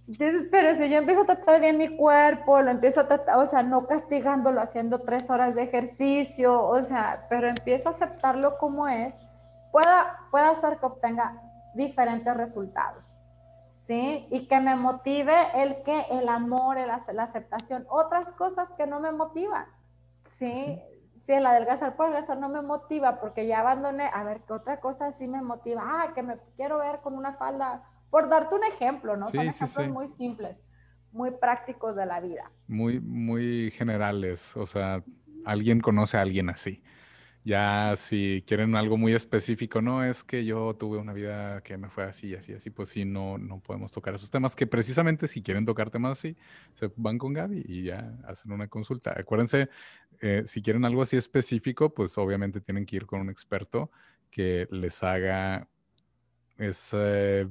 Entonces, 0.08 0.48
pero 0.52 0.76
si 0.76 0.90
yo 0.90 0.98
empiezo 0.98 1.22
a 1.22 1.26
tratar 1.26 1.60
bien 1.60 1.78
mi 1.78 1.98
cuerpo, 1.98 2.62
lo 2.62 2.70
empiezo 2.70 3.02
a 3.02 3.08
tratar, 3.08 3.40
o 3.40 3.46
sea, 3.48 3.64
no 3.64 3.88
castigándolo, 3.88 4.62
haciendo 4.62 5.02
tres 5.02 5.30
horas 5.32 5.56
de 5.56 5.64
ejercicio, 5.64 6.64
o 6.64 6.84
sea, 6.84 7.26
pero 7.28 7.48
empiezo 7.48 7.90
a 7.90 7.92
aceptarlo 7.92 8.58
como 8.60 8.88
es, 8.88 9.16
pueda, 9.72 10.20
pueda 10.30 10.52
hacer 10.52 10.78
que 10.78 10.86
obtenga 10.86 11.42
diferentes 11.74 12.36
resultados. 12.38 13.14
¿Sí? 13.80 14.28
Y 14.32 14.48
que 14.48 14.60
me 14.60 14.76
motive 14.76 15.36
el 15.56 15.84
que, 15.84 16.08
el 16.10 16.28
amor, 16.28 16.80
el, 16.80 16.88
la 16.88 17.24
aceptación, 17.24 17.86
otras 17.88 18.32
cosas 18.32 18.72
que 18.72 18.88
no 18.88 19.00
me 19.00 19.12
motivan. 19.12 19.68
¿Sí? 20.38 20.82
Si 21.26 21.34
el 21.34 21.46
adelgazar 21.46 21.96
por 21.96 22.08
adelgazar 22.08 22.38
no 22.38 22.50
me 22.50 22.62
motiva 22.62 23.20
porque 23.20 23.48
ya 23.48 23.60
abandoné, 23.60 24.10
a 24.14 24.24
ver, 24.24 24.42
¿qué 24.48 24.54
otra 24.54 24.80
cosa 24.80 25.12
sí 25.12 25.28
me 25.28 25.42
motiva? 25.42 25.82
Ah, 25.84 26.14
que 26.14 26.22
me 26.22 26.38
quiero 26.56 26.78
ver 26.78 27.00
con 27.02 27.16
una 27.16 27.34
falda, 27.34 27.84
por 28.12 28.30
darte 28.30 28.56
un 28.56 28.64
ejemplo, 28.64 29.18
¿no? 29.18 29.28
Son 29.30 29.48
ejemplos 29.48 29.88
muy 29.88 30.10
simples, 30.10 30.62
muy 31.12 31.32
prácticos 31.32 31.96
de 31.96 32.06
la 32.06 32.20
vida. 32.20 32.52
Muy, 32.68 33.00
muy 33.00 33.72
generales, 33.72 34.56
o 34.56 34.68
sea, 34.68 35.04
alguien 35.46 35.80
conoce 35.80 36.18
a 36.18 36.22
alguien 36.22 36.50
así. 36.50 36.84
Ya 37.46 37.94
si 37.96 38.44
quieren 38.48 38.76
algo 38.76 38.98
muy 38.98 39.14
específico, 39.14 39.80
no 39.80 40.04
es 40.04 40.24
que 40.24 40.46
yo 40.46 40.76
tuve 40.76 40.98
una 40.98 41.14
vida 41.14 41.62
que 41.62 41.78
me 41.78 41.90
fue 41.90 42.06
así, 42.06 42.34
así, 42.34 42.54
así, 42.54 42.72
pues 42.72 42.90
sí, 42.90 43.06
no, 43.06 43.38
no 43.38 43.60
podemos 43.60 43.92
tocar 43.92 44.16
esos 44.16 44.32
temas 44.32 44.56
que 44.56 44.66
precisamente 44.66 45.28
si 45.28 45.44
quieren 45.44 45.64
tocar 45.64 45.92
temas 45.92 46.14
así, 46.14 46.36
se 46.74 46.90
van 46.96 47.20
con 47.20 47.34
Gaby 47.34 47.64
y 47.68 47.84
ya 47.84 48.18
hacen 48.26 48.52
una 48.52 48.68
consulta. 48.68 49.14
Acuérdense, 49.16 49.70
eh, 50.22 50.42
si 50.48 50.64
quieren 50.64 50.86
algo 50.86 51.04
así 51.04 51.18
específico, 51.18 51.94
pues 51.94 52.18
obviamente 52.18 52.62
tienen 52.62 52.84
que 52.88 52.96
ir 52.96 53.06
con 53.06 53.22
un 53.22 53.30
experto 53.30 53.92
que 54.32 54.68
les 54.72 55.04
haga 55.04 55.70
esa 56.58 57.48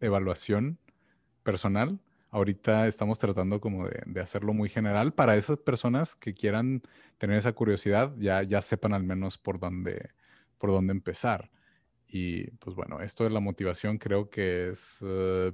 evaluación 0.00 0.78
personal 1.42 2.00
Ahorita 2.36 2.86
estamos 2.86 3.18
tratando 3.18 3.62
como 3.62 3.88
de, 3.88 4.20
hacerlo 4.20 4.52
muy 4.52 4.68
general 4.68 5.14
para 5.14 5.36
esas 5.36 5.56
personas 5.56 6.14
que 6.14 6.34
quieran 6.34 6.82
tener 7.16 7.38
esa 7.38 7.54
curiosidad, 7.54 8.14
ya, 8.18 8.42
ya 8.42 8.60
sepan 8.60 8.92
al 8.92 9.04
menos 9.04 9.38
por 9.38 9.58
dónde, 9.58 10.10
por 10.58 10.68
dónde 10.70 10.92
empezar. 10.92 11.50
Y 12.06 12.50
pues 12.58 12.76
bueno, 12.76 13.00
esto 13.00 13.24
de 13.24 13.30
la 13.30 13.40
motivación 13.40 13.96
creo 13.96 14.28
que 14.28 14.68
es, 14.68 14.98
eh, 15.00 15.50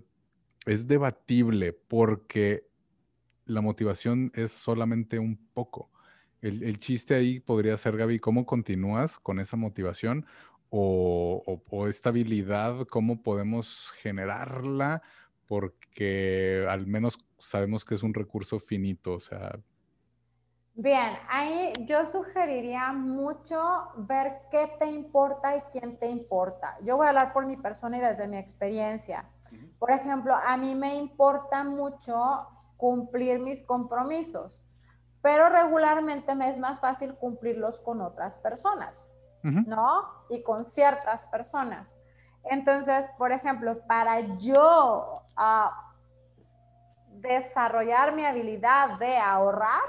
es 0.67 0.89
debatible 0.89 1.73
porque 1.73 2.67
la 3.45 3.61
motivación 3.61 4.33
es 4.35 4.51
solamente 4.51 5.21
un 5.21 5.37
poco. 5.55 5.93
El, 6.41 6.65
el, 6.65 6.81
chiste 6.81 7.15
ahí 7.15 7.39
podría 7.39 7.77
ser, 7.77 7.97
Gaby, 7.97 8.19
cómo 8.19 8.45
continúas 8.45 9.21
con 9.21 9.39
esa 9.39 9.57
motivación 9.57 10.27
o, 10.69 11.45
o, 11.47 11.63
o 11.71 11.87
esta 11.87 12.09
habilidad, 12.09 12.89
cómo 12.89 13.23
podemos 13.23 13.93
generarla 14.01 15.01
porque 15.53 16.67
al 16.67 16.87
menos 16.87 17.19
sabemos 17.37 17.85
que 17.85 17.95
es 17.95 18.03
un 18.03 18.15
recurso 18.15 18.59
finito, 18.59 19.13
o 19.13 19.21
sea. 19.21 19.59
Bien, 20.73 21.19
ahí 21.29 21.75
yo 21.81 22.07
sugeriría 22.07 22.91
mucho 22.95 23.61
ver 23.99 24.33
qué 24.51 24.73
te 24.79 24.87
importa 24.87 25.55
y 25.55 25.61
quién 25.71 25.99
te 25.99 26.07
importa. 26.07 26.79
Yo 26.83 26.97
voy 26.97 27.05
a 27.05 27.11
hablar 27.11 27.35
por 27.35 27.45
mi 27.45 27.59
persona 27.59 27.99
y 27.99 28.01
desde 28.01 28.27
mi 28.29 28.39
experiencia. 28.39 29.29
Por 29.79 29.91
ejemplo, 29.91 30.35
a 30.35 30.57
mí 30.57 30.75
me 30.75 30.95
importa 30.97 31.65
mucho 31.65 32.47
cumplir 32.79 33.39
mis 33.39 33.63
compromisos, 33.63 34.65
pero 35.21 35.51
regularmente 35.51 36.35
me 36.35 36.49
es 36.49 36.59
más 36.59 36.81
fácil 36.81 37.15
cumplirlos 37.17 37.79
con 37.79 38.01
otras 38.01 38.37
personas, 38.37 39.05
¿no? 39.43 40.25
Y 40.31 40.43
con 40.43 40.65
ciertas 40.65 41.25
personas. 41.25 41.95
Entonces, 42.45 43.07
por 43.19 43.33
ejemplo, 43.33 43.87
para 43.87 44.21
yo 44.39 45.22
desarrollar 47.09 48.15
mi 48.15 48.25
habilidad 48.25 48.99
de 48.99 49.19
ahorrar, 49.19 49.83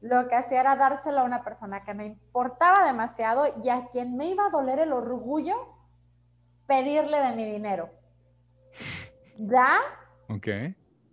lo 0.00 0.28
que 0.28 0.36
hacía 0.36 0.60
era 0.60 0.76
dárselo 0.76 1.20
a 1.20 1.24
una 1.24 1.42
persona 1.42 1.82
que 1.84 1.94
me 1.94 2.06
importaba 2.06 2.84
demasiado 2.84 3.46
y 3.62 3.70
a 3.70 3.86
quien 3.88 4.16
me 4.16 4.28
iba 4.28 4.46
a 4.46 4.50
doler 4.50 4.78
el 4.78 4.92
orgullo 4.92 5.54
pedirle 6.66 7.20
de 7.20 7.32
mi 7.32 7.50
dinero. 7.50 7.90
¿Ya? 9.38 9.78
Ok. 10.28 10.48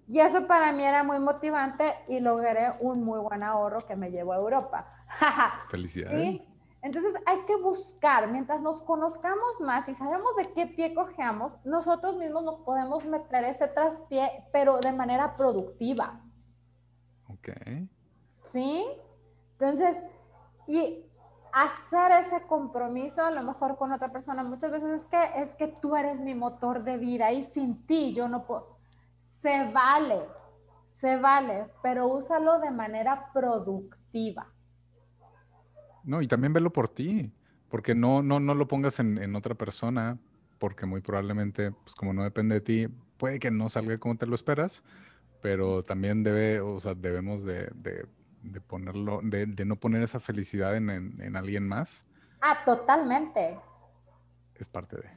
Y 0.07 0.19
eso 0.19 0.45
para 0.45 0.73
mí 0.73 0.83
era 0.83 1.03
muy 1.03 1.19
motivante 1.19 1.95
y 2.09 2.19
logré 2.19 2.73
un 2.81 3.03
muy 3.03 3.19
buen 3.19 3.43
ahorro 3.43 3.85
que 3.85 3.95
me 3.95 4.11
llevó 4.11 4.33
a 4.33 4.37
Europa. 4.37 4.93
Felicidades. 5.69 6.41
Entonces 6.81 7.13
hay 7.25 7.45
que 7.45 7.55
buscar, 7.57 8.27
mientras 8.31 8.59
nos 8.61 8.81
conozcamos 8.81 9.61
más 9.61 9.87
y 9.87 9.93
sabemos 9.93 10.35
de 10.35 10.51
qué 10.53 10.65
pie 10.65 10.95
cojeamos, 10.95 11.53
nosotros 11.63 12.17
mismos 12.17 12.43
nos 12.43 12.59
podemos 12.61 13.05
meter 13.05 13.43
ese 13.43 13.67
traspié, 13.67 14.45
pero 14.51 14.79
de 14.79 14.91
manera 14.91 15.37
productiva. 15.37 16.21
Ok. 17.29 17.49
¿Sí? 18.43 18.83
Entonces, 19.51 20.03
y 20.67 21.05
hacer 21.53 22.25
ese 22.25 22.41
compromiso 22.47 23.23
a 23.23 23.31
lo 23.31 23.43
mejor 23.43 23.77
con 23.77 23.91
otra 23.91 24.11
persona, 24.11 24.43
muchas 24.43 24.71
veces 24.71 25.01
es 25.01 25.05
que, 25.05 25.41
es 25.41 25.53
que 25.55 25.67
tú 25.67 25.95
eres 25.95 26.19
mi 26.21 26.33
motor 26.33 26.83
de 26.83 26.97
vida 26.97 27.31
y 27.31 27.43
sin 27.43 27.85
ti 27.85 28.13
yo 28.13 28.27
no 28.27 28.45
puedo. 28.45 28.77
Se 29.21 29.71
vale, 29.71 30.25
se 30.87 31.17
vale, 31.17 31.69
pero 31.83 32.07
úsalo 32.07 32.59
de 32.59 32.71
manera 32.71 33.29
productiva. 33.33 34.47
No, 36.03 36.21
y 36.21 36.27
también 36.27 36.53
velo 36.53 36.71
por 36.71 36.87
ti, 36.87 37.31
porque 37.69 37.95
no, 37.95 38.21
no, 38.21 38.39
no 38.39 38.55
lo 38.55 38.67
pongas 38.67 38.99
en, 38.99 39.35
otra 39.35 39.55
persona, 39.55 40.17
porque 40.59 40.85
muy 40.85 41.01
probablemente, 41.01 41.71
pues 41.71 41.95
como 41.95 42.13
no 42.13 42.23
depende 42.23 42.55
de 42.55 42.61
ti, 42.61 42.87
puede 43.17 43.39
que 43.39 43.51
no 43.51 43.69
salga 43.69 43.97
como 43.97 44.17
te 44.17 44.25
lo 44.25 44.35
esperas, 44.35 44.83
pero 45.41 45.83
también 45.83 46.23
debe, 46.23 46.59
o 46.59 46.79
sea, 46.79 46.93
debemos 46.93 47.43
de, 47.43 47.71
ponerlo, 48.67 49.21
de, 49.23 49.65
no 49.65 49.75
poner 49.75 50.03
esa 50.03 50.19
felicidad 50.19 50.75
en, 50.75 51.35
alguien 51.35 51.67
más. 51.67 52.05
Ah, 52.41 52.59
totalmente. 52.65 53.59
Es 54.55 54.67
parte 54.67 54.97
de. 54.97 55.09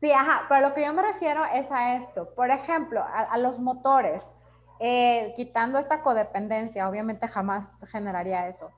Sí, 0.00 0.10
ajá, 0.12 0.46
pero 0.48 0.68
lo 0.68 0.74
que 0.74 0.82
yo 0.82 0.94
me 0.94 1.02
refiero 1.02 1.44
es 1.44 1.70
a 1.70 1.96
esto. 1.96 2.32
Por 2.34 2.50
ejemplo, 2.50 3.04
a, 3.04 3.36
los 3.36 3.58
motores, 3.58 4.30
eh, 4.78 5.34
quitando 5.36 5.78
esta 5.78 6.02
codependencia, 6.02 6.88
obviamente 6.88 7.28
jamás 7.28 7.74
generaría 7.86 8.48
eso. 8.48 8.70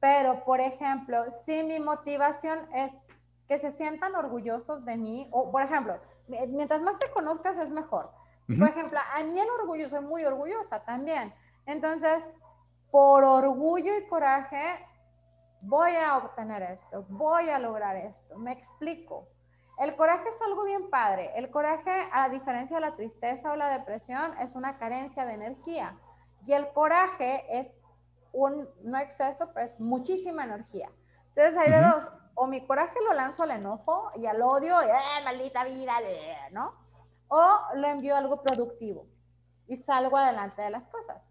Pero, 0.00 0.44
por 0.44 0.60
ejemplo, 0.60 1.30
si 1.30 1.62
mi 1.62 1.80
motivación 1.80 2.58
es 2.74 2.92
que 3.48 3.58
se 3.58 3.72
sientan 3.72 4.14
orgullosos 4.14 4.84
de 4.84 4.96
mí, 4.96 5.28
o 5.30 5.50
por 5.50 5.62
ejemplo, 5.62 5.98
mientras 6.28 6.82
más 6.82 6.98
te 6.98 7.10
conozcas 7.10 7.58
es 7.58 7.72
mejor. 7.72 8.10
Por 8.46 8.68
ejemplo, 8.68 8.98
a 9.14 9.22
mí 9.24 9.38
el 9.38 9.48
orgullo, 9.60 9.88
soy 9.88 10.00
muy 10.00 10.24
orgullosa 10.24 10.84
también. 10.84 11.34
Entonces, 11.66 12.28
por 12.90 13.24
orgullo 13.24 13.96
y 13.98 14.06
coraje, 14.06 14.86
voy 15.60 15.96
a 15.96 16.16
obtener 16.16 16.62
esto, 16.62 17.04
voy 17.08 17.50
a 17.50 17.58
lograr 17.58 17.96
esto. 17.96 18.38
Me 18.38 18.52
explico. 18.52 19.28
El 19.78 19.96
coraje 19.96 20.28
es 20.28 20.40
algo 20.42 20.64
bien 20.64 20.88
padre. 20.90 21.32
El 21.34 21.50
coraje, 21.50 22.08
a 22.12 22.28
diferencia 22.28 22.76
de 22.76 22.82
la 22.82 22.96
tristeza 22.96 23.52
o 23.52 23.56
la 23.56 23.68
depresión, 23.68 24.32
es 24.38 24.54
una 24.54 24.78
carencia 24.78 25.26
de 25.26 25.34
energía. 25.34 25.98
Y 26.46 26.52
el 26.52 26.68
coraje 26.72 27.44
es 27.58 27.74
un, 28.36 28.68
no 28.82 28.98
exceso, 28.98 29.50
pero 29.52 29.64
es 29.64 29.80
muchísima 29.80 30.44
energía. 30.44 30.90
Entonces 31.28 31.56
hay 31.56 31.70
de 31.70 31.80
dos, 31.80 32.10
o 32.34 32.46
mi 32.46 32.66
coraje 32.66 32.98
lo 33.08 33.14
lanzo 33.14 33.42
al 33.42 33.50
enojo 33.50 34.10
y 34.16 34.26
al 34.26 34.42
odio, 34.42 34.82
y, 34.82 34.86
eh, 34.86 35.24
maldita 35.24 35.64
vida, 35.64 35.94
¿no? 36.52 36.74
O 37.28 37.58
lo 37.74 37.88
envío 37.88 38.14
a 38.14 38.18
algo 38.18 38.42
productivo 38.42 39.06
y 39.66 39.76
salgo 39.76 40.16
adelante 40.16 40.62
de 40.62 40.70
las 40.70 40.86
cosas. 40.88 41.26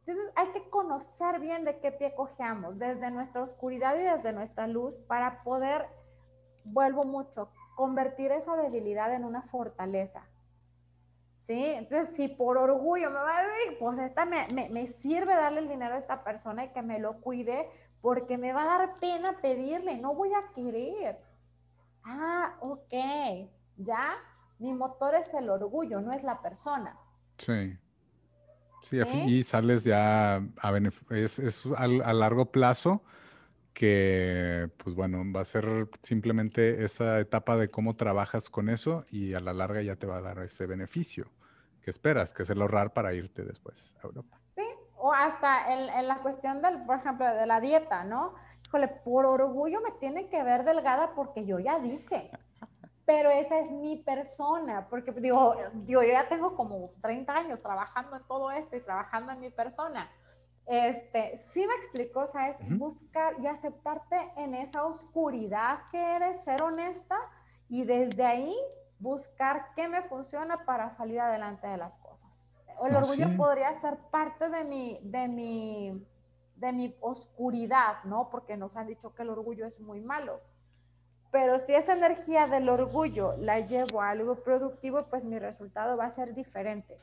Entonces 0.00 0.32
hay 0.36 0.52
que 0.52 0.68
conocer 0.70 1.40
bien 1.40 1.64
de 1.64 1.80
qué 1.80 1.90
pie 1.90 2.14
cojeamos, 2.14 2.78
desde 2.78 3.10
nuestra 3.10 3.42
oscuridad 3.42 3.96
y 3.96 4.02
desde 4.02 4.32
nuestra 4.32 4.66
luz, 4.66 4.98
para 4.98 5.42
poder, 5.42 5.88
vuelvo 6.64 7.04
mucho, 7.04 7.50
convertir 7.74 8.30
esa 8.30 8.56
debilidad 8.56 9.12
en 9.12 9.24
una 9.24 9.42
fortaleza. 9.42 10.28
¿Sí? 11.46 11.64
Entonces, 11.64 12.16
si 12.16 12.26
por 12.26 12.58
orgullo 12.58 13.08
me 13.08 13.16
va 13.16 13.38
a 13.38 13.42
decir, 13.42 13.78
pues 13.78 13.98
esta 14.00 14.24
me, 14.24 14.48
me, 14.68 14.86
sirve 14.88 15.34
darle 15.34 15.60
el 15.60 15.68
dinero 15.68 15.94
a 15.94 15.98
esta 15.98 16.24
persona 16.24 16.64
y 16.64 16.72
que 16.72 16.82
me 16.82 16.98
lo 16.98 17.20
cuide, 17.20 17.70
porque 18.00 18.36
me 18.36 18.52
va 18.52 18.62
a 18.62 18.78
dar 18.78 18.98
pena 18.98 19.40
pedirle, 19.40 19.96
no 19.96 20.14
voy 20.14 20.32
a 20.34 20.52
querer. 20.54 21.20
Ah, 22.04 22.56
ok, 22.60 22.92
ya, 23.76 24.16
mi 24.58 24.72
motor 24.72 25.14
es 25.14 25.32
el 25.34 25.48
orgullo, 25.48 26.00
no 26.00 26.12
es 26.12 26.24
la 26.24 26.42
persona. 26.42 26.98
Sí. 27.38 27.78
Sí, 28.82 29.00
y 29.26 29.42
sales 29.42 29.82
ya 29.82 30.36
a 30.36 30.78
es, 31.10 31.40
es 31.40 31.66
a, 31.66 31.84
a 31.84 32.12
largo 32.12 32.52
plazo 32.52 33.02
que, 33.76 34.70
pues 34.82 34.96
bueno, 34.96 35.22
va 35.36 35.42
a 35.42 35.44
ser 35.44 35.86
simplemente 36.02 36.82
esa 36.82 37.20
etapa 37.20 37.58
de 37.58 37.70
cómo 37.70 37.94
trabajas 37.94 38.48
con 38.48 38.70
eso 38.70 39.04
y 39.10 39.34
a 39.34 39.40
la 39.40 39.52
larga 39.52 39.82
ya 39.82 39.96
te 39.96 40.06
va 40.06 40.16
a 40.16 40.22
dar 40.22 40.38
ese 40.38 40.66
beneficio 40.66 41.30
que 41.82 41.90
esperas, 41.90 42.32
que 42.32 42.44
es 42.44 42.48
el 42.48 42.62
ahorrar 42.62 42.94
para 42.94 43.12
irte 43.12 43.44
después 43.44 43.94
a 44.02 44.06
Europa. 44.06 44.40
Sí, 44.56 44.64
o 44.96 45.12
hasta 45.12 45.74
en, 45.74 46.08
la 46.08 46.22
cuestión 46.22 46.62
del, 46.62 46.86
por 46.86 46.96
ejemplo, 46.96 47.26
de 47.26 47.46
la 47.46 47.60
dieta, 47.60 48.02
¿no? 48.04 48.34
Híjole, 48.64 48.88
por 48.88 49.26
orgullo 49.26 49.82
me 49.82 49.90
tiene 50.00 50.30
que 50.30 50.42
ver 50.42 50.64
delgada 50.64 51.14
porque 51.14 51.44
yo 51.44 51.58
ya 51.58 51.78
dije, 51.78 52.30
pero 53.04 53.30
esa 53.30 53.60
es 53.60 53.70
mi 53.72 53.98
persona, 53.98 54.88
porque 54.88 55.12
digo, 55.12 55.54
digo, 55.74 56.02
yo 56.02 56.12
ya 56.12 56.26
tengo 56.30 56.56
como 56.56 56.92
30 57.02 57.30
años 57.30 57.60
trabajando 57.60 58.16
en 58.16 58.24
todo 58.24 58.50
esto 58.52 58.74
y 58.74 58.80
trabajando 58.80 59.32
en 59.32 59.40
mi 59.40 59.50
persona. 59.50 60.10
Este, 60.66 61.38
sí 61.38 61.64
me 61.64 61.74
explico, 61.74 62.20
o 62.20 62.26
sea, 62.26 62.48
es 62.48 62.60
buscar 62.76 63.38
y 63.40 63.46
aceptarte 63.46 64.32
en 64.36 64.54
esa 64.54 64.84
oscuridad 64.84 65.78
que 65.92 66.16
eres, 66.16 66.42
ser 66.42 66.60
honesta 66.62 67.16
y 67.68 67.84
desde 67.84 68.24
ahí 68.24 68.56
buscar 68.98 69.68
qué 69.76 69.86
me 69.86 70.02
funciona 70.02 70.64
para 70.64 70.90
salir 70.90 71.20
adelante 71.20 71.68
de 71.68 71.76
las 71.76 71.96
cosas. 71.98 72.30
El 72.84 72.96
orgullo 72.96 73.28
podría 73.36 73.78
ser 73.80 73.96
parte 74.10 74.48
de 74.48 74.64
mi, 74.64 74.98
de, 75.02 75.28
mi, 75.28 76.06
de 76.56 76.72
mi 76.72 76.96
oscuridad, 77.00 78.02
¿no? 78.04 78.28
Porque 78.28 78.56
nos 78.56 78.76
han 78.76 78.88
dicho 78.88 79.14
que 79.14 79.22
el 79.22 79.30
orgullo 79.30 79.66
es 79.66 79.80
muy 79.80 80.00
malo. 80.00 80.40
Pero 81.30 81.58
si 81.58 81.74
esa 81.74 81.94
energía 81.94 82.46
del 82.48 82.68
orgullo 82.68 83.36
la 83.38 83.60
llevo 83.60 84.02
a 84.02 84.10
algo 84.10 84.36
productivo, 84.42 85.06
pues 85.06 85.24
mi 85.24 85.38
resultado 85.38 85.96
va 85.96 86.06
a 86.06 86.10
ser 86.10 86.34
diferente. 86.34 86.98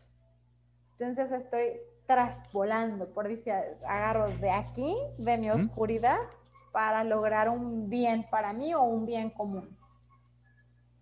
Entonces 0.91 1.31
estoy 1.31 1.79
traspolando, 2.13 3.11
por 3.11 3.27
decir, 3.27 3.53
agarro 3.87 4.29
de 4.37 4.51
aquí, 4.51 4.95
de 5.17 5.37
mi 5.37 5.49
oscuridad, 5.49 6.17
para 6.71 7.03
lograr 7.03 7.49
un 7.49 7.89
bien 7.89 8.25
para 8.29 8.53
mí 8.53 8.73
o 8.73 8.81
un 8.83 9.05
bien 9.05 9.29
común. 9.31 9.75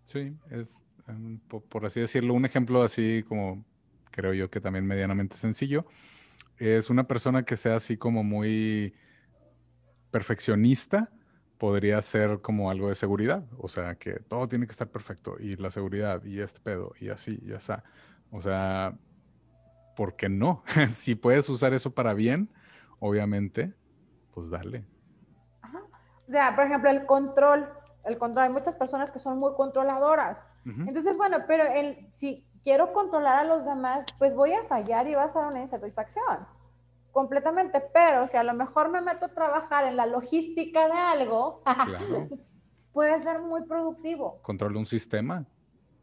Sí, 0.07 0.38
es, 0.49 0.80
em, 1.07 1.39
por 1.39 1.86
así 1.86 1.99
decirlo, 1.99 2.34
un 2.34 2.45
ejemplo 2.45 2.82
así 2.82 3.24
como 3.28 3.64
creo 4.12 4.34
yo 4.34 4.49
que 4.49 4.62
también 4.62 4.86
medianamente 4.86 5.36
sencillo. 5.38 5.86
Es 6.57 6.89
una 6.89 7.07
persona 7.07 7.43
que 7.43 7.57
sea 7.57 7.76
así 7.78 7.97
como 7.97 8.24
muy 8.24 8.93
perfeccionista, 10.12 11.09
podría 11.57 12.01
ser 12.01 12.41
como 12.41 12.70
algo 12.70 12.89
de 12.89 12.95
seguridad, 12.95 13.45
o 13.57 13.70
sea, 13.70 13.95
que 13.95 14.14
todo 14.28 14.47
tiene 14.47 14.66
que 14.66 14.72
estar 14.72 14.89
perfecto 14.89 15.38
y 15.39 15.55
la 15.55 15.72
seguridad 15.72 16.24
y 16.24 16.39
este 16.39 16.59
pedo 16.59 16.93
y 16.99 17.09
así, 17.09 17.39
ya 17.45 17.57
está. 17.57 17.84
O 18.32 18.41
sea, 18.41 18.97
¿por 19.96 20.16
qué 20.16 20.30
no? 20.30 20.64
si 20.94 21.16
puedes 21.16 21.48
usar 21.50 21.74
eso 21.74 21.92
para 21.94 22.14
bien, 22.14 22.50
obviamente, 23.00 23.74
pues 24.34 24.50
dale. 24.50 24.86
O 26.28 26.32
sea, 26.32 26.56
por 26.56 26.66
ejemplo, 26.66 26.89
el 26.89 27.06
control 27.06 27.68
el 28.04 28.18
control. 28.18 28.46
Hay 28.46 28.52
muchas 28.52 28.76
personas 28.76 29.12
que 29.12 29.20
son 29.20 29.38
muy 29.38 29.54
controladoras. 29.54 30.44
Entonces, 30.66 31.18
bueno, 31.18 31.38
pero 31.48 31.64
el, 31.64 32.08
si 32.12 32.46
quiero 32.64 32.94
controlar 32.94 33.38
a 33.38 33.44
los 33.44 33.66
demás, 33.66 34.06
pues 34.18 34.36
voy 34.36 34.54
a 34.54 34.64
fallar 34.66 35.08
y 35.08 35.16
va 35.16 35.24
a 35.24 35.28
ser 35.28 35.44
una 35.44 35.60
insatisfacción. 35.60 36.48
Completamente. 37.12 37.82
Pero 37.94 38.28
si 38.28 38.38
a 38.38 38.44
lo 38.44 38.54
mejor 38.54 38.89
me 38.89 39.02
meto 39.02 39.26
a 39.26 39.30
trabajar 39.30 39.86
en 39.86 39.96
la 39.96 40.06
logística 40.06 40.88
de 40.88 40.94
algo, 40.94 41.62
puede 42.94 43.20
ser 43.20 43.39
muy 43.39 43.64
productivo. 43.64 44.39
Controlo 44.42 44.80
un 44.80 44.86
sistema. 44.86 45.46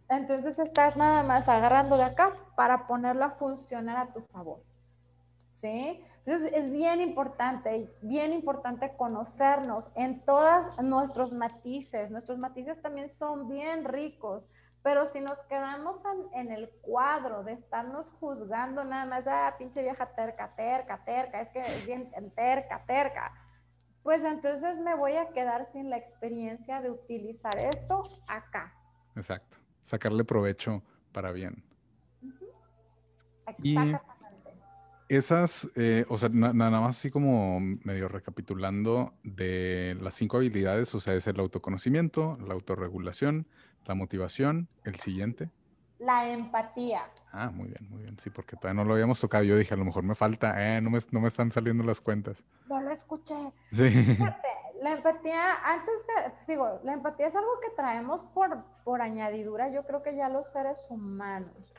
Entonces 0.09 0.59
estás 0.59 0.97
nada 0.97 1.22
más 1.22 1.49
agarrando 1.49 1.97
de 1.97 2.05
acá 2.05 2.32
para 2.59 2.88
ponerlo 2.88 3.24
a 3.24 3.30
funcionar 3.30 3.96
a 3.98 4.12
tu 4.12 4.20
favor. 4.32 4.64
¿Sí? 5.52 6.02
Entonces 6.26 6.52
es 6.52 6.72
bien 6.72 7.00
importante, 7.00 7.88
bien 8.02 8.32
importante 8.32 8.96
conocernos 8.96 9.92
en 9.94 10.24
todos 10.24 10.66
nuestros 10.82 11.32
matices. 11.32 12.11
Nuestros 12.11 12.36
matices 12.36 12.82
también 12.82 13.11
son 13.11 13.48
bien 13.48 13.84
ricos, 13.84 14.48
pero 14.82 15.06
si 15.06 15.20
nos 15.20 15.44
quedamos 15.44 16.02
en, 16.32 16.50
el 16.50 16.68
cuadro 16.80 17.44
de 17.44 17.52
estarnos 17.52 18.11
juzgando 18.18 18.82
nada 18.82 19.06
más, 19.06 19.28
ah, 19.28 19.54
pinche 19.56 19.80
vieja 19.80 20.06
terca, 20.06 20.52
terca, 20.56 21.04
terca, 21.04 21.40
es 21.40 21.50
que 21.50 21.61
es 21.61 21.86
bien 21.86 22.11
terca, 22.34 22.82
terca, 22.88 23.32
pues 24.02 24.24
entonces 24.24 24.78
me 24.78 24.96
voy 24.96 25.14
a 25.14 25.28
quedar 25.28 25.64
sin 25.64 25.90
la 25.90 25.96
experiencia 25.96 26.80
de 26.80 26.90
utilizar 26.90 27.56
esto 27.56 28.02
acá. 28.26 28.74
Exacto, 29.14 29.59
sacarle 29.84 30.24
provecho 30.24 30.82
para 31.12 31.30
bien. 31.30 31.67
Y 33.62 33.76
esas, 35.09 35.68
eh, 35.74 36.04
o 36.09 36.18
sea, 36.18 36.28
nada 36.28 36.80
más 36.80 36.96
así 36.96 37.11
como 37.11 37.61
medio 37.61 38.09
recapitulando 38.09 39.14
de 39.22 39.96
las 40.00 40.14
cinco 40.14 40.36
habilidades, 40.36 40.94
o 40.94 41.00
sea, 41.00 41.14
es 41.14 41.26
el 41.26 41.40
autoconocimiento, 41.40 42.36
la 42.46 42.54
autorregulación, 42.54 43.46
la 43.86 43.94
motivación, 43.94 44.68
el 44.84 44.96
siguiente. 44.96 45.50
La 45.98 46.28
empatía. 46.28 47.02
Ah, 47.32 47.50
muy 47.50 47.68
bien, 47.68 47.88
muy 47.90 48.02
bien. 48.02 48.18
Sí, 48.20 48.30
porque 48.30 48.56
todavía 48.56 48.82
no 48.82 48.86
lo 48.86 48.94
habíamos 48.94 49.18
tocado. 49.18 49.42
Yo 49.42 49.56
dije, 49.56 49.74
a 49.74 49.76
lo 49.76 49.84
mejor 49.84 50.04
me 50.04 50.14
falta, 50.14 50.76
eh, 50.76 50.80
no 50.80 50.90
me, 50.90 51.00
no 51.11 51.20
me 51.20 51.28
están 51.28 51.50
saliendo 51.50 51.82
las 51.82 52.00
cuentas. 52.00 52.44
No 52.68 52.80
lo 52.80 52.90
escuché. 52.90 53.52
Sí. 53.72 53.88
Fíjate, 53.88 54.48
la 54.80 54.92
empatía, 54.92 55.54
antes 55.64 55.94
de, 56.06 56.52
digo, 56.52 56.80
la 56.84 56.92
empatía 56.92 57.26
es 57.26 57.34
algo 57.34 57.50
que 57.61 57.70
traemos 57.76 58.22
por, 58.22 58.62
por 58.84 59.02
añadidura, 59.02 59.70
yo 59.72 59.84
creo 59.84 60.02
que 60.02 60.14
ya 60.14 60.28
los 60.28 60.50
seres 60.50 60.86
humanos, 60.88 61.74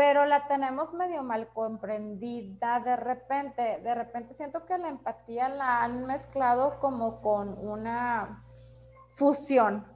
pero 0.00 0.24
la 0.24 0.48
tenemos 0.48 0.94
medio 0.94 1.22
mal 1.22 1.48
comprendida 1.48 2.80
de 2.80 2.96
repente, 2.96 3.80
de 3.82 3.94
repente 3.94 4.32
siento 4.32 4.64
que 4.64 4.78
la 4.78 4.88
empatía 4.88 5.50
la 5.50 5.82
han 5.82 6.06
mezclado 6.06 6.80
como 6.80 7.20
con 7.20 7.58
una 7.58 8.42
fusión, 9.10 9.86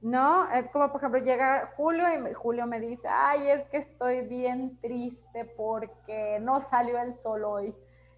¿no? 0.00 0.50
Es 0.50 0.70
como, 0.70 0.90
por 0.90 0.98
ejemplo, 0.98 1.20
llega 1.20 1.74
Julio 1.76 2.06
y 2.08 2.32
Julio 2.32 2.66
me 2.66 2.80
dice, 2.80 3.06
ay, 3.06 3.50
es 3.50 3.66
que 3.66 3.76
estoy 3.76 4.22
bien 4.22 4.80
triste 4.80 5.44
porque 5.58 6.38
no 6.40 6.60
salió 6.60 6.98
el 6.98 7.12
sol 7.12 7.44
hoy. 7.44 7.76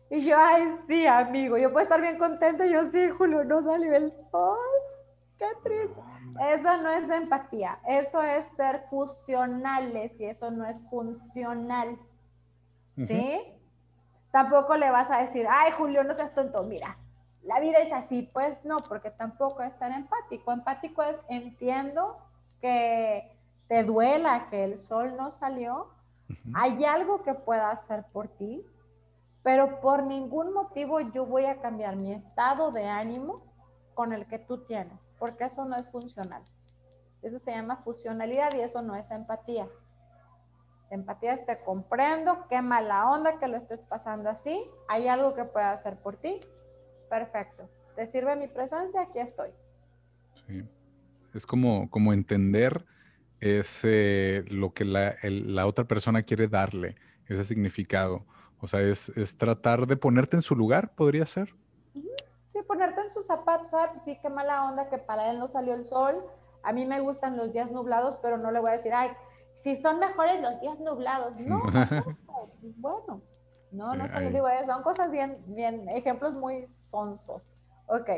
Y 0.08 0.26
yo, 0.26 0.36
ay, 0.38 0.78
sí, 0.86 1.08
amigo, 1.08 1.58
yo 1.58 1.72
puedo 1.72 1.82
estar 1.82 2.00
bien 2.00 2.18
contenta. 2.18 2.66
yo, 2.66 2.86
sí, 2.92 3.10
Julio, 3.18 3.42
no 3.42 3.64
salió 3.64 3.92
el 3.96 4.12
sol. 4.30 4.56
Qué 5.38 5.46
triste. 5.62 6.00
Eso 6.40 6.76
no 6.82 6.90
es 6.90 7.10
empatía, 7.10 7.78
eso 7.86 8.22
es 8.22 8.44
ser 8.56 8.84
fusionales 8.90 10.20
y 10.20 10.26
eso 10.26 10.50
no 10.50 10.66
es 10.66 10.80
funcional. 10.88 11.98
¿Sí? 12.96 13.42
Tampoco 14.30 14.76
le 14.76 14.90
vas 14.90 15.10
a 15.10 15.18
decir, 15.18 15.46
ay, 15.48 15.72
Julio, 15.72 16.04
no 16.04 16.14
seas 16.14 16.34
tonto, 16.34 16.62
mira, 16.62 16.98
la 17.42 17.60
vida 17.60 17.78
es 17.78 17.92
así. 17.92 18.22
Pues 18.22 18.64
no, 18.64 18.82
porque 18.82 19.10
tampoco 19.10 19.62
es 19.62 19.74
ser 19.76 19.92
empático. 19.92 20.52
Empático 20.52 21.02
es, 21.02 21.16
entiendo 21.28 22.18
que 22.60 23.36
te 23.68 23.84
duela 23.84 24.48
que 24.50 24.64
el 24.64 24.78
sol 24.78 25.16
no 25.16 25.30
salió, 25.30 25.88
hay 26.54 26.84
algo 26.84 27.22
que 27.22 27.34
pueda 27.34 27.70
hacer 27.70 28.04
por 28.12 28.28
ti, 28.28 28.64
pero 29.42 29.80
por 29.80 30.02
ningún 30.04 30.52
motivo 30.52 31.00
yo 31.00 31.24
voy 31.24 31.44
a 31.44 31.60
cambiar 31.60 31.96
mi 31.96 32.12
estado 32.12 32.72
de 32.72 32.88
ánimo 32.88 33.42
con 33.96 34.12
el 34.12 34.26
que 34.26 34.38
tú 34.38 34.64
tienes, 34.64 35.08
porque 35.18 35.44
eso 35.44 35.64
no 35.64 35.76
es 35.76 35.88
funcional. 35.88 36.44
Eso 37.22 37.40
se 37.40 37.50
llama 37.50 37.78
funcionalidad 37.78 38.54
y 38.54 38.60
eso 38.60 38.80
no 38.82 38.94
es 38.94 39.10
empatía. 39.10 39.66
Empatía 40.90 41.32
es 41.32 41.44
te 41.44 41.58
comprendo, 41.64 42.46
qué 42.48 42.62
mala 42.62 43.10
onda 43.10 43.40
que 43.40 43.48
lo 43.48 43.56
estés 43.56 43.82
pasando 43.82 44.30
así, 44.30 44.62
hay 44.86 45.08
algo 45.08 45.34
que 45.34 45.44
pueda 45.44 45.72
hacer 45.72 45.96
por 45.96 46.16
ti, 46.16 46.40
perfecto. 47.10 47.68
¿Te 47.96 48.06
sirve 48.06 48.36
mi 48.36 48.46
presencia? 48.46 49.00
Aquí 49.00 49.18
estoy. 49.18 49.50
Sí. 50.46 50.62
Es 51.34 51.44
como, 51.44 51.90
como 51.90 52.12
entender 52.12 52.84
ese, 53.40 54.44
lo 54.48 54.72
que 54.72 54.84
la, 54.84 55.16
la 55.22 55.66
otra 55.66 55.86
persona 55.86 56.22
quiere 56.22 56.46
darle, 56.46 56.94
ese 57.26 57.42
significado 57.42 58.24
o 58.60 58.68
sea, 58.68 58.80
es, 58.80 59.12
tratar 59.36 59.86
de 59.86 59.96
ponerte 59.96 60.36
en 60.36 60.42
su 60.42 60.56
lugar, 60.56 60.94
podría 60.94 61.26
ser. 61.26 61.54
Sí, 62.48 62.62
ponerte 62.62 63.00
en 63.00 63.10
sus 63.10 63.26
zapatos, 63.26 63.70
¿sabes? 63.70 63.90
Pues 63.92 64.02
sí, 64.04 64.18
qué 64.20 64.28
mala 64.28 64.64
onda 64.64 64.88
que 64.88 64.98
para 64.98 65.30
él 65.30 65.38
no 65.38 65.48
salió 65.48 65.74
el 65.74 65.84
sol. 65.84 66.24
A 66.62 66.72
mí 66.72 66.86
me 66.86 67.00
gustan 67.00 67.36
los 67.36 67.52
días 67.52 67.70
nublados, 67.70 68.18
pero 68.22 68.38
no 68.38 68.50
le 68.50 68.60
voy 68.60 68.70
a 68.70 68.74
decir, 68.74 68.92
ay, 68.94 69.10
si 69.54 69.74
son 69.76 69.98
mejores 69.98 70.40
los 70.40 70.60
días 70.60 70.78
nublados. 70.80 71.34
No, 71.46 71.62
bueno, 72.76 73.22
no, 73.70 73.94
no 73.94 74.08
se 74.08 74.30
digo 74.30 74.48
eso. 74.48 74.72
Son 74.72 74.82
cosas 74.82 75.10
bien, 75.10 75.42
bien, 75.46 75.88
ejemplos 75.88 76.34
muy 76.34 76.66
sonsos. 76.68 77.48
Ok. 77.86 78.10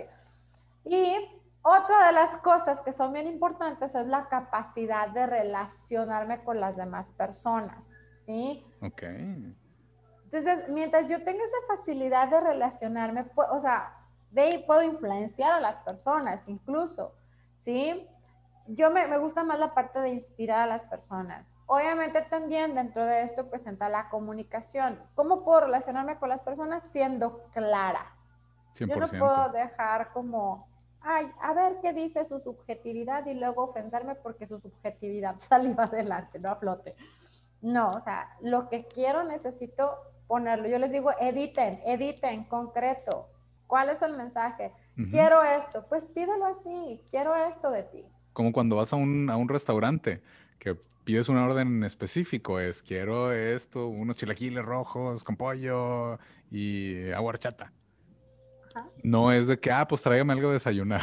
Y 0.85 1.15
otra 1.63 2.07
de 2.07 2.13
las 2.13 2.37
cosas 2.39 2.81
que 2.83 2.93
son 2.93 3.13
bien 3.13 3.27
importantes 3.27 3.95
es 3.95 4.07
la 4.07 4.29
capacidad 4.29 5.09
de 5.11 5.27
relacionarme 5.27 6.43
con 6.43 6.61
las 6.61 6.77
demás 6.77 7.13
personas, 7.13 7.93
¿sí? 8.17 8.65
Ok. 8.83 9.03
Entonces, 10.25 10.69
mientras 10.69 11.07
yo 11.09 11.23
tenga 11.25 11.45
esa 11.45 11.57
facilidad 11.77 12.29
de 12.29 12.41
relacionarme, 12.41 13.27
o 13.35 13.61
sea, 13.61 13.98
de 14.31 14.43
ahí 14.43 14.65
puedo 14.67 14.83
influenciar 14.83 15.53
a 15.53 15.61
las 15.61 15.79
personas 15.81 16.49
incluso, 16.49 17.15
¿sí? 17.57 18.07
Yo 18.67 18.91
me, 18.91 19.07
me, 19.07 19.17
gusta 19.17 19.45
más 19.45 19.59
la 19.59 19.73
parte 19.73 19.99
de 20.01 20.11
inspirar 20.11 20.61
a 20.61 20.67
las 20.67 20.85
personas. 20.85 21.53
Obviamente 21.67 22.21
también 22.23 22.75
dentro 22.75 23.07
de 23.07 23.23
esto 23.23 23.49
presenta 23.49 23.89
la 23.89 24.11
comunicación. 24.11 25.03
¿Cómo 25.15 25.43
puedo 25.43 25.61
relacionarme 25.61 26.19
con 26.19 26.29
las 26.29 26.43
personas? 26.43 26.83
Siendo 26.83 27.45
clara. 27.55 28.15
Yo 28.87 28.97
no 28.97 29.09
puedo 29.09 29.49
dejar 29.51 30.13
como, 30.13 30.69
ay, 31.01 31.31
a 31.41 31.53
ver 31.53 31.79
qué 31.81 31.93
dice 31.93 32.25
su 32.25 32.41
subjetividad 32.41 33.27
y 33.27 33.35
luego 33.35 33.65
ofenderme 33.65 34.15
porque 34.15 34.47
su 34.47 34.61
subjetividad 34.61 35.37
salió 35.39 35.81
adelante, 35.81 36.39
no 36.39 36.51
a 36.51 36.57
flote. 36.57 36.95
No, 37.61 37.93
o 37.93 38.01
sea, 38.01 38.37
lo 38.41 38.69
que 38.69 38.87
quiero 38.87 39.25
necesito 39.25 39.99
ponerlo. 40.27 40.69
Yo 40.69 40.79
les 40.79 40.93
digo, 40.93 41.11
editen, 41.19 41.81
editen, 41.85 42.45
concreto. 42.45 43.29
¿Cuál 43.69 43.91
es 43.91 44.03
el 44.03 44.17
mensaje? 44.17 44.73
Quiero 45.11 45.45
esto, 45.45 45.87
pues 45.89 46.07
pídelo 46.07 46.47
así, 46.47 47.01
quiero 47.11 47.37
esto 47.37 47.71
de 47.71 47.85
ti. 47.85 48.05
Como 48.33 48.51
cuando 48.51 48.75
vas 48.77 48.93
a 48.93 48.97
un, 48.97 49.31
a 49.31 49.37
un 49.37 49.49
restaurante, 49.49 50.23
que 50.59 50.75
pides 51.05 51.29
una 51.29 51.45
orden 51.45 51.85
específico, 51.85 52.59
es 52.59 52.83
quiero 52.83 53.31
esto, 53.31 53.87
unos 53.87 54.17
chilaquiles 54.17 54.65
rojos 54.65 55.23
con 55.23 55.37
pollo 55.37 56.19
y 56.51 57.13
agua 57.13 57.29
horchata. 57.29 57.73
No 59.03 59.33
es 59.33 59.47
de 59.47 59.61
que, 59.61 59.71
ah, 59.71 59.87
pues 59.87 60.03
tráigame 60.03 60.33
algo 60.33 60.49
de 60.49 60.55
desayunar. 60.55 61.03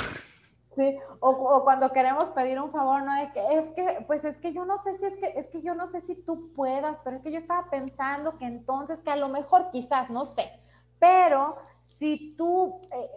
Sí, 0.76 0.98
o, 1.22 1.64
cuando 1.64 1.92
queremos 1.92 2.30
pedir 2.32 2.60
un 2.60 2.70
favor, 2.70 3.02
¿no? 3.04 3.14
De 3.16 3.32
que 3.32 3.58
es 3.58 3.70
que, 3.76 4.04
pues 4.08 4.26
es 4.26 4.38
que 4.38 4.54
yo 4.54 4.66
no 4.66 4.78
sé 4.78 4.98
si 4.98 5.06
es 5.06 5.16
que, 5.16 5.40
es 5.40 5.48
que 5.48 5.62
yo 5.62 5.74
no 5.74 5.88
sé 5.88 6.02
si 6.02 6.16
tú 6.16 6.52
puedas, 6.54 7.00
pero 7.00 7.16
es 7.16 7.24
que 7.24 7.32
yo 7.32 7.40
estaba 7.40 7.70
pensando 7.70 8.38
que 8.38 8.46
entonces, 8.46 9.00
que 9.00 9.12
a 9.12 9.16
lo 9.16 9.30
mejor 9.30 9.70
quizás, 9.72 10.10
no 10.10 10.26
sé, 10.26 10.52
pero 11.00 11.58
si 11.98 12.36
tú, 12.38 12.82
eh, 12.92 13.10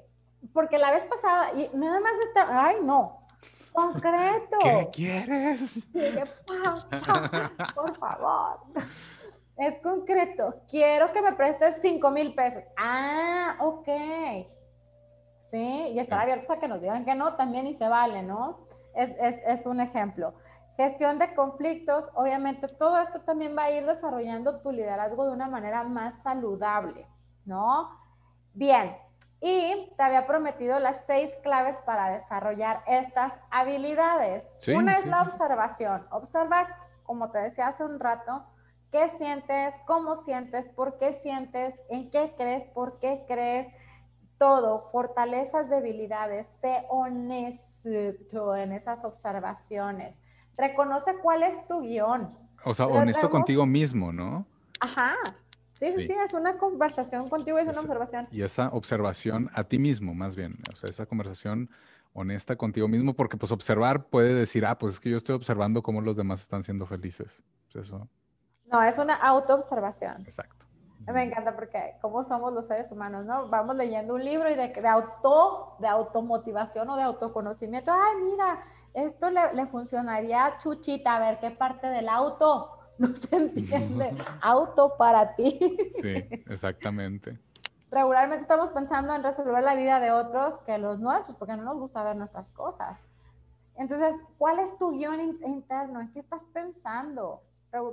porque 0.52 0.78
la 0.78 0.90
vez 0.90 1.04
pasada, 1.04 1.52
y 1.54 1.70
nada 1.74 2.00
más 2.00 2.12
está, 2.28 2.66
ay, 2.66 2.76
no, 2.82 3.26
concreto. 3.72 4.58
¿Qué 4.62 4.88
quieres? 4.92 5.80
por 7.74 7.96
favor. 7.98 8.60
Es 9.56 9.78
concreto. 9.80 10.62
Quiero 10.68 11.12
que 11.12 11.20
me 11.20 11.32
prestes 11.32 11.76
cinco 11.82 12.10
mil 12.10 12.34
pesos. 12.34 12.62
Ah, 12.76 13.56
ok 13.60 13.88
¿sí? 15.50 15.56
Y 15.56 15.98
estar 15.98 16.20
abiertos 16.20 16.50
a 16.50 16.58
que 16.58 16.68
nos 16.68 16.80
digan 16.80 17.04
que 17.04 17.14
no 17.14 17.34
también 17.34 17.66
y 17.66 17.74
se 17.74 17.88
vale, 17.88 18.22
¿no? 18.22 18.66
Es, 18.94 19.16
es, 19.20 19.42
es 19.46 19.66
un 19.66 19.80
ejemplo. 19.80 20.34
Gestión 20.76 21.18
de 21.18 21.34
conflictos, 21.34 22.10
obviamente 22.14 22.68
todo 22.68 22.98
esto 23.00 23.20
también 23.22 23.56
va 23.56 23.64
a 23.64 23.70
ir 23.70 23.84
desarrollando 23.84 24.60
tu 24.60 24.70
liderazgo 24.70 25.24
de 25.24 25.32
una 25.32 25.48
manera 25.48 25.82
más 25.84 26.22
saludable, 26.22 27.06
¿no? 27.44 27.90
Bien, 28.54 28.96
y 29.40 29.92
te 29.96 30.02
había 30.02 30.26
prometido 30.26 30.78
las 30.80 31.04
seis 31.06 31.30
claves 31.42 31.78
para 31.80 32.10
desarrollar 32.10 32.82
estas 32.86 33.38
habilidades. 33.50 34.48
Una 34.74 34.98
es 34.98 35.06
la 35.06 35.22
observación. 35.22 36.06
Observa, 36.10 36.66
como 37.04 37.30
te 37.30 37.38
decía 37.38 37.68
hace 37.68 37.84
un 37.84 38.00
rato, 38.00 38.44
qué 38.90 39.08
sientes, 39.10 39.74
cómo 39.86 40.16
sientes, 40.16 40.68
por 40.68 40.98
qué 40.98 41.12
sientes, 41.12 41.80
en 41.88 42.10
qué 42.10 42.34
crees, 42.36 42.64
por 42.66 42.98
qué 42.98 43.24
crees, 43.28 43.66
todo, 44.38 44.88
fortalezas, 44.90 45.68
debilidades, 45.68 46.48
sé 46.60 46.84
honesto 46.88 48.56
en 48.56 48.72
esas 48.72 49.04
observaciones. 49.04 50.20
Reconoce 50.56 51.16
cuál 51.18 51.44
es 51.44 51.64
tu 51.68 51.80
guion. 51.80 52.36
O 52.64 52.74
sea, 52.74 52.86
honesto 52.86 53.30
contigo 53.30 53.66
mismo, 53.66 54.12
¿no? 54.12 54.46
Ajá. 54.80 55.14
Sí, 55.78 55.92
sí, 55.92 56.06
sí, 56.08 56.12
es 56.12 56.34
una 56.34 56.58
conversación 56.58 57.28
contigo, 57.28 57.56
es 57.56 57.68
una 57.68 57.80
observación. 57.80 58.26
Y 58.32 58.42
esa 58.42 58.68
observación 58.70 59.48
a 59.54 59.62
ti 59.62 59.78
mismo, 59.78 60.12
más 60.12 60.34
bien. 60.34 60.56
O 60.72 60.74
sea, 60.74 60.90
esa 60.90 61.06
conversación 61.06 61.70
honesta 62.12 62.56
contigo 62.56 62.88
mismo, 62.88 63.14
porque 63.14 63.36
pues 63.36 63.52
observar 63.52 64.06
puede 64.06 64.34
decir, 64.34 64.66
ah, 64.66 64.76
pues 64.76 64.94
es 64.94 65.00
que 65.00 65.08
yo 65.08 65.16
estoy 65.16 65.36
observando 65.36 65.80
cómo 65.80 66.00
los 66.00 66.16
demás 66.16 66.40
están 66.40 66.64
siendo 66.64 66.84
felices. 66.84 67.44
Pues, 67.72 67.86
eso. 67.86 68.08
No, 68.66 68.82
es 68.82 68.98
una 68.98 69.14
autoobservación. 69.14 70.22
Exacto. 70.22 70.66
Me 71.06 71.22
encanta 71.22 71.54
porque 71.54 71.94
cómo 72.02 72.24
somos 72.24 72.52
los 72.52 72.66
seres 72.66 72.90
humanos, 72.90 73.24
¿no? 73.24 73.48
Vamos 73.48 73.76
leyendo 73.76 74.14
un 74.14 74.24
libro 74.24 74.50
y 74.50 74.56
de, 74.56 74.68
de 74.70 74.88
auto, 74.88 75.76
de 75.78 75.86
automotivación 75.86 76.90
o 76.90 76.96
de 76.96 77.02
autoconocimiento. 77.04 77.92
Ay, 77.92 78.16
mira, 78.20 78.64
esto 78.94 79.30
le, 79.30 79.54
le 79.54 79.66
funcionaría 79.68 80.44
a 80.44 80.58
Chuchita, 80.58 81.14
a 81.14 81.20
ver 81.20 81.38
qué 81.38 81.52
parte 81.52 81.86
del 81.86 82.08
auto 82.08 82.77
no 83.08 83.08
se 83.08 83.36
entiende. 83.36 84.16
auto 84.40 84.96
para 84.96 85.34
ti. 85.34 85.58
Sí, 86.02 86.28
exactamente. 86.46 87.38
Regularmente 87.90 88.42
estamos 88.42 88.70
pensando 88.70 89.14
en 89.14 89.22
resolver 89.22 89.62
la 89.62 89.74
vida 89.74 89.98
de 90.00 90.10
otros 90.10 90.60
que 90.60 90.76
los 90.78 90.98
nuestros, 90.98 91.36
porque 91.36 91.56
no 91.56 91.62
nos 91.62 91.78
gusta 91.78 92.02
ver 92.02 92.16
nuestras 92.16 92.50
cosas. 92.50 93.02
Entonces, 93.76 94.14
¿cuál 94.36 94.58
es 94.58 94.76
tu 94.78 94.90
guion 94.90 95.20
interno? 95.20 96.00
¿En 96.00 96.12
qué 96.12 96.20
estás 96.20 96.44
pensando? 96.52 97.42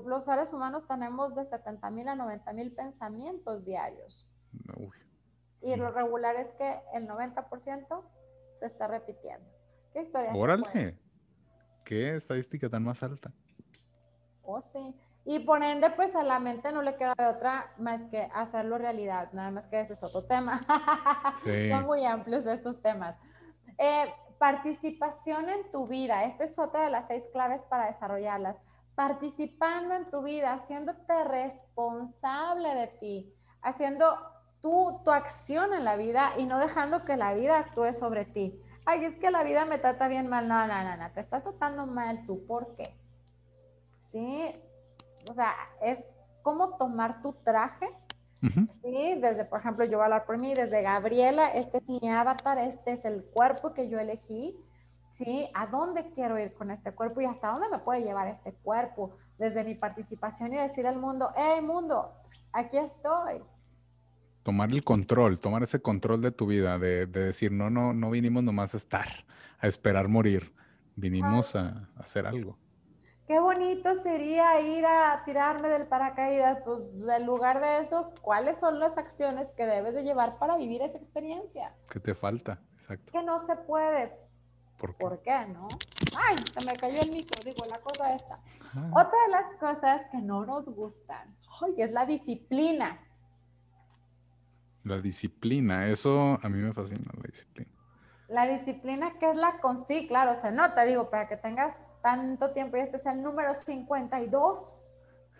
los 0.06 0.24
seres 0.24 0.53
humanos 0.53 0.88
tenemos 0.88 1.36
de 1.36 1.45
70 1.45 1.91
mil 1.91 2.08
a 2.08 2.16
90 2.16 2.53
mil 2.53 2.72
pensamientos 2.72 3.66
diarios. 3.66 4.26
Y 5.62 5.76
lo 5.76 5.91
regular 5.91 6.38
es 6.38 6.49
que 6.53 6.80
el 6.93 7.08
90% 7.08 8.03
se 8.58 8.66
está 8.66 8.88
repitiendo. 8.88 9.45
¿Qué 9.91 10.01
historia? 10.01 10.32
Órale. 10.34 10.97
¿Qué 11.84 12.16
estadística 12.16 12.70
tan 12.70 12.84
más 12.84 13.03
alta? 13.03 13.34
Oh, 14.46 14.62
sí. 14.62 14.96
Y 15.26 15.39
por 15.39 15.64
ende, 15.64 15.89
pues 15.89 16.16
a 16.16 16.24
la 16.24 16.39
mente 16.39 16.72
no 16.72 16.84
le 16.84 16.96
queda 16.96 17.16
de 17.18 17.26
otra 17.26 17.74
más 17.78 18.06
que 18.06 18.30
hacerlo 18.34 18.78
realidad. 18.78 19.30
Nada 19.34 19.50
más 19.50 19.66
que 19.66 19.80
ese 19.80 19.93
es 19.93 20.04
otro 20.04 20.26
tema. 20.26 20.66
Son 21.43 21.86
muy 21.86 22.06
amplios 22.06 22.46
estos 22.46 22.80
temas. 22.82 23.18
Eh, 23.80 24.06
participación 24.38 25.50
en 25.50 25.72
tu 25.72 25.88
vida. 25.88 26.26
Esta 26.26 26.43
es 26.43 26.60
otra 26.60 26.84
de 26.84 26.91
las 26.91 27.08
seis 27.08 27.28
claves 27.34 27.64
para 27.64 27.88
desarrollarlas. 27.88 28.56
Participando 28.93 29.96
en 29.96 30.10
tu 30.12 30.22
vida, 30.22 30.54
haciéndote 30.54 31.24
responsable 31.24 32.76
de 32.76 32.88
ti, 32.88 33.34
haciendo 33.64 34.16
tu, 34.62 35.02
tu 35.04 35.12
acción 35.12 35.74
en 35.74 35.84
la 35.84 35.96
vida 35.96 36.34
y 36.38 36.46
no 36.46 36.60
dejando 36.60 37.04
que 37.04 37.18
la 37.18 37.34
vida 37.34 37.58
actúe 37.58 37.93
sobre 37.93 38.26
ti. 38.26 38.62
Ay, 38.86 39.04
es 39.06 39.18
que 39.18 39.32
la 39.32 39.43
vida 39.43 39.66
me 39.66 39.80
trata 39.80 40.08
bien 40.08 40.28
mal. 40.28 40.48
No, 40.48 40.68
no, 40.68 40.84
no, 40.84 40.98
no. 40.98 41.12
Te 41.12 41.20
estás 41.20 41.43
tratando 41.43 41.88
mal 41.88 42.26
tú. 42.28 42.46
¿Por 42.46 42.76
qué? 42.76 42.96
¿Sí? 44.06 44.56
O 45.28 45.34
sea, 45.34 45.53
es 45.82 46.06
cómo 46.41 46.78
tomar 46.78 47.22
tu 47.22 47.34
traje, 47.43 47.88
¿sí? 48.41 49.16
Desde, 49.20 49.45
por 49.45 49.60
ejemplo, 49.60 49.86
yo 49.86 49.97
voy 49.97 50.01
a 50.01 50.06
hablar 50.06 50.26
por 50.26 50.38
mí, 50.38 50.53
desde 50.53 50.84
Gabriela, 50.84 51.49
este 51.49 51.80
es 51.80 51.88
mi 51.88 52.08
avatar, 52.10 52.60
este 52.60 52.93
es 52.93 53.06
el 53.06 53.24
cuerpo 53.24 53.74
que 53.74 53.89
yo 53.89 53.99
elegí, 53.99 54.56
¿sí? 55.10 55.49
¿A 55.56 55.68
dónde 55.68 56.12
quiero 56.12 56.39
ir 56.39 56.53
con 56.53 56.70
este 56.70 56.91
cuerpo 56.91 57.22
y 57.22 57.26
hasta 57.26 57.49
dónde 57.49 57.70
me 57.70 57.80
puede 57.80 58.03
llevar 58.03 58.28
este 58.28 58.53
cuerpo? 58.53 59.18
Desde 59.39 59.64
mi 59.64 59.74
participación 59.74 60.53
y 60.53 60.58
decir 60.58 60.86
al 60.86 60.99
mundo, 60.99 61.32
hey 61.36 61.62
mundo, 61.62 62.14
aquí 62.53 62.78
estoy. 62.78 63.41
Tomar 64.43 64.70
el 64.70 64.84
control, 64.84 65.39
tomar 65.39 65.64
ese 65.64 65.82
control 65.82 66.22
de 66.22 66.32
tu 66.32 66.45
vida, 66.45 66.78
de, 66.78 67.08
decir, 67.08 67.51
no, 67.51 67.72
no, 67.72 67.93
no 67.93 68.12
vinimos 68.12 68.43
nomás 68.43 68.76
a 68.76 68.78
estar, 68.78 69.08
a 69.60 69.66
esperar 69.66 70.08
morir, 70.08 70.53
vinimos 70.95 71.56
a 71.56 71.89
hacer 71.97 72.28
algo 72.28 72.56
qué 73.28 73.39
bonito 73.39 73.95
sería 73.95 74.59
ir 74.61 74.86
a 74.86 75.23
tirarme 75.26 75.69
del 75.69 75.88
paracaídas, 75.88 76.59
pues 76.63 76.80
en 77.09 77.26
lugar 77.26 77.59
de 77.59 77.80
eso, 77.80 78.13
¿cuáles 78.21 78.57
son 78.57 78.80
las 78.80 78.97
acciones 78.97 79.51
que 79.51 79.65
debes 79.65 79.93
de 79.93 80.03
llevar 80.03 80.38
para 80.38 80.57
vivir 80.57 80.82
esa 80.82 80.97
experiencia? 80.97 81.73
¿Qué 81.89 81.99
te 81.99 82.13
falta? 82.13 82.61
Exacto. 82.76 83.11
Que 83.11 83.23
no 83.23 83.39
se 83.39 83.55
puede. 83.55 84.13
¿Por 84.78 84.95
qué? 84.95 84.97
¿Por 84.99 85.21
qué, 85.21 85.45
no? 85.47 85.67
Ay, 86.17 86.38
se 86.53 86.65
me 86.65 86.76
cayó 86.76 87.01
el 87.01 87.11
micro, 87.11 87.41
digo, 87.43 87.65
la 87.65 87.80
cosa 87.80 88.13
esta. 88.13 88.39
Otra 88.91 89.17
de 89.26 89.32
las 89.32 89.55
cosas 89.59 90.05
que 90.11 90.17
no 90.17 90.45
nos 90.45 90.67
gustan, 90.69 91.36
ay, 91.61 91.76
es 91.78 91.91
la 91.91 92.05
disciplina. 92.05 92.99
La 94.84 94.99
disciplina, 94.99 95.88
eso 95.88 96.38
a 96.41 96.49
mí 96.49 96.59
me 96.59 96.73
fascina, 96.73 97.11
la 97.15 97.23
disciplina. 97.23 97.64
La 98.36 98.47
disciplina 98.47 99.13
que 99.17 99.29
es 99.29 99.38
la 99.38 99.61
consti, 99.61 100.09
claro, 100.09 100.36
se 100.36 100.51
nota, 100.51 100.81
digo, 100.81 101.09
para 101.09 101.25
que 101.29 101.38
tengas 101.38 101.79
tanto 102.01 102.51
tiempo 102.51 102.75
y 102.75 102.81
este 102.81 102.97
es 102.97 103.05
el 103.05 103.23
número 103.23 103.55
52, 103.55 104.73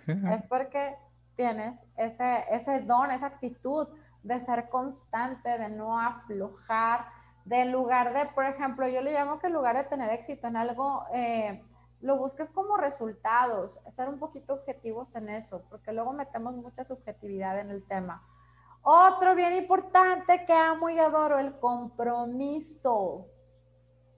es 0.08 0.44
porque 0.44 0.96
tienes 1.36 1.78
ese, 1.98 2.46
ese 2.52 2.80
don, 2.84 3.12
esa 3.12 3.26
actitud 3.26 3.90
de 4.24 4.40
ser 4.40 4.70
constante, 4.70 5.58
de 5.58 5.68
no 5.68 6.00
aflojar, 6.00 7.08
de 7.44 7.66
lugar 7.66 8.14
de, 8.14 8.28
por 8.34 8.46
ejemplo, 8.46 8.88
yo 8.88 9.02
le 9.02 9.12
llamo 9.12 9.40
que 9.40 9.48
en 9.48 9.54
lugar 9.54 9.76
de 9.76 9.84
tener 9.84 10.10
éxito 10.12 10.48
en 10.48 10.56
algo, 10.56 11.04
eh, 11.14 11.66
lo 12.00 12.16
busques 12.16 12.50
como 12.50 12.78
resultados, 12.78 13.78
ser 13.90 14.08
un 14.08 14.20
poquito 14.20 14.54
objetivos 14.54 15.18
en 15.18 15.28
eso, 15.28 15.66
porque 15.70 15.92
luego 15.92 16.14
metemos 16.14 16.56
mucha 16.56 16.86
subjetividad 16.86 17.60
en 17.60 17.72
el 17.72 17.84
tema. 17.84 18.24
Otro 18.88 19.34
bien 19.34 19.56
importante 19.56 20.46
que 20.46 20.54
amo 20.54 20.90
y 20.90 21.00
adoro, 21.00 21.40
el 21.40 21.60
compromiso. 21.60 23.28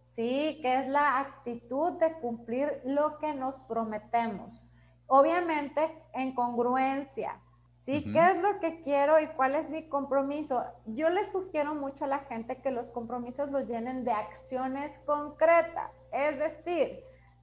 ¿sí? 0.07 0.59
Que 0.61 0.80
es 0.80 0.88
la 0.88 1.20
actitud 1.20 1.93
de 1.93 2.13
cumplir 2.20 2.82
lo 2.84 3.18
que 3.20 3.34
nos 3.34 3.59
prometemos. 3.61 4.63
Obviamente 5.05 6.03
en 6.13 6.36
congruencia, 6.36 7.39
¿sí? 7.80 8.11
¿Qué 8.11 8.32
es 8.32 8.41
lo 8.41 8.59
que 8.59 8.82
quiero 8.82 9.22
y 9.22 9.28
cuál 9.28 9.55
es 9.55 9.70
mi 9.70 9.88
compromiso? 9.88 10.65
Yo 10.86 11.09
le 11.09 11.24
sugiero 11.24 11.74
mucho 11.76 12.03
a 12.03 12.07
la 12.07 12.20
gente 12.20 12.61
que 12.61 12.72
los 12.72 12.89
compromisos 12.89 13.49
los 13.51 13.68
llenen 13.68 14.03
de 14.03 14.11
acciones 14.11 14.99
concretas, 15.05 16.01
es 16.11 16.38
decir, 16.39 16.99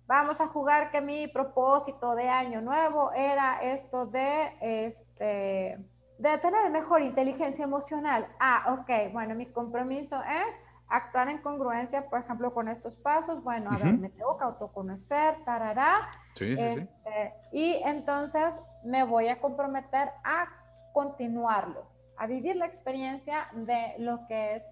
vamos 0.07 0.43
a 0.43 0.49
jugar 0.49 0.91
que 0.91 1.01
mi 1.01 1.27
propósito 1.27 2.15
de 2.15 2.29
año 2.29 2.61
nuevo 2.61 3.13
era 3.13 3.63
esto 3.63 4.05
de, 4.05 4.53
este, 4.61 5.79
de 6.19 6.39
tener 6.39 6.71
mejor 6.71 7.03
inteligencia 7.03 7.65
emocional. 7.65 8.29
Ah, 8.39 8.77
ok, 8.79 9.13
bueno, 9.13 9.35
mi 9.35 9.47
compromiso 9.47 10.21
es 10.23 10.55
actuar 10.89 11.29
en 11.29 11.39
congruencia, 11.39 12.09
por 12.09 12.21
ejemplo, 12.21 12.53
con 12.53 12.69
estos 12.69 12.97
pasos, 12.97 13.43
bueno, 13.43 13.71
a 13.71 13.79
ver, 13.79 13.95
me 13.99 14.11
tengo 14.11 14.37
que 14.37 14.45
autoconocer, 14.45 15.43
tarará, 15.45 16.11
sí, 16.35 16.57
sí, 16.57 16.63
este, 16.63 17.35
y 17.53 17.81
entonces 17.85 18.61
me 18.85 19.03
voy 19.03 19.29
a 19.29 19.41
comprometer 19.41 20.11
a 20.23 20.47
continuarlo, 20.93 21.87
a 22.17 22.27
vivir 22.27 22.57
la 22.57 22.67
experiencia 22.67 23.49
de 23.53 23.95
lo 23.99 24.27
que 24.29 24.57
es 24.57 24.71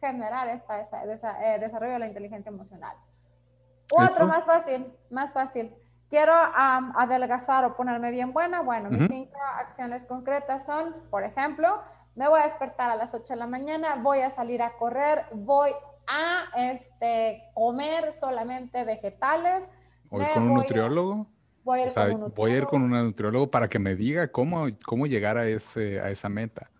generar 0.00 0.48
eh, 0.48 1.58
desarrollo 1.60 1.92
de 1.92 1.98
la 1.98 2.08
inteligencia 2.08 2.50
emocional. 2.50 2.96
Otro 3.92 4.26
más 4.26 4.44
fácil, 4.44 4.92
más 5.10 5.32
fácil. 5.32 5.74
Quiero 6.14 6.32
adelgazar 6.32 7.64
o 7.64 7.74
ponerme 7.74 8.12
bien 8.12 8.32
buena. 8.32 8.60
Bueno, 8.60 8.88
mis 8.88 9.08
cinco 9.08 9.36
acciones 9.58 10.04
concretas 10.04 10.64
son, 10.64 10.94
por 11.10 11.24
ejemplo, 11.24 11.82
me 12.14 12.28
voy 12.28 12.38
a 12.38 12.44
despertar 12.44 12.88
a 12.92 12.94
las 12.94 13.12
8 13.14 13.32
de 13.32 13.36
la 13.36 13.48
mañana, 13.48 13.96
voy 13.96 14.20
a 14.20 14.30
salir 14.30 14.62
a 14.62 14.76
correr, 14.76 15.24
voy 15.32 15.72
a 16.06 16.70
este, 16.70 17.42
comer 17.52 18.12
solamente 18.12 18.84
vegetales. 18.84 19.68
¿Voy 20.08 20.24
con 20.32 20.44
un 20.44 20.54
nutriólogo? 20.54 21.26
voy 21.64 21.80
a 21.80 21.86
ir 21.86 21.92
con 21.92 22.04
un 22.04 22.20
nutriólogo. 22.20 22.34
Voy 22.36 22.52
a 22.52 22.56
ir 22.58 22.66
con 22.66 22.82
un 22.82 22.90
nutriólogo 22.90 23.50
para 23.50 23.66
que 23.66 23.80
me 23.80 23.96
diga 23.96 24.28
cómo, 24.28 24.68
cómo 24.86 25.08
llegar 25.08 25.36
a, 25.36 25.48
ese, 25.48 26.00
a 26.00 26.10
esa 26.10 26.28
meta. 26.28 26.70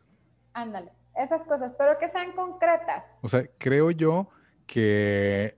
Ándale, 0.53 0.93
esas 1.17 1.43
cosas, 1.43 1.75
pero 1.77 1.99
que 1.99 2.07
sean 2.07 2.31
concretas. 2.37 3.11
O 3.21 3.29
sea, 3.29 3.45
creo 3.59 3.91
yo 3.91 4.29
que 4.69 5.57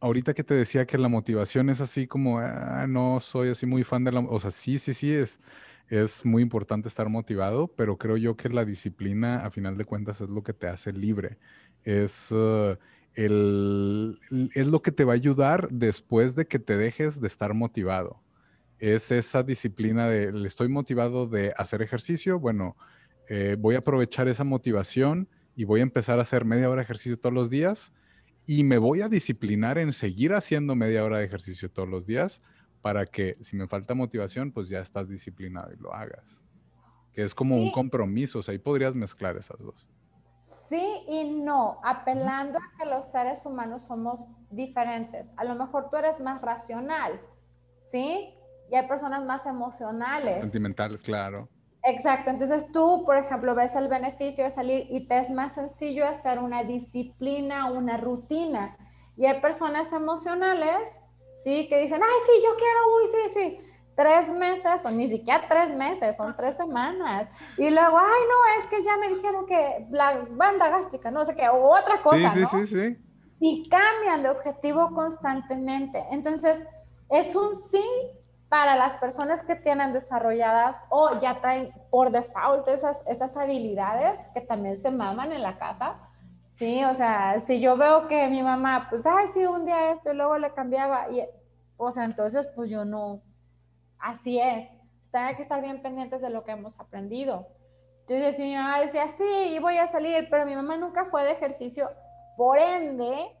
ahorita 0.00 0.34
que 0.34 0.44
te 0.44 0.54
decía 0.54 0.86
que 0.86 0.98
la 0.98 1.08
motivación 1.08 1.70
es 1.70 1.80
así 1.80 2.06
como, 2.06 2.38
ah, 2.40 2.86
no 2.88 3.20
soy 3.20 3.50
así 3.50 3.66
muy 3.66 3.84
fan 3.84 4.04
de 4.04 4.12
la, 4.12 4.20
o 4.20 4.40
sea, 4.40 4.50
sí, 4.50 4.78
sí, 4.78 4.94
sí, 4.94 5.12
es, 5.12 5.40
es 5.88 6.24
muy 6.24 6.42
importante 6.42 6.88
estar 6.88 7.08
motivado, 7.08 7.68
pero 7.68 7.98
creo 7.98 8.16
yo 8.16 8.36
que 8.36 8.48
la 8.48 8.64
disciplina, 8.64 9.44
a 9.44 9.50
final 9.50 9.76
de 9.76 9.84
cuentas, 9.84 10.20
es 10.20 10.28
lo 10.28 10.42
que 10.42 10.52
te 10.54 10.68
hace 10.68 10.92
libre. 10.92 11.38
Es, 11.84 12.28
eh, 12.32 12.76
el, 13.14 14.18
es 14.54 14.66
lo 14.66 14.80
que 14.80 14.92
te 14.92 15.04
va 15.04 15.12
a 15.12 15.16
ayudar 15.16 15.68
después 15.70 16.34
de 16.34 16.46
que 16.46 16.58
te 16.58 16.76
dejes 16.76 17.20
de 17.20 17.26
estar 17.26 17.54
motivado. 17.54 18.22
Es 18.78 19.10
esa 19.10 19.42
disciplina 19.42 20.08
de, 20.08 20.46
estoy 20.46 20.68
motivado 20.68 21.26
de 21.26 21.52
hacer 21.56 21.82
ejercicio, 21.82 22.38
bueno, 22.40 22.76
eh, 23.28 23.56
voy 23.58 23.74
a 23.74 23.78
aprovechar 23.78 24.28
esa 24.28 24.44
motivación 24.44 25.28
y 25.54 25.64
voy 25.64 25.80
a 25.80 25.82
empezar 25.84 26.18
a 26.18 26.22
hacer 26.22 26.44
media 26.44 26.68
hora 26.70 26.78
de 26.80 26.84
ejercicio 26.84 27.18
todos 27.18 27.34
los 27.34 27.50
días 27.50 27.92
y 28.46 28.64
me 28.64 28.78
voy 28.78 29.02
a 29.02 29.08
disciplinar 29.08 29.78
en 29.78 29.92
seguir 29.92 30.32
haciendo 30.32 30.74
media 30.74 31.04
hora 31.04 31.18
de 31.18 31.24
ejercicio 31.24 31.70
todos 31.70 31.88
los 31.88 32.06
días 32.06 32.42
para 32.82 33.06
que 33.06 33.36
si 33.40 33.56
me 33.56 33.66
falta 33.66 33.94
motivación, 33.94 34.52
pues 34.52 34.68
ya 34.68 34.80
estás 34.80 35.08
disciplinado 35.08 35.72
y 35.72 35.76
lo 35.76 35.92
hagas. 35.94 36.42
Que 37.12 37.22
es 37.22 37.34
como 37.34 37.56
un 37.56 37.70
compromiso, 37.72 38.38
o 38.38 38.42
sea, 38.42 38.52
ahí 38.52 38.58
podrías 38.58 38.94
mezclar 38.94 39.36
esas 39.36 39.58
dos. 39.58 39.86
Sí 40.68 41.02
y 41.08 41.30
no, 41.30 41.80
apelando 41.82 42.58
a 42.58 42.78
que 42.78 42.88
los 42.88 43.10
seres 43.10 43.44
humanos 43.44 43.82
somos 43.82 44.24
diferentes. 44.50 45.32
A 45.36 45.44
lo 45.44 45.56
mejor 45.56 45.90
tú 45.90 45.96
eres 45.96 46.20
más 46.20 46.40
racional, 46.40 47.20
¿sí? 47.82 48.32
Y 48.70 48.76
hay 48.76 48.86
personas 48.86 49.24
más 49.24 49.46
emocionales. 49.46 50.40
Sentimentales, 50.40 51.02
claro. 51.02 51.48
Exacto, 51.82 52.30
entonces 52.30 52.70
tú, 52.72 53.04
por 53.04 53.16
ejemplo, 53.16 53.54
ves 53.54 53.74
el 53.74 53.88
beneficio 53.88 54.44
de 54.44 54.50
salir 54.50 54.86
y 54.90 55.06
te 55.06 55.18
es 55.18 55.30
más 55.30 55.54
sencillo 55.54 56.06
hacer 56.06 56.38
una 56.38 56.64
disciplina, 56.64 57.70
una 57.70 57.96
rutina. 57.96 58.76
Y 59.16 59.26
hay 59.26 59.40
personas 59.40 59.92
emocionales 59.92 61.00
¿sí? 61.42 61.66
Que 61.68 61.82
dicen, 61.82 62.00
ay, 62.02 62.18
sí, 62.26 62.32
yo 62.44 62.50
quiero, 62.56 62.80
uy, 62.96 63.10
sí, 63.12 63.40
sí. 63.40 63.66
Tres 63.96 64.32
meses, 64.32 64.84
o 64.84 64.90
ni 64.90 65.08
siquiera 65.08 65.46
tres 65.48 65.74
meses, 65.74 66.16
son 66.16 66.34
tres 66.34 66.56
semanas. 66.56 67.28
Y 67.58 67.68
luego, 67.70 67.98
ay, 67.98 68.22
no, 68.28 68.62
es 68.62 68.66
que 68.68 68.82
ya 68.82 68.96
me 68.96 69.08
dijeron 69.14 69.46
que 69.46 69.86
la 69.90 70.26
banda 70.30 70.70
gástrica, 70.70 71.10
no 71.10 71.24
sé 71.24 71.34
qué, 71.34 71.48
o 71.48 71.70
otra 71.70 72.02
cosa, 72.02 72.32
sí, 72.32 72.44
sí, 72.46 72.66
Sí, 72.66 72.66
sí, 72.66 72.98
Y 73.40 73.68
cambian 73.68 74.22
de 74.22 74.30
objetivo 74.30 74.90
constantemente. 74.94 76.02
Entonces, 76.10 76.64
es 77.10 77.34
un 77.34 77.54
sí 77.54 77.84
para 78.50 78.76
las 78.76 78.98
personas 78.98 79.42
que 79.42 79.56
tienen 79.56 79.94
desarrolladas 79.94 80.76
o 80.90 81.18
ya 81.20 81.40
traen 81.40 81.72
por 81.88 82.10
default 82.10 82.68
esas, 82.68 83.02
esas 83.06 83.34
habilidades 83.38 84.20
que 84.34 84.42
también 84.42 84.76
se 84.76 84.90
maman 84.90 85.32
en 85.32 85.42
la 85.42 85.58
casa 85.58 85.96
Sí, 86.52 86.84
o 86.84 86.94
sea, 86.94 87.40
si 87.40 87.58
yo 87.58 87.78
veo 87.78 88.06
que 88.06 88.28
mi 88.28 88.42
mamá, 88.42 88.88
pues, 88.90 89.06
ay, 89.06 89.28
sí, 89.28 89.46
un 89.46 89.64
día 89.64 89.92
esto 89.92 90.12
y 90.12 90.16
luego 90.16 90.36
le 90.36 90.52
cambiaba, 90.52 91.08
y, 91.08 91.24
o 91.78 91.90
sea, 91.90 92.04
entonces, 92.04 92.46
pues 92.54 92.68
yo 92.68 92.84
no, 92.84 93.22
Así 94.00 94.40
es. 94.40 94.68
Tener 95.12 95.36
que 95.36 95.42
estar 95.42 95.60
bien 95.60 95.82
pendientes 95.82 96.20
de 96.22 96.30
lo 96.30 96.42
que 96.44 96.52
hemos 96.52 96.78
aprendido. 96.80 97.46
Entonces, 98.00 98.36
si 98.36 98.42
mi 98.42 98.56
mamá 98.56 98.80
decía, 98.80 99.06
sí, 99.08 99.58
voy 99.60 99.76
a 99.76 99.86
salir, 99.88 100.28
pero 100.30 100.46
mi 100.46 100.54
mamá 100.54 100.76
nunca 100.76 101.04
fue 101.04 101.22
de 101.24 101.32
ejercicio, 101.32 101.90
por 102.36 102.58
ende, 102.58 103.36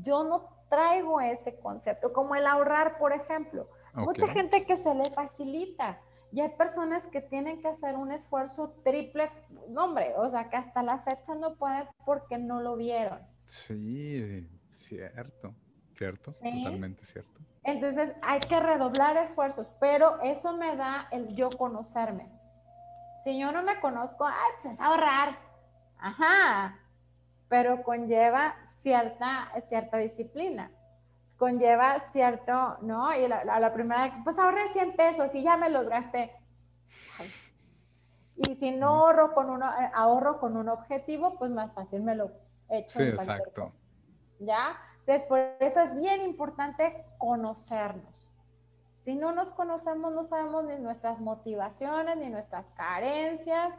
yo 0.00 0.22
no 0.22 0.48
traigo 0.70 1.20
ese 1.20 1.58
concepto, 1.58 2.12
como 2.12 2.34
el 2.34 2.46
ahorrar, 2.46 2.98
por 2.98 3.12
ejemplo. 3.12 3.68
Mucha 4.04 4.28
gente 4.28 4.64
que 4.64 4.76
se 4.76 4.94
le 4.94 5.10
facilita 5.10 6.00
y 6.30 6.40
hay 6.40 6.50
personas 6.50 7.06
que 7.06 7.20
tienen 7.20 7.60
que 7.60 7.68
hacer 7.68 7.96
un 7.96 8.12
esfuerzo 8.12 8.74
triple, 8.84 9.30
no 9.68 9.86
hombre, 9.86 10.14
o 10.16 10.28
sea, 10.28 10.50
que 10.50 10.56
hasta 10.56 10.82
la 10.82 10.98
fecha 10.98 11.34
no 11.34 11.56
pueden 11.56 11.86
porque 12.04 12.38
no 12.38 12.60
lo 12.60 12.76
vieron. 12.76 13.20
Sí, 13.46 14.46
cierto, 14.74 15.54
cierto, 15.94 16.32
totalmente 16.32 17.04
cierto. 17.06 17.40
Entonces 17.64 18.12
hay 18.22 18.40
que 18.40 18.60
redoblar 18.60 19.16
esfuerzos, 19.16 19.70
pero 19.80 20.20
eso 20.22 20.56
me 20.56 20.76
da 20.76 21.08
el 21.10 21.34
yo 21.34 21.50
conocerme. 21.50 22.30
Si 23.24 23.38
yo 23.38 23.50
no 23.52 23.62
me 23.62 23.80
conozco, 23.80 24.26
ay, 24.26 24.52
pues 24.62 24.74
es 24.74 24.80
ahorrar. 24.80 25.38
Ajá, 25.98 26.78
pero 27.48 27.82
conlleva 27.82 28.54
cierta, 28.64 29.50
cierta 29.66 29.96
disciplina 29.96 30.70
conlleva 31.38 32.00
cierto, 32.00 32.76
¿no? 32.82 33.14
Y 33.14 33.26
la, 33.28 33.44
la, 33.44 33.72
primera, 33.72 34.20
pues 34.24 34.38
ahorré 34.38 34.66
100 34.72 34.96
pesos 34.96 35.34
y 35.34 35.42
ya 35.42 35.56
me 35.56 35.70
los 35.70 35.88
gasté. 35.88 36.32
Y 38.36 38.56
si 38.56 38.72
no 38.72 38.88
ahorro 38.88 39.34
con, 39.34 39.48
uno, 39.48 39.66
eh, 39.66 39.90
ahorro 39.94 40.38
con 40.40 40.56
un 40.56 40.68
objetivo, 40.68 41.38
pues 41.38 41.50
más 41.50 41.72
fácil 41.72 42.02
me 42.02 42.14
lo 42.14 42.32
echo. 42.68 42.98
Sí, 42.98 43.04
exacto. 43.04 43.70
¿Ya? 44.40 44.76
Entonces, 44.98 45.22
por 45.26 45.38
eso 45.60 45.80
es 45.80 45.94
bien 45.94 46.22
importante 46.22 47.04
conocernos. 47.18 48.28
Si 48.94 49.14
no 49.14 49.32
nos 49.32 49.52
conocemos, 49.52 50.12
no 50.12 50.24
sabemos 50.24 50.64
ni 50.64 50.76
nuestras 50.76 51.20
motivaciones, 51.20 52.16
ni 52.16 52.30
nuestras 52.30 52.72
carencias. 52.72 53.74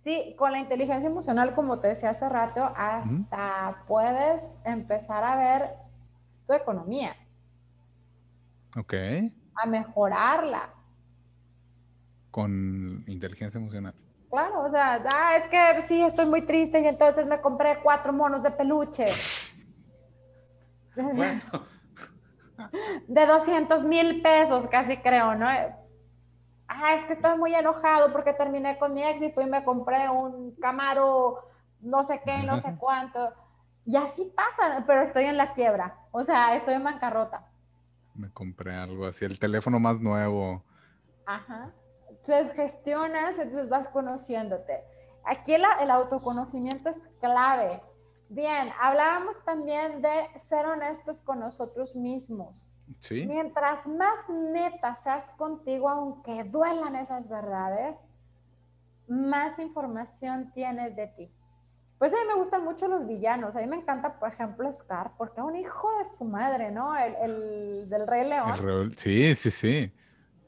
Sí, 0.00 0.34
con 0.38 0.50
la 0.50 0.58
inteligencia 0.58 1.08
emocional, 1.08 1.54
como 1.54 1.78
te 1.78 1.88
decía 1.88 2.10
hace 2.10 2.28
rato, 2.28 2.72
hasta 2.74 3.84
puedes 3.86 4.50
empezar 4.64 5.22
a 5.24 5.36
ver 5.36 5.81
tu 6.52 6.62
economía. 6.62 7.16
Ok. 8.76 8.94
A 9.54 9.66
mejorarla. 9.66 10.70
Con 12.30 13.04
inteligencia 13.06 13.58
emocional. 13.58 13.94
Claro, 14.30 14.62
o 14.64 14.70
sea, 14.70 15.02
ah, 15.12 15.36
es 15.36 15.46
que 15.46 15.86
sí, 15.86 16.02
estoy 16.02 16.26
muy 16.26 16.42
triste 16.42 16.80
y 16.80 16.86
entonces 16.86 17.26
me 17.26 17.40
compré 17.40 17.80
cuatro 17.82 18.12
monos 18.12 18.42
de 18.42 18.50
peluche. 18.50 19.06
Bueno. 20.94 21.40
De 23.08 23.26
200 23.26 23.82
mil 23.84 24.20
pesos, 24.20 24.66
casi 24.70 24.98
creo, 24.98 25.34
¿no? 25.34 25.48
Ah, 26.68 26.94
es 26.94 27.04
que 27.06 27.14
estoy 27.14 27.38
muy 27.38 27.54
enojado 27.54 28.12
porque 28.12 28.34
terminé 28.34 28.76
con 28.78 28.92
mi 28.92 29.02
ex 29.02 29.22
y 29.22 29.32
fui 29.32 29.44
y 29.44 29.46
me 29.46 29.64
compré 29.64 30.10
un 30.10 30.54
Camaro, 30.56 31.48
no 31.80 32.02
sé 32.02 32.20
qué, 32.22 32.42
no 32.42 32.58
sé 32.58 32.76
cuánto. 32.78 33.32
Y 33.84 33.96
así 33.96 34.32
pasa, 34.36 34.84
pero 34.86 35.02
estoy 35.02 35.24
en 35.24 35.36
la 35.36 35.54
quiebra. 35.54 35.98
O 36.12 36.22
sea, 36.22 36.54
estoy 36.54 36.74
en 36.74 36.84
bancarrota. 36.84 37.48
Me 38.14 38.30
compré 38.30 38.74
algo 38.74 39.06
así, 39.06 39.24
el 39.24 39.38
teléfono 39.38 39.80
más 39.80 40.00
nuevo. 40.00 40.62
Ajá. 41.26 41.72
Entonces 42.08 42.52
gestionas, 42.54 43.38
entonces 43.38 43.68
vas 43.68 43.88
conociéndote. 43.88 44.84
Aquí 45.24 45.54
el 45.54 45.90
autoconocimiento 45.90 46.90
es 46.90 47.00
clave. 47.20 47.82
Bien, 48.28 48.70
hablábamos 48.80 49.42
también 49.44 50.00
de 50.02 50.28
ser 50.48 50.66
honestos 50.66 51.20
con 51.20 51.40
nosotros 51.40 51.96
mismos. 51.96 52.66
Sí. 53.00 53.26
Mientras 53.26 53.86
más 53.86 54.28
neta 54.28 54.96
seas 54.96 55.30
contigo, 55.32 55.88
aunque 55.88 56.44
duelan 56.44 56.96
esas 56.96 57.28
verdades, 57.28 58.02
más 59.08 59.58
información 59.58 60.52
tienes 60.52 60.94
de 60.96 61.06
ti. 61.08 61.34
Pues 62.02 62.12
a 62.14 62.16
mí 62.16 62.22
me 62.26 62.34
gustan 62.34 62.64
mucho 62.64 62.88
los 62.88 63.06
villanos. 63.06 63.54
A 63.54 63.60
mí 63.60 63.68
me 63.68 63.76
encanta, 63.76 64.18
por 64.18 64.28
ejemplo, 64.28 64.72
Scar, 64.72 65.12
porque 65.16 65.40
es 65.40 65.46
un 65.46 65.54
hijo 65.54 65.88
de 65.98 66.04
su 66.04 66.24
madre, 66.24 66.72
¿no? 66.72 66.96
El, 66.98 67.88
del 67.88 68.08
Rey 68.08 68.28
León. 68.28 68.92
sí, 68.96 69.32
sí, 69.36 69.52
sí. 69.52 69.94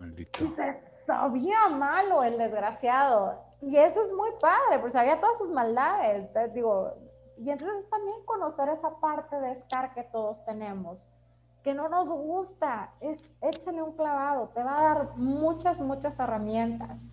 Maldito. 0.00 0.42
Y 0.42 0.48
se 0.48 0.82
sabía 1.06 1.68
malo 1.68 2.24
el 2.24 2.38
desgraciado. 2.38 3.40
Y 3.62 3.76
eso 3.76 4.02
es 4.02 4.12
muy 4.12 4.30
padre, 4.40 4.80
porque 4.80 4.90
sabía 4.90 5.20
todas 5.20 5.38
sus 5.38 5.52
maldades. 5.52 6.28
Digo, 6.52 6.92
y 7.38 7.48
entonces 7.48 7.88
también 7.88 8.16
conocer 8.24 8.68
esa 8.70 8.98
parte 8.98 9.36
de 9.36 9.54
Scar 9.54 9.94
que 9.94 10.02
todos 10.02 10.44
tenemos, 10.44 11.06
que 11.62 11.72
no 11.72 11.88
nos 11.88 12.08
gusta, 12.08 12.94
es 12.98 13.32
échale 13.40 13.80
un 13.80 13.92
clavado, 13.92 14.48
te 14.48 14.60
va 14.64 14.80
a 14.80 14.82
dar 14.82 15.16
muchas, 15.18 15.78
muchas 15.78 16.18
herramientas. 16.18 17.04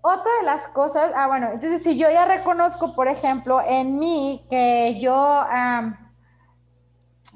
Otra 0.00 0.30
de 0.40 0.46
las 0.46 0.68
cosas, 0.68 1.12
ah, 1.14 1.26
bueno, 1.26 1.48
entonces 1.52 1.82
si 1.82 1.98
yo 1.98 2.08
ya 2.10 2.24
reconozco, 2.24 2.94
por 2.94 3.08
ejemplo, 3.08 3.60
en 3.60 3.98
mí 3.98 4.46
que 4.48 4.98
yo, 5.00 5.44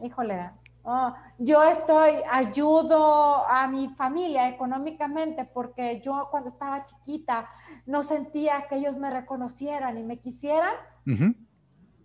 híjole, 0.01 0.51
oh, 0.85 1.13
yo 1.39 1.65
estoy, 1.65 2.23
ayudo 2.31 3.47
a 3.49 3.67
mi 3.67 3.89
familia 3.97 4.49
económicamente 4.49 5.45
porque 5.45 6.01
yo 6.01 6.29
cuando 6.31 6.51
estaba 6.51 6.85
chiquita 6.85 7.49
no 7.85 8.05
sentía 8.05 8.69
que 8.69 8.77
ellos 8.77 8.97
me 8.97 9.11
reconocieran 9.11 9.99
y 9.99 10.05
me 10.05 10.21
quisieran, 10.21 10.75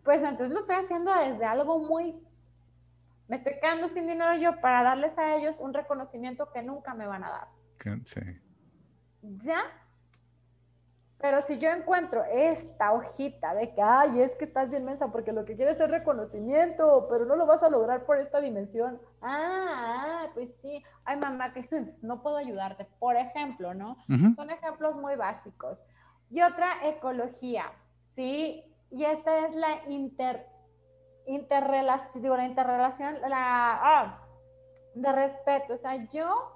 pues 0.04 0.24
entonces 0.24 0.54
lo 0.54 0.62
estoy 0.62 0.78
haciendo 0.78 1.14
desde 1.14 1.46
algo 1.46 1.80
muy, 1.80 2.20
me 3.28 3.36
estoy 3.36 3.54
quedando 3.62 3.90
sin 3.90 4.08
dinero 4.08 4.36
yo 4.38 4.60
para 4.60 4.82
darles 4.82 5.18
a 5.20 5.36
ellos 5.36 5.56
un 5.60 5.74
reconocimiento 5.74 6.52
que 6.52 6.64
nunca 6.64 6.96
me 6.96 7.06
van 7.06 7.24
a 7.24 7.30
dar. 7.30 7.48
Sí. 8.06 8.22
¿Ya? 9.22 9.62
Pero 11.20 11.42
si 11.42 11.58
yo 11.58 11.72
encuentro 11.72 12.24
esta 12.26 12.92
hojita 12.92 13.56
de 13.56 13.74
que, 13.74 13.82
ay, 13.82 14.22
es 14.22 14.36
que 14.36 14.46
estás 14.46 14.70
bien 14.70 14.86
mensa 14.86 15.12
porque 15.12 15.32
lo 15.32 15.46
que 15.46 15.56
quieres 15.56 15.80
es 15.80 15.90
reconocimiento, 15.90 17.08
pero 17.10 17.26
no 17.26 17.36
lo 17.36 17.48
vas 17.48 17.64
a 17.64 17.70
lograr 17.70 18.06
por 18.06 18.20
esta 18.20 18.40
dimensión. 18.40 19.02
Ah, 19.22 20.26
ah 20.28 20.30
pues 20.36 20.52
sí. 20.62 20.84
Ay, 21.06 21.18
mamá, 21.18 21.54
que 21.54 21.96
no 22.02 22.22
puedo 22.22 22.38
ayudarte. 22.38 22.88
Por 23.00 23.16
ejemplo, 23.16 23.74
¿no? 23.74 23.98
Son 24.36 24.52
ejemplos 24.52 24.96
muy 24.96 25.16
básicos. 25.16 25.84
Y 26.30 26.42
otra, 26.44 26.88
ecología, 26.88 27.72
¿sí? 28.06 28.64
Y 28.92 29.04
esta 29.04 29.48
es 29.48 29.56
la 29.56 29.90
inter, 29.90 30.46
interrelación, 31.26 32.22
digo, 32.22 32.38
la 32.38 32.46
interrelación, 32.46 33.16
la, 33.28 33.80
ah, 33.82 34.22
de 34.94 35.12
respeto. 35.14 35.74
O 35.74 35.78
sea, 35.80 35.96
yo, 36.10 36.54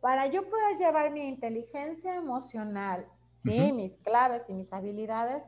para 0.00 0.26
yo 0.26 0.48
poder 0.50 0.76
llevar 0.76 1.10
mi 1.10 1.26
inteligencia 1.26 2.16
emocional 2.16 3.06
¿sí? 3.44 3.72
Mis 3.72 3.96
claves 3.98 4.48
y 4.48 4.54
mis 4.54 4.72
habilidades, 4.72 5.44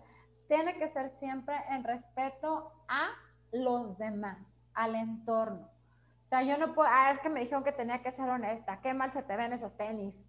tiene 0.49 0.79
que 0.79 0.89
ser 0.89 1.11
siempre 1.11 1.57
en 1.71 1.83
respeto 1.83 2.73
a 2.89 3.09
los 3.53 3.99
demás, 3.99 4.65
al 4.75 4.95
entorno. 4.95 5.71
O 6.25 6.29
sea, 6.29 6.43
yo 6.43 6.57
no 6.59 6.75
puedo, 6.75 6.89
ah, 6.91 7.11
es 7.13 7.21
que 7.21 7.29
me 7.29 7.41
dijeron 7.41 7.63
que 7.63 7.73
tenía 7.73 8.03
que 8.03 8.11
ser 8.11 8.29
honesta, 8.29 8.81
qué 8.81 8.95
mal 8.95 9.13
se 9.13 9.23
te 9.23 9.37
ven 9.37 9.53
esos 9.53 9.77
tenis. 9.77 10.23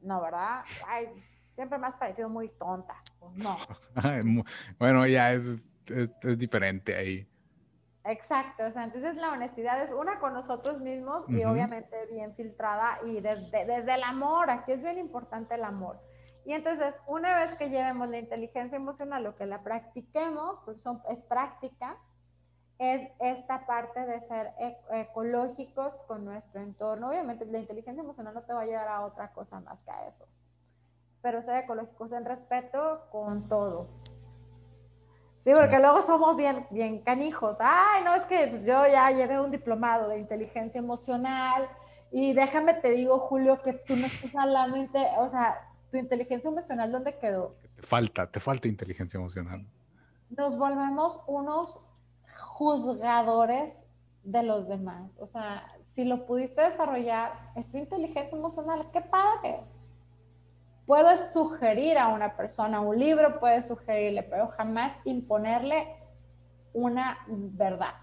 No, 0.00 0.20
¿verdad? 0.20 0.62
Ay, 0.86 1.08
siempre 1.52 1.78
me 1.78 1.86
has 1.86 1.96
parecido 1.96 2.28
muy 2.28 2.48
tonta. 2.48 2.96
Pues 3.18 3.36
no. 3.36 3.56
bueno, 4.78 5.06
ya 5.06 5.32
es, 5.32 5.64
es, 5.86 6.38
diferente 6.38 6.94
ahí. 6.96 7.28
Exacto, 8.04 8.64
o 8.64 8.70
sea, 8.70 8.84
entonces 8.84 9.16
la 9.16 9.32
honestidad 9.32 9.82
es 9.82 9.92
una 9.92 10.18
con 10.18 10.32
nosotros 10.32 10.80
mismos 10.80 11.24
y 11.28 11.44
obviamente 11.44 12.06
bien 12.06 12.34
filtrada 12.34 12.98
y 13.04 13.20
desde, 13.20 13.66
desde 13.66 13.94
el 13.94 14.02
amor, 14.02 14.50
aquí 14.50 14.72
es 14.72 14.82
bien 14.82 14.98
importante 14.98 15.56
el 15.56 15.64
amor. 15.64 16.00
Y 16.48 16.54
entonces, 16.54 16.94
una 17.06 17.36
vez 17.36 17.52
que 17.56 17.68
llevemos 17.68 18.08
la 18.08 18.20
inteligencia 18.20 18.76
emocional 18.76 19.26
o 19.26 19.36
que 19.36 19.44
la 19.44 19.62
practiquemos, 19.62 20.60
porque 20.64 20.80
son, 20.80 21.02
es 21.10 21.20
práctica, 21.20 21.98
es 22.78 23.06
esta 23.18 23.66
parte 23.66 24.00
de 24.06 24.18
ser 24.22 24.54
ecológicos 24.90 25.94
con 26.06 26.24
nuestro 26.24 26.62
entorno. 26.62 27.10
Obviamente, 27.10 27.44
la 27.44 27.58
inteligencia 27.58 28.02
emocional 28.02 28.32
no 28.32 28.44
te 28.44 28.54
va 28.54 28.62
a 28.62 28.64
llevar 28.64 28.88
a 28.88 29.04
otra 29.04 29.30
cosa 29.34 29.60
más 29.60 29.82
que 29.82 29.90
a 29.90 30.06
eso, 30.08 30.24
pero 31.20 31.42
ser 31.42 31.64
ecológicos 31.64 32.14
en 32.14 32.24
respeto 32.24 33.02
con 33.12 33.46
todo. 33.46 33.86
Sí, 35.40 35.52
porque 35.52 35.78
luego 35.78 36.00
somos 36.00 36.38
bien, 36.38 36.66
bien 36.70 37.02
canijos. 37.02 37.58
Ay, 37.60 38.02
no, 38.04 38.14
es 38.14 38.22
que 38.22 38.46
pues, 38.46 38.64
yo 38.64 38.86
ya 38.86 39.10
llevé 39.10 39.38
un 39.38 39.50
diplomado 39.50 40.08
de 40.08 40.18
inteligencia 40.18 40.78
emocional 40.78 41.68
y 42.10 42.32
déjame 42.32 42.72
te 42.72 42.92
digo, 42.92 43.18
Julio, 43.18 43.60
que 43.60 43.74
tú 43.74 43.96
no 43.96 44.06
estás 44.06 44.34
hablando, 44.34 44.78
o 45.18 45.28
sea, 45.28 45.67
tu 45.90 45.96
inteligencia 45.96 46.48
emocional, 46.48 46.92
¿dónde 46.92 47.18
quedó? 47.18 47.56
Te 47.76 47.82
falta, 47.82 48.30
te 48.30 48.40
falta 48.40 48.68
inteligencia 48.68 49.18
emocional. 49.18 49.66
Nos 50.30 50.58
volvemos 50.58 51.20
unos 51.26 51.80
juzgadores 52.28 53.84
de 54.22 54.42
los 54.42 54.68
demás. 54.68 55.10
O 55.18 55.26
sea, 55.26 55.64
si 55.92 56.04
lo 56.04 56.26
pudiste 56.26 56.60
desarrollar, 56.60 57.32
esta 57.56 57.78
inteligencia 57.78 58.36
emocional, 58.36 58.90
qué 58.92 59.00
padre. 59.00 59.60
Puedes 60.86 61.32
sugerir 61.32 61.98
a 61.98 62.08
una 62.08 62.36
persona 62.36 62.80
un 62.80 62.98
libro, 62.98 63.38
puedes 63.40 63.66
sugerirle, 63.66 64.22
pero 64.22 64.48
jamás 64.48 64.92
imponerle 65.04 65.96
una 66.72 67.18
verdad. 67.28 67.94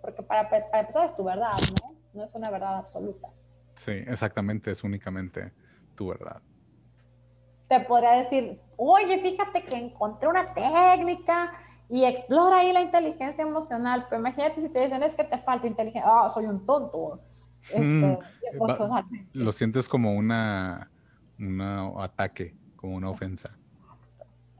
Porque 0.00 0.22
para, 0.22 0.48
para 0.48 0.80
empezar 0.80 1.06
es 1.06 1.14
tu 1.14 1.24
verdad, 1.24 1.58
¿no? 1.80 1.94
No 2.14 2.24
es 2.24 2.34
una 2.34 2.50
verdad 2.50 2.78
absoluta. 2.78 3.28
Sí, 3.74 3.92
exactamente, 3.92 4.70
es 4.70 4.84
únicamente 4.84 5.52
tu 5.94 6.08
verdad. 6.08 6.42
Te 7.72 7.80
podría 7.80 8.10
decir, 8.10 8.60
oye, 8.76 9.18
fíjate 9.22 9.64
que 9.64 9.74
encontré 9.74 10.28
una 10.28 10.52
técnica 10.52 11.54
y 11.88 12.04
explora 12.04 12.58
ahí 12.58 12.70
la 12.70 12.82
inteligencia 12.82 13.40
emocional, 13.40 14.04
pero 14.10 14.20
imagínate 14.20 14.60
si 14.60 14.68
te 14.68 14.80
dicen 14.80 15.02
es 15.02 15.14
que 15.14 15.24
te 15.24 15.38
falta 15.38 15.66
inteligencia, 15.66 16.04
ah, 16.06 16.28
soy 16.28 16.44
un 16.44 16.66
tonto. 16.66 17.20
Este, 17.62 17.88
mm, 17.88 18.18
lo 19.32 19.52
sientes 19.52 19.88
como 19.88 20.12
una, 20.12 20.90
un 21.38 21.62
ataque, 21.98 22.54
como 22.76 22.96
una 22.96 23.08
ofensa. 23.08 23.56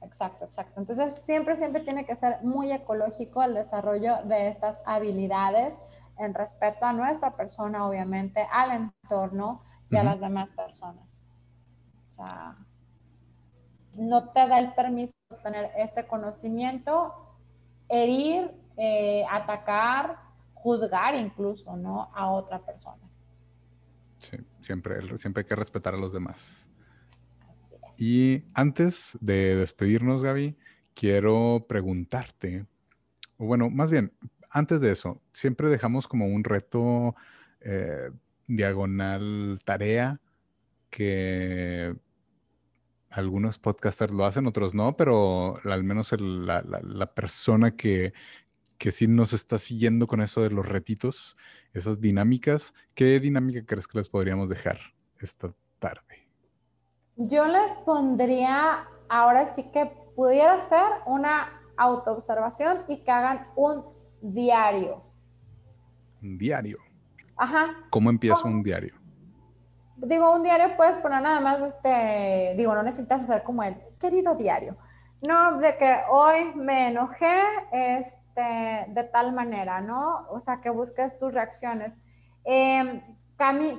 Exacto, 0.00 0.46
exacto. 0.46 0.80
Entonces 0.80 1.14
siempre, 1.22 1.58
siempre 1.58 1.82
tiene 1.82 2.06
que 2.06 2.16
ser 2.16 2.38
muy 2.42 2.72
ecológico 2.72 3.42
el 3.42 3.52
desarrollo 3.52 4.22
de 4.24 4.48
estas 4.48 4.80
habilidades 4.86 5.78
en 6.16 6.32
respeto 6.32 6.86
a 6.86 6.94
nuestra 6.94 7.36
persona, 7.36 7.86
obviamente, 7.86 8.46
al 8.50 8.70
entorno 8.70 9.62
y 9.90 9.96
a 9.96 10.02
las 10.02 10.20
demás 10.20 10.48
personas. 10.56 11.20
O 12.10 12.14
sea, 12.14 12.56
no 13.94 14.30
te 14.30 14.46
da 14.48 14.58
el 14.58 14.72
permiso 14.74 15.14
de 15.30 15.36
tener 15.36 15.70
este 15.76 16.06
conocimiento, 16.06 17.14
herir, 17.88 18.50
eh, 18.76 19.24
atacar, 19.30 20.18
juzgar 20.54 21.14
incluso, 21.14 21.76
¿no? 21.76 22.10
A 22.14 22.30
otra 22.30 22.60
persona. 22.60 23.02
Sí, 24.18 24.38
siempre, 24.60 25.18
siempre 25.18 25.42
hay 25.42 25.48
que 25.48 25.56
respetar 25.56 25.94
a 25.94 25.98
los 25.98 26.12
demás. 26.12 26.68
Y 27.98 28.44
antes 28.54 29.18
de 29.20 29.56
despedirnos, 29.56 30.22
Gaby, 30.22 30.56
quiero 30.94 31.66
preguntarte, 31.68 32.66
o 33.36 33.46
bueno, 33.46 33.70
más 33.70 33.90
bien, 33.90 34.12
antes 34.50 34.80
de 34.80 34.92
eso, 34.92 35.20
siempre 35.32 35.68
dejamos 35.68 36.06
como 36.08 36.26
un 36.26 36.44
reto 36.44 37.14
eh, 37.60 38.10
diagonal 38.46 39.58
tarea 39.64 40.20
que 40.90 41.96
algunos 43.12 43.58
podcasters 43.58 44.12
lo 44.12 44.24
hacen, 44.24 44.46
otros 44.46 44.74
no, 44.74 44.96
pero 44.96 45.58
al 45.64 45.84
menos 45.84 46.12
la, 46.18 47.14
persona 47.14 47.76
que, 47.76 48.12
que 48.78 48.90
sí 48.90 49.06
nos 49.06 49.32
está 49.32 49.58
siguiendo 49.58 50.06
con 50.06 50.20
eso 50.20 50.42
de 50.42 50.50
los 50.50 50.66
retitos, 50.66 51.36
esas 51.72 52.00
dinámicas, 52.00 52.74
¿qué 52.94 53.20
dinámica 53.20 53.64
crees 53.64 53.86
que 53.86 53.98
les 53.98 54.08
podríamos 54.08 54.48
dejar 54.48 54.78
esta 55.20 55.50
tarde? 55.78 56.28
Yo 57.16 57.46
les 57.46 57.70
pondría, 57.84 58.88
ahora 59.08 59.54
sí 59.54 59.64
que 59.72 59.86
pudiera 60.16 60.58
ser 60.58 60.84
una 61.06 61.60
autoobservación 61.76 62.84
y 62.88 63.04
que 63.04 63.10
hagan 63.10 63.48
un 63.56 63.84
diario. 64.22 65.02
Un 66.22 66.38
diario. 66.38 66.78
Ajá. 67.36 67.76
¿Cómo 67.90 68.10
empieza 68.10 68.42
un 68.44 68.62
diario? 68.62 69.01
Digo, 70.04 70.32
un 70.32 70.42
diario 70.42 70.76
puedes 70.76 70.96
poner 70.96 71.22
nada 71.22 71.40
más, 71.40 71.62
este, 71.62 72.54
digo, 72.56 72.74
no 72.74 72.82
necesitas 72.82 73.22
hacer 73.22 73.42
como 73.44 73.62
el 73.62 73.76
querido 74.00 74.34
diario. 74.34 74.76
No, 75.20 75.58
de 75.58 75.76
que 75.76 75.96
hoy 76.10 76.52
me 76.56 76.88
enojé 76.88 77.42
este, 77.70 78.86
de 78.88 79.04
tal 79.12 79.32
manera, 79.32 79.80
¿no? 79.80 80.26
O 80.30 80.40
sea, 80.40 80.60
que 80.60 80.70
busques 80.70 81.16
tus 81.18 81.32
reacciones. 81.32 81.94
Em, 82.44 83.00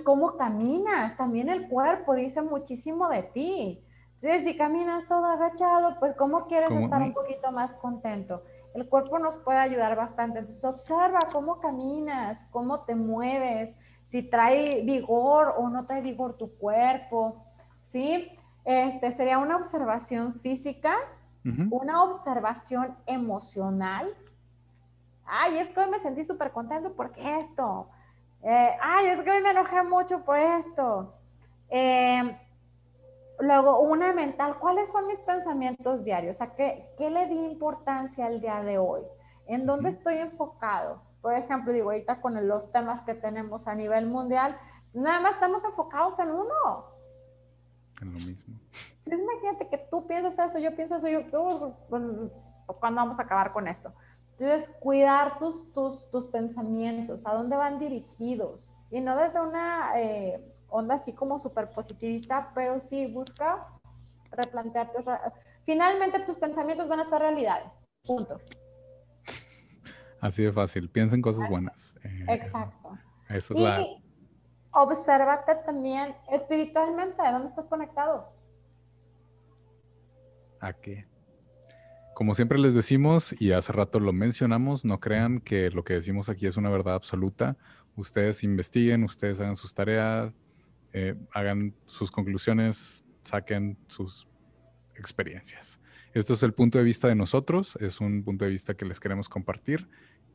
¿Cómo 0.04 0.36
caminas? 0.36 1.16
También 1.16 1.48
el 1.48 1.70
cuerpo 1.70 2.16
dice 2.16 2.42
muchísimo 2.42 3.08
de 3.08 3.24
ti. 3.24 3.86
Entonces, 4.14 4.44
si 4.44 4.58
caminas 4.58 5.08
todo 5.08 5.26
agachado, 5.26 5.98
pues 6.00 6.14
¿cómo 6.14 6.48
quieres 6.48 6.76
estar 6.76 7.02
un 7.02 7.14
poquito 7.14 7.50
más 7.52 7.74
contento? 7.74 8.44
El 8.74 8.90
cuerpo 8.90 9.20
nos 9.20 9.38
puede 9.38 9.60
ayudar 9.60 9.96
bastante. 9.96 10.40
Entonces, 10.40 10.64
observa 10.66 11.20
cómo 11.32 11.62
caminas, 11.62 12.46
cómo 12.52 12.82
te 12.82 12.96
mueves, 12.96 13.74
si 14.14 14.22
trae 14.22 14.84
vigor 14.84 15.56
o 15.58 15.70
no 15.70 15.88
trae 15.88 16.00
vigor 16.00 16.38
tu 16.38 16.56
cuerpo, 16.56 17.44
¿sí? 17.82 18.32
Este 18.64 19.12
sería 19.12 19.40
una 19.40 19.56
observación 19.56 20.40
física, 20.40 20.94
una 21.72 22.04
observación 22.04 22.96
emocional. 23.08 24.16
Ay, 25.26 25.58
es 25.58 25.70
que 25.70 25.80
hoy 25.80 25.90
me 25.90 26.00
sentí 26.00 26.24
súper 26.24 26.52
contento 26.52 26.94
porque 26.96 27.40
esto. 27.40 27.90
Eh, 28.44 28.78
ay, 28.80 29.08
es 29.08 29.24
que 29.24 29.32
hoy 29.32 29.42
me 29.42 29.50
enojé 29.50 29.82
mucho 29.82 30.24
por 30.24 30.38
esto. 30.38 31.16
Eh, 31.70 32.38
luego, 33.40 33.80
una 33.80 34.14
mental, 34.14 34.60
¿cuáles 34.60 34.92
son 34.92 35.08
mis 35.08 35.22
pensamientos 35.22 36.06
diarios? 36.06 36.36
O 36.36 36.38
sea, 36.38 36.54
¿qué, 36.54 36.94
¿qué, 37.00 37.10
le 37.10 37.26
di 37.26 37.46
importancia 37.46 38.28
al 38.28 38.40
día 38.40 38.62
de 38.62 38.78
hoy? 38.78 39.02
¿En 39.48 39.66
dónde 39.66 39.90
estoy 39.90 40.18
enfocado? 40.20 41.02
Por 41.24 41.34
ejemplo, 41.36 41.72
digo, 41.72 41.90
ahorita 41.90 42.20
con 42.20 42.48
los 42.50 42.70
temas 42.74 43.02
que 43.02 43.16
tenemos 43.16 43.66
a 43.70 43.76
nivel 43.76 44.08
mundial, 44.08 44.60
nada 44.92 45.22
más 45.22 45.36
estamos 45.36 45.64
enfocados 45.64 46.20
en 46.20 46.32
uno. 46.32 46.86
En 48.02 48.12
lo 48.12 48.20
mismo. 48.20 48.60
Sí, 49.00 49.12
imagínate 49.14 49.70
que 49.70 49.78
tú 49.90 50.06
piensas 50.06 50.38
eso, 50.38 50.60
yo 50.60 50.76
pienso 50.76 50.98
eso, 50.98 51.08
yo, 51.08 51.22
¿cuándo 51.88 52.30
vamos 52.98 53.20
a 53.20 53.24
acabar 53.24 53.54
con 53.54 53.70
esto? 53.70 53.94
Entonces, 54.32 54.70
cuidar 54.82 55.40
tus, 55.40 55.72
tus, 55.72 56.12
tus 56.12 56.26
pensamientos, 56.26 57.26
a 57.26 57.34
dónde 57.34 57.56
van 57.56 57.80
dirigidos. 57.80 58.70
Y 58.92 59.00
no 59.00 59.16
desde 59.16 59.40
una 59.40 59.94
eh, 59.96 60.44
onda 60.68 60.96
así 60.96 61.14
como 61.14 61.40
súper 61.40 61.72
positivista, 61.72 62.52
pero 62.54 62.82
sí 62.82 63.06
busca 63.06 63.66
replantearte. 64.30 65.00
Finalmente, 65.64 66.20
tus 66.20 66.36
pensamientos 66.36 66.90
van 66.90 67.00
a 67.00 67.06
ser 67.06 67.22
realidades. 67.22 67.80
Punto. 68.06 68.42
Así 70.24 70.44
de 70.44 70.54
fácil. 70.54 70.90
Piensa 70.90 71.16
en 71.16 71.22
cosas 71.22 71.50
buenas. 71.50 71.96
Eh, 72.04 72.26
Exacto. 72.30 72.98
Eso 73.30 73.54
es 73.56 73.60
y 73.60 74.04
obsérvate 74.74 75.56
también 75.66 76.16
espiritualmente, 76.32 77.22
¿a 77.22 77.32
dónde 77.32 77.48
estás 77.48 77.68
conectado? 77.68 78.34
¿A 80.60 80.74
qué? 80.74 81.06
Como 82.16 82.36
siempre 82.36 82.60
les 82.60 82.76
decimos, 82.76 83.40
y 83.40 83.52
hace 83.52 83.72
rato 83.74 84.00
lo 84.00 84.14
mencionamos, 84.14 84.86
no 84.86 85.00
crean 85.00 85.40
que 85.40 85.70
lo 85.72 85.84
que 85.84 85.96
decimos 85.96 86.30
aquí 86.30 86.48
es 86.48 86.58
una 86.58 86.70
verdad 86.70 86.96
absoluta. 86.96 87.58
Ustedes 87.96 88.44
investiguen, 88.44 89.04
ustedes 89.04 89.40
hagan 89.40 89.56
sus 89.56 89.74
tareas, 89.74 90.34
eh, 90.94 91.16
hagan 91.34 91.76
sus 91.86 92.12
conclusiones, 92.12 93.04
saquen 93.24 93.78
sus 93.88 94.28
experiencias. 94.96 95.80
Esto 96.14 96.34
es 96.34 96.44
el 96.44 96.54
punto 96.54 96.78
de 96.78 96.84
vista 96.84 97.08
de 97.08 97.16
nosotros, 97.16 97.76
es 97.80 98.00
un 98.00 98.24
punto 98.24 98.46
de 98.46 98.52
vista 98.52 98.76
que 98.76 98.86
les 98.86 99.00
queremos 99.00 99.28
compartir 99.28 99.90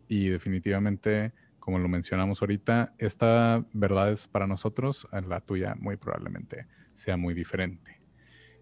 y 0.08 0.28
definitivamente, 0.28 1.32
como 1.58 1.78
lo 1.78 1.88
mencionamos 1.88 2.40
ahorita, 2.42 2.94
esta 2.98 3.64
verdad 3.72 4.12
es 4.12 4.28
para 4.28 4.46
nosotros, 4.46 5.08
la 5.26 5.40
tuya 5.40 5.74
muy 5.78 5.96
probablemente 5.96 6.66
sea 6.94 7.16
muy 7.16 7.34
diferente. 7.34 8.00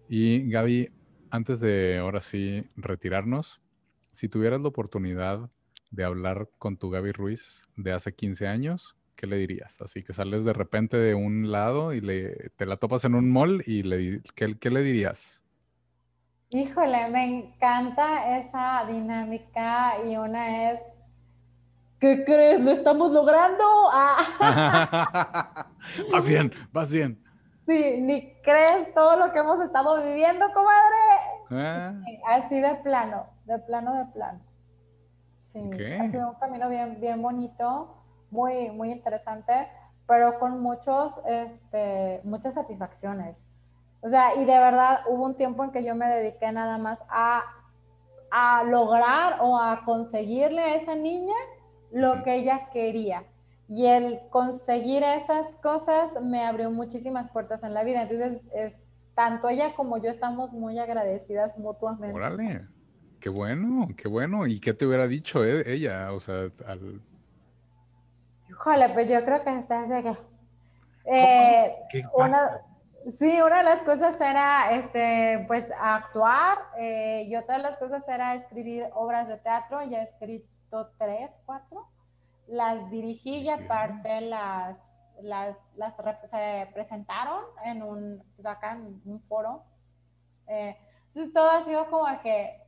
Y 0.09 0.49
Gaby, 0.49 0.89
antes 1.31 1.59
de 1.59 1.97
ahora 1.97 2.21
sí 2.21 2.65
retirarnos, 2.75 3.61
si 4.11 4.29
tuvieras 4.29 4.61
la 4.61 4.69
oportunidad 4.69 5.49
de 5.91 6.03
hablar 6.03 6.49
con 6.57 6.77
tu 6.77 6.89
Gaby 6.89 7.11
Ruiz 7.11 7.63
de 7.75 7.91
hace 7.91 8.13
15 8.13 8.47
años, 8.47 8.95
¿qué 9.15 9.27
le 9.27 9.37
dirías? 9.37 9.81
Así 9.81 10.03
que 10.03 10.13
sales 10.13 10.45
de 10.45 10.53
repente 10.53 10.97
de 10.97 11.15
un 11.15 11.51
lado 11.51 11.93
y 11.93 12.01
le, 12.01 12.51
te 12.55 12.65
la 12.65 12.77
topas 12.77 13.03
en 13.05 13.15
un 13.15 13.29
mall 13.31 13.63
y 13.65 13.83
le, 13.83 14.21
¿qué, 14.35 14.57
¿qué, 14.57 14.69
le 14.69 14.81
dirías? 14.81 15.43
Híjole, 16.49 17.09
me 17.09 17.25
encanta 17.25 18.39
esa 18.39 18.85
dinámica 18.87 20.05
y 20.05 20.15
una 20.15 20.71
es, 20.71 20.79
¿qué 21.99 22.23
crees? 22.23 22.63
¿Lo 22.63 22.71
estamos 22.71 23.11
logrando? 23.11 23.63
Ah. 23.91 25.67
vas 26.11 26.27
bien, 26.27 26.51
vas 26.71 26.91
bien. 26.91 27.23
Sí, 27.65 27.99
ni 27.99 28.33
crees 28.41 28.93
todo 28.93 29.17
lo 29.17 29.33
que 29.33 29.39
hemos 29.39 29.59
estado 29.59 30.01
viviendo, 30.01 30.45
comadre. 30.53 31.27
Ah. 31.49 31.93
así 32.27 32.59
de 32.59 32.75
plano, 32.75 33.27
de 33.45 33.59
plano, 33.59 33.95
de 33.95 34.05
plano. 34.13 34.39
Sí, 35.51 35.69
ha 35.99 36.07
sido 36.09 36.29
un 36.29 36.35
camino 36.35 36.69
bien, 36.69 36.99
bien 36.99 37.21
bonito, 37.21 37.95
muy, 38.29 38.69
muy 38.69 38.91
interesante, 38.91 39.67
pero 40.05 40.39
con 40.39 40.61
muchos, 40.61 41.19
este, 41.25 42.21
muchas 42.23 42.53
satisfacciones. 42.53 43.43
O 44.01 44.09
sea, 44.09 44.35
y 44.35 44.45
de 44.45 44.57
verdad 44.57 45.01
hubo 45.07 45.25
un 45.25 45.35
tiempo 45.35 45.63
en 45.63 45.71
que 45.71 45.83
yo 45.83 45.95
me 45.95 46.07
dediqué 46.07 46.51
nada 46.51 46.77
más 46.77 47.03
a, 47.09 47.43
a 48.29 48.63
lograr 48.63 49.39
o 49.41 49.59
a 49.59 49.83
conseguirle 49.83 50.61
a 50.61 50.75
esa 50.75 50.95
niña 50.95 51.35
lo 51.91 52.23
que 52.23 52.35
ella 52.35 52.69
quería. 52.71 53.23
Y 53.69 53.85
el 53.85 54.21
conseguir 54.29 55.03
esas 55.03 55.55
cosas 55.57 56.21
me 56.21 56.45
abrió 56.45 56.71
muchísimas 56.71 57.29
puertas 57.29 57.63
en 57.63 57.73
la 57.73 57.83
vida. 57.83 58.03
Entonces, 58.03 58.47
es, 58.53 58.77
tanto 59.13 59.49
ella 59.49 59.73
como 59.75 59.97
yo 59.97 60.09
estamos 60.09 60.53
muy 60.53 60.79
agradecidas 60.79 61.57
mutuamente. 61.57 62.15
Órale, 62.15 62.65
qué 63.19 63.29
bueno, 63.29 63.89
qué 63.97 64.07
bueno. 64.07 64.47
¿Y 64.47 64.59
qué 64.59 64.73
te 64.73 64.85
hubiera 64.85 65.07
dicho 65.07 65.43
eh, 65.43 65.63
ella? 65.65 66.13
O 66.13 66.19
sea, 66.19 66.49
al... 66.65 67.01
Híjole, 68.49 68.89
pues 68.89 69.11
yo 69.11 69.23
creo 69.25 69.43
que 69.43 69.57
está 69.57 69.81
así 69.81 70.03
que... 70.03 70.17
Eh, 71.09 71.75
una, 72.13 72.61
sí, 73.13 73.41
una 73.41 73.57
de 73.59 73.63
las 73.63 73.81
cosas 73.83 74.19
era, 74.19 74.73
este, 74.73 75.43
pues, 75.47 75.71
actuar 75.79 76.57
eh, 76.77 77.23
y 77.27 77.35
otra 77.35 77.57
de 77.57 77.63
las 77.63 77.77
cosas 77.77 78.07
era 78.07 78.35
escribir 78.35 78.85
obras 78.93 79.27
de 79.27 79.37
teatro. 79.37 79.81
Ya 79.89 80.03
escrito 80.03 80.47
tres, 80.97 81.39
cuatro 81.45 81.87
las 82.47 82.89
dirigí 82.89 83.37
y 83.39 83.49
aparte 83.49 84.21
las, 84.21 84.99
las, 85.21 85.73
las 85.75 85.95
se 86.23 86.69
presentaron 86.73 87.43
en 87.63 87.83
un, 87.83 88.23
pues 88.35 88.45
acá 88.45 88.73
en 88.73 89.01
un 89.05 89.21
foro. 89.27 89.63
Eh, 90.47 90.77
entonces 91.07 91.33
todo 91.33 91.49
ha 91.49 91.61
sido 91.63 91.89
como 91.89 92.05
que 92.21 92.61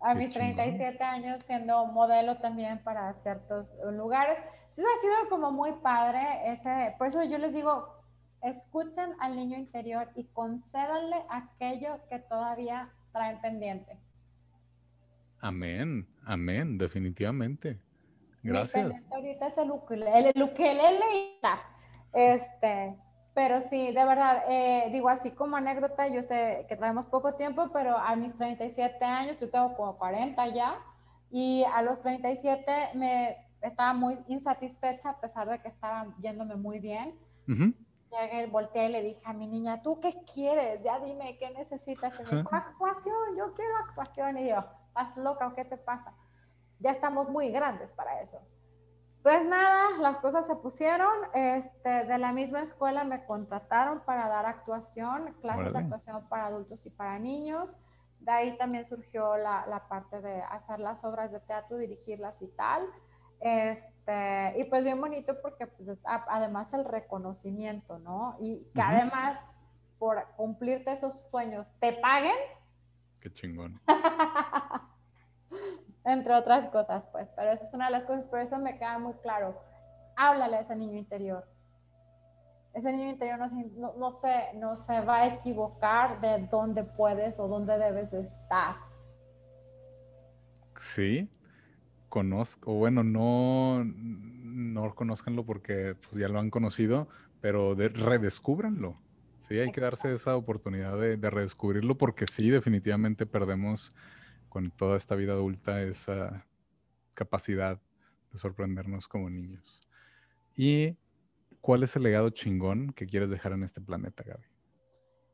a 0.00 0.14
mis 0.14 0.30
37 0.30 1.02
años 1.02 1.42
siendo 1.42 1.86
modelo 1.86 2.36
también 2.38 2.82
para 2.82 3.14
ciertos 3.14 3.74
lugares. 3.92 4.38
Entonces 4.60 4.84
ha 4.84 5.00
sido 5.00 5.30
como 5.30 5.52
muy 5.52 5.72
padre 5.72 6.52
ese, 6.52 6.94
por 6.98 7.06
eso 7.06 7.22
yo 7.24 7.38
les 7.38 7.54
digo, 7.54 7.94
escuchen 8.42 9.14
al 9.20 9.36
niño 9.36 9.56
interior 9.56 10.10
y 10.14 10.24
concédanle 10.24 11.24
aquello 11.30 11.98
que 12.10 12.18
todavía 12.18 12.90
traen 13.12 13.40
pendiente. 13.40 13.98
Amén, 15.46 16.08
amén, 16.24 16.76
definitivamente. 16.76 17.80
Gracias. 18.42 19.02
Ahorita 19.12 19.46
es 19.46 19.58
el 19.58 19.70
ukelele, 19.70 20.32
el 20.34 20.42
ukelele 20.42 21.38
este, 22.12 22.96
pero 23.32 23.60
sí, 23.60 23.92
de 23.92 24.04
verdad, 24.04 24.42
eh, 24.48 24.88
digo 24.90 25.08
así 25.08 25.30
como 25.30 25.56
anécdota, 25.56 26.08
yo 26.08 26.22
sé 26.22 26.66
que 26.68 26.74
traemos 26.74 27.06
poco 27.06 27.34
tiempo, 27.34 27.70
pero 27.72 27.96
a 27.96 28.16
mis 28.16 28.36
37 28.36 29.04
años, 29.04 29.38
yo 29.38 29.48
tengo 29.48 29.76
como 29.76 29.96
40 29.98 30.48
ya, 30.48 30.80
y 31.30 31.62
a 31.74 31.82
los 31.82 32.00
37 32.00 32.90
me 32.94 33.36
estaba 33.60 33.92
muy 33.92 34.18
insatisfecha 34.26 35.10
a 35.10 35.20
pesar 35.20 35.48
de 35.48 35.60
que 35.60 35.68
estaba 35.68 36.12
yéndome 36.18 36.56
muy 36.56 36.80
bien. 36.80 37.14
Llegué, 37.46 38.46
volteé 38.46 38.88
y 38.88 38.92
le 38.92 39.02
dije 39.02 39.22
a 39.24 39.32
mi 39.32 39.46
niña, 39.46 39.80
¿tú 39.82 40.00
qué 40.00 40.14
quieres? 40.32 40.82
Ya 40.82 40.98
dime, 40.98 41.36
¿qué 41.38 41.50
necesitas? 41.50 42.18
Y 42.18 42.34
me 42.34 42.38
dijo, 42.38 42.54
actuación, 42.54 43.36
yo 43.36 43.52
quiero 43.54 43.76
actuación. 43.76 44.38
Y 44.38 44.48
yo, 44.48 44.64
¿estás 44.98 45.16
loca 45.16 45.46
o 45.46 45.54
qué 45.54 45.64
te 45.64 45.76
pasa? 45.76 46.14
Ya 46.78 46.90
estamos 46.90 47.28
muy 47.28 47.50
grandes 47.50 47.92
para 47.92 48.20
eso. 48.20 48.40
Pues 49.22 49.44
nada, 49.44 49.98
las 50.00 50.18
cosas 50.18 50.46
se 50.46 50.54
pusieron. 50.56 51.12
Este, 51.34 52.04
de 52.04 52.18
la 52.18 52.32
misma 52.32 52.62
escuela 52.62 53.04
me 53.04 53.24
contrataron 53.24 54.00
para 54.00 54.28
dar 54.28 54.46
actuación, 54.46 55.34
clases 55.40 55.72
de 55.72 55.78
actuación 55.78 56.28
para 56.28 56.46
adultos 56.46 56.86
y 56.86 56.90
para 56.90 57.18
niños. 57.18 57.74
De 58.20 58.32
ahí 58.32 58.56
también 58.56 58.84
surgió 58.84 59.36
la, 59.36 59.66
la, 59.66 59.88
parte 59.88 60.20
de 60.20 60.42
hacer 60.42 60.80
las 60.80 61.04
obras 61.04 61.32
de 61.32 61.40
teatro, 61.40 61.76
dirigirlas 61.76 62.40
y 62.40 62.48
tal. 62.48 62.86
Este, 63.40 64.54
y 64.58 64.64
pues 64.64 64.84
bien 64.84 65.00
bonito 65.00 65.34
porque 65.42 65.66
pues 65.66 65.90
además 66.04 66.72
el 66.72 66.84
reconocimiento, 66.84 67.98
¿no? 67.98 68.36
Y 68.38 68.64
que 68.74 68.80
además 68.80 69.44
por 69.98 70.24
cumplirte 70.36 70.92
esos 70.92 71.20
sueños 71.30 71.70
te 71.80 71.94
paguen. 71.94 72.36
Qué 73.26 73.32
chingón. 73.32 73.80
entre 76.04 76.32
otras 76.32 76.68
cosas, 76.68 77.08
pues, 77.08 77.28
pero 77.34 77.50
eso 77.50 77.64
es 77.64 77.74
una 77.74 77.86
de 77.86 77.90
las 77.90 78.04
cosas, 78.04 78.24
por 78.26 78.38
eso 78.38 78.56
me 78.58 78.78
queda 78.78 79.00
muy 79.00 79.14
claro, 79.14 79.60
háblale 80.14 80.58
a 80.58 80.60
ese 80.60 80.76
niño 80.76 80.96
interior. 80.96 81.44
Ese 82.72 82.92
niño 82.92 83.10
interior 83.10 83.40
no, 83.40 83.94
no, 83.94 84.12
se, 84.12 84.52
no 84.54 84.76
se 84.76 85.00
va 85.00 85.22
a 85.22 85.26
equivocar 85.26 86.20
de 86.20 86.46
dónde 86.46 86.84
puedes 86.84 87.40
o 87.40 87.48
dónde 87.48 87.76
debes 87.78 88.12
estar. 88.12 88.76
Sí, 90.78 91.28
conozco, 92.08 92.74
bueno, 92.74 93.02
no, 93.02 93.82
no 93.84 94.94
conozcanlo 94.94 95.44
porque 95.44 95.96
pues, 95.96 96.20
ya 96.20 96.28
lo 96.28 96.38
han 96.38 96.50
conocido, 96.50 97.08
pero 97.40 97.74
de, 97.74 97.88
redescúbranlo. 97.88 99.04
Sí, 99.48 99.58
hay 99.58 99.70
que 99.70 99.80
darse 99.80 100.12
esa 100.12 100.36
oportunidad 100.36 100.98
de, 100.98 101.16
de 101.16 101.30
redescubrirlo 101.30 101.96
porque 101.96 102.26
sí, 102.26 102.50
definitivamente 102.50 103.26
perdemos 103.26 103.92
con 104.48 104.70
toda 104.70 104.96
esta 104.96 105.14
vida 105.14 105.34
adulta 105.34 105.82
esa 105.82 106.46
capacidad 107.14 107.78
de 108.32 108.38
sorprendernos 108.38 109.06
como 109.06 109.30
niños. 109.30 109.86
¿Y 110.56 110.96
cuál 111.60 111.82
es 111.82 111.94
el 111.96 112.04
legado 112.04 112.30
chingón 112.30 112.92
que 112.92 113.06
quieres 113.06 113.28
dejar 113.28 113.52
en 113.52 113.62
este 113.62 113.80
planeta, 113.80 114.24
Gaby? 114.24 114.46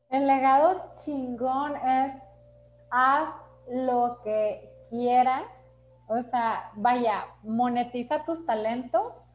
El 0.09 0.27
legado 0.27 0.93
chingón 0.95 1.75
es 1.75 2.13
haz 2.91 3.29
lo 3.69 4.19
que 4.23 4.69
quieras, 4.89 5.45
o 6.07 6.21
sea, 6.21 6.71
vaya, 6.75 7.25
monetiza 7.43 8.25
tus 8.25 8.45
talentos, 8.45 9.25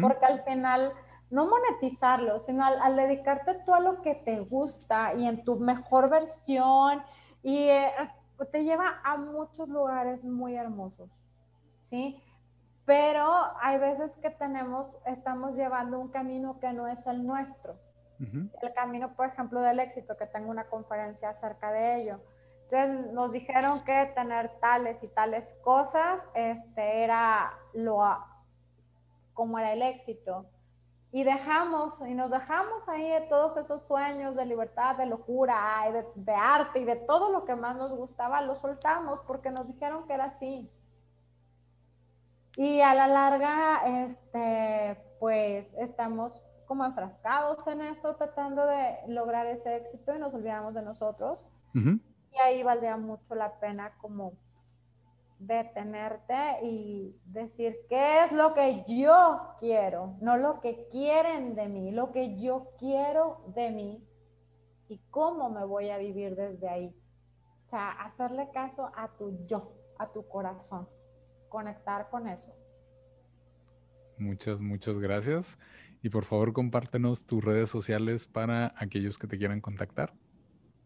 porque 0.00 0.26
al 0.26 0.42
final, 0.42 0.92
no 1.30 1.46
monetizarlos, 1.46 2.46
sino 2.46 2.64
al, 2.64 2.96
dedicarte 2.96 3.54
tú 3.64 3.74
a 3.74 3.80
lo 3.80 4.00
que 4.02 4.14
te 4.14 4.40
gusta 4.40 5.14
y 5.14 5.26
en 5.26 5.44
tu 5.44 5.56
mejor 5.56 6.08
versión 6.08 7.02
y 7.42 7.68
eh, 7.68 7.92
te 8.50 8.64
lleva 8.64 9.00
a 9.04 9.16
muchos 9.16 9.68
lugares 9.68 10.24
muy 10.24 10.56
hermosos, 10.56 11.10
¿sí? 11.82 12.22
Pero 12.86 13.28
hay 13.60 13.78
veces 13.78 14.16
que 14.16 14.30
tenemos, 14.30 14.96
estamos 15.04 15.56
llevando 15.56 15.98
un 15.98 16.08
camino 16.08 16.58
que 16.58 16.72
no 16.72 16.88
es 16.88 17.06
el 17.06 17.26
nuestro. 17.26 17.76
El 18.18 18.72
camino, 18.74 19.14
por 19.14 19.28
ejemplo, 19.28 19.60
del 19.60 19.78
éxito, 19.78 20.16
que 20.16 20.26
tengo 20.26 20.50
una 20.50 20.64
conferencia 20.64 21.28
acerca 21.28 21.70
de 21.70 22.02
ello. 22.02 22.20
Entonces 22.64 23.12
nos 23.12 23.30
dijeron 23.30 23.84
que 23.84 24.10
tener 24.16 24.58
tales 24.58 25.04
y 25.04 25.08
tales 25.08 25.56
cosas, 25.62 26.26
este 26.34 27.04
era 27.04 27.52
lo, 27.74 28.00
como 29.34 29.58
era 29.60 29.72
el 29.72 29.82
éxito 29.82 30.46
y 31.10 31.24
dejamos 31.24 32.00
y 32.00 32.14
nos 32.14 32.30
dejamos 32.30 32.88
ahí 32.88 33.08
de 33.08 33.22
todos 33.22 33.56
esos 33.56 33.82
sueños 33.82 34.36
de 34.36 34.44
libertad, 34.44 34.96
de 34.96 35.06
locura, 35.06 35.56
de, 35.90 36.06
de, 36.14 36.34
arte 36.34 36.80
y 36.80 36.84
de 36.84 36.96
todo 36.96 37.30
lo 37.30 37.44
que 37.44 37.56
más 37.56 37.76
nos 37.76 37.94
gustaba, 37.94 38.42
lo 38.42 38.54
soltamos 38.54 39.20
porque 39.26 39.50
nos 39.50 39.66
dijeron 39.66 40.06
que 40.06 40.12
era 40.12 40.24
así. 40.24 40.70
Y 42.56 42.80
a 42.80 42.94
la 42.94 43.06
larga, 43.06 43.76
este, 43.86 45.00
pues 45.18 45.72
estamos 45.78 46.42
como 46.66 46.84
enfrascados 46.84 47.66
en 47.66 47.80
eso, 47.80 48.16
tratando 48.16 48.66
de 48.66 48.98
lograr 49.06 49.46
ese 49.46 49.76
éxito 49.76 50.14
y 50.14 50.18
nos 50.18 50.34
olvidamos 50.34 50.74
de 50.74 50.82
nosotros. 50.82 51.46
Y 51.74 52.38
ahí 52.44 52.62
valdría 52.62 52.96
mucho 52.96 53.34
la 53.34 53.58
pena 53.60 53.92
como 53.98 54.32
detenerte 55.38 56.64
y 56.64 57.16
decir 57.24 57.76
qué 57.88 58.24
es 58.24 58.32
lo 58.32 58.54
que 58.54 58.84
yo 58.86 59.54
quiero, 59.58 60.16
no 60.20 60.36
lo 60.36 60.60
que 60.60 60.88
quieren 60.90 61.54
de 61.54 61.68
mí, 61.68 61.90
lo 61.92 62.12
que 62.12 62.36
yo 62.36 62.72
quiero 62.78 63.44
de 63.54 63.70
mí 63.70 64.04
y 64.88 64.98
cómo 65.10 65.50
me 65.50 65.64
voy 65.64 65.90
a 65.90 65.98
vivir 65.98 66.34
desde 66.34 66.68
ahí. 66.68 66.94
O 67.66 67.68
sea, 67.68 67.90
hacerle 67.90 68.48
caso 68.52 68.90
a 68.96 69.08
tu 69.16 69.44
yo, 69.46 69.72
a 69.98 70.10
tu 70.10 70.26
corazón, 70.26 70.88
conectar 71.48 72.08
con 72.10 72.26
eso. 72.28 72.52
Muchas, 74.18 74.58
muchas 74.58 74.98
gracias. 74.98 75.58
Y 76.02 76.10
por 76.10 76.24
favor, 76.24 76.52
compártenos 76.52 77.26
tus 77.26 77.44
redes 77.44 77.70
sociales 77.70 78.26
para 78.28 78.72
aquellos 78.76 79.18
que 79.18 79.26
te 79.26 79.38
quieran 79.38 79.60
contactar. 79.60 80.12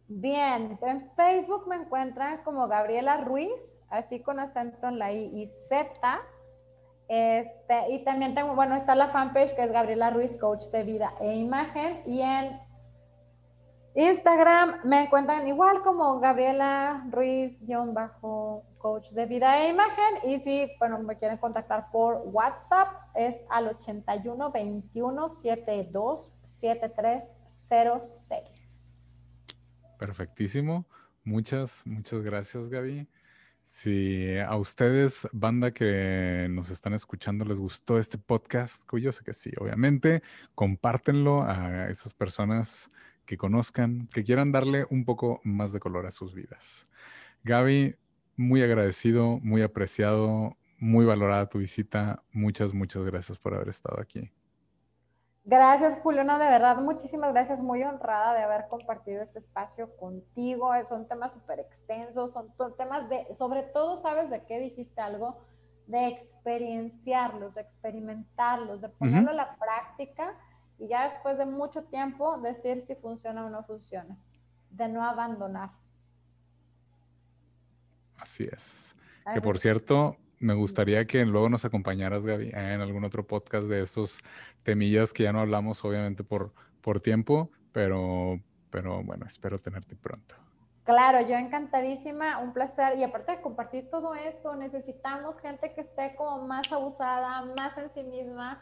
Bien, 0.09 0.79
en 0.83 1.11
Facebook 1.17 1.67
me 1.69 1.77
encuentran 1.77 2.43
como 2.43 2.69
Gabriela 2.69 3.25
Ruiz, 3.25 3.81
así 3.93 4.21
con 4.21 4.41
acento 4.41 4.89
en 4.89 4.99
la 4.99 5.13
I 5.13 5.31
y 5.35 5.47
Z. 5.47 6.21
Este, 7.09 7.91
y 7.91 8.05
también 8.05 8.35
tengo, 8.35 8.55
bueno, 8.55 8.75
está 8.75 8.95
la 8.95 9.09
fanpage 9.09 9.55
que 9.55 9.63
es 9.63 9.73
Gabriela 9.73 10.11
Ruiz, 10.11 10.37
coach 10.37 10.67
de 10.73 10.83
vida 10.83 11.15
e 11.21 11.35
imagen. 11.35 12.03
Y 12.07 12.23
en 12.23 12.59
Instagram 13.95 14.81
me 14.85 15.03
encuentran 15.03 15.47
igual 15.47 15.83
como 15.83 16.19
Gabriela 16.19 17.07
Ruiz-coach 17.11 19.11
de 19.11 19.27
vida 19.27 19.63
e 19.63 19.69
imagen. 19.69 20.15
Y 20.25 20.41
si, 20.41 20.73
bueno, 20.79 20.99
me 21.01 21.17
quieren 21.17 21.37
contactar 21.37 21.91
por 21.91 22.23
WhatsApp, 22.25 22.89
es 23.15 23.45
al 23.51 23.69
81 23.69 24.51
21 24.51 25.29
72 25.29 26.33
7306. 26.45 29.35
Perfectísimo. 29.99 30.87
Muchas, 31.25 31.87
muchas 31.87 32.23
gracias, 32.23 32.71
Gaby. 32.71 33.07
Si 33.65 34.39
a 34.39 34.57
ustedes, 34.57 35.29
banda 35.33 35.73
que 35.73 36.47
nos 36.51 36.71
están 36.71 36.95
escuchando, 36.95 37.45
les 37.45 37.59
gustó 37.59 37.99
este 37.99 38.19
podcast, 38.19 38.83
yo 38.93 39.13
sé 39.13 39.25
que 39.25 39.33
sí, 39.33 39.51
obviamente, 39.59 40.23
compártenlo 40.55 41.43
a 41.43 41.89
esas 41.89 42.15
personas 42.15 42.91
que 43.25 43.37
conozcan, 43.37 44.09
que 44.13 44.25
quieran 44.25 44.53
darle 44.53 44.85
un 44.91 45.05
poco 45.05 45.41
más 45.45 45.73
de 45.73 45.81
color 45.81 46.07
a 46.07 46.11
sus 46.11 46.35
vidas. 46.35 46.89
Gaby, 47.45 47.97
muy 48.37 48.63
agradecido, 48.63 49.39
muy 49.41 49.63
apreciado, 49.63 50.57
muy 50.79 51.05
valorada 51.05 51.49
tu 51.49 51.59
visita. 51.59 52.23
Muchas, 52.33 52.75
muchas 52.75 53.05
gracias 53.05 53.39
por 53.39 53.55
haber 53.55 53.69
estado 53.69 54.01
aquí. 54.01 54.33
Gracias, 55.45 55.99
Julio. 56.03 56.23
No, 56.23 56.39
de 56.39 56.47
verdad, 56.47 56.77
muchísimas 56.77 57.33
gracias. 57.33 57.61
Muy 57.61 57.83
honrada 57.83 58.35
de 58.35 58.43
haber 58.43 58.69
compartido 58.69 59.23
este 59.23 59.41
espacio 59.41 59.97
contigo. 59.97 60.71
Son 60.85 61.09
temas 61.09 61.33
súper 61.33 61.59
extensos, 61.59 62.33
son 62.33 62.53
temas 62.77 63.09
de, 63.09 63.27
sobre 63.35 63.65
todo, 63.65 63.97
¿sabes 63.97 64.31
de 64.31 64.45
qué 64.45 64.61
dijiste 64.61 65.01
algo? 65.01 65.45
De 65.89 66.07
experienciarlos, 66.07 67.55
de 67.55 67.61
experimentarlos, 67.61 68.81
de 68.81 68.89
ponerlo 68.89 69.31
a 69.31 69.35
la 69.35 69.57
práctica 69.57 70.37
y 70.79 70.87
ya 70.87 71.05
después 71.05 71.37
de 71.39 71.47
mucho 71.47 71.85
tiempo 71.85 72.39
decir 72.39 72.81
si 72.81 72.95
funciona 72.95 73.45
o 73.45 73.51
no 73.51 73.65
funciona. 73.65 74.17
De 74.71 74.89
no 74.89 75.05
abandonar. 75.05 75.71
Así 78.17 78.45
es. 78.45 78.95
que 79.35 79.41
por 79.41 79.59
cierto, 79.59 80.17
me 80.43 80.55
gustaría 80.55 81.07
que 81.07 81.25
luego 81.25 81.49
nos 81.49 81.65
acompañaras, 81.65 82.27
Gaby, 82.27 82.51
en 82.53 82.81
algún 82.81 83.05
otro 83.05 83.27
podcast 83.27 83.67
de 83.67 83.83
estos 83.83 84.19
temillas 84.65 85.13
que 85.13 85.23
ya 85.23 85.33
no 85.33 85.41
hablamos, 85.41 85.85
obviamente, 85.85 86.25
por, 86.25 86.53
por 86.81 87.01
tiempo, 87.01 87.51
pero, 87.73 88.41
pero 88.71 89.03
bueno, 89.05 89.25
espero 89.27 89.61
tenerte 89.61 89.97
pronto. 89.97 90.35
Claro, 90.85 91.21
yo 91.21 91.37
encantadísima, 91.37 92.39
un 92.39 92.53
placer. 92.53 92.99
Y 92.99 93.05
aparte 93.05 93.33
de 93.33 93.41
compartir 93.41 93.89
todo 93.89 94.15
esto, 94.15 94.57
necesitamos 94.57 95.39
gente 95.39 95.73
que 95.75 95.83
esté 95.83 96.17
como 96.17 96.45
más 96.47 96.73
abusada, 96.73 97.45
más 97.57 97.79
en 97.79 97.89
sí 97.91 98.03
misma. 98.03 98.61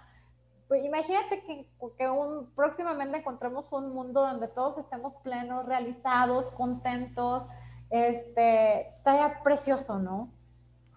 Pues 0.69 0.85
imagínate 0.85 1.43
que, 1.45 1.67
que 1.97 2.09
un, 2.11 2.51
próximamente 2.55 3.19
encontremos 3.19 3.73
un 3.73 3.95
mundo 3.95 4.21
donde 4.21 4.49
todos 4.49 4.77
estemos 4.77 5.15
plenos, 5.25 5.65
realizados, 5.65 6.51
contentos. 6.51 7.47
Este, 7.89 8.87
estaría 8.89 9.43
precioso, 9.43 9.99
¿no? 9.99 10.31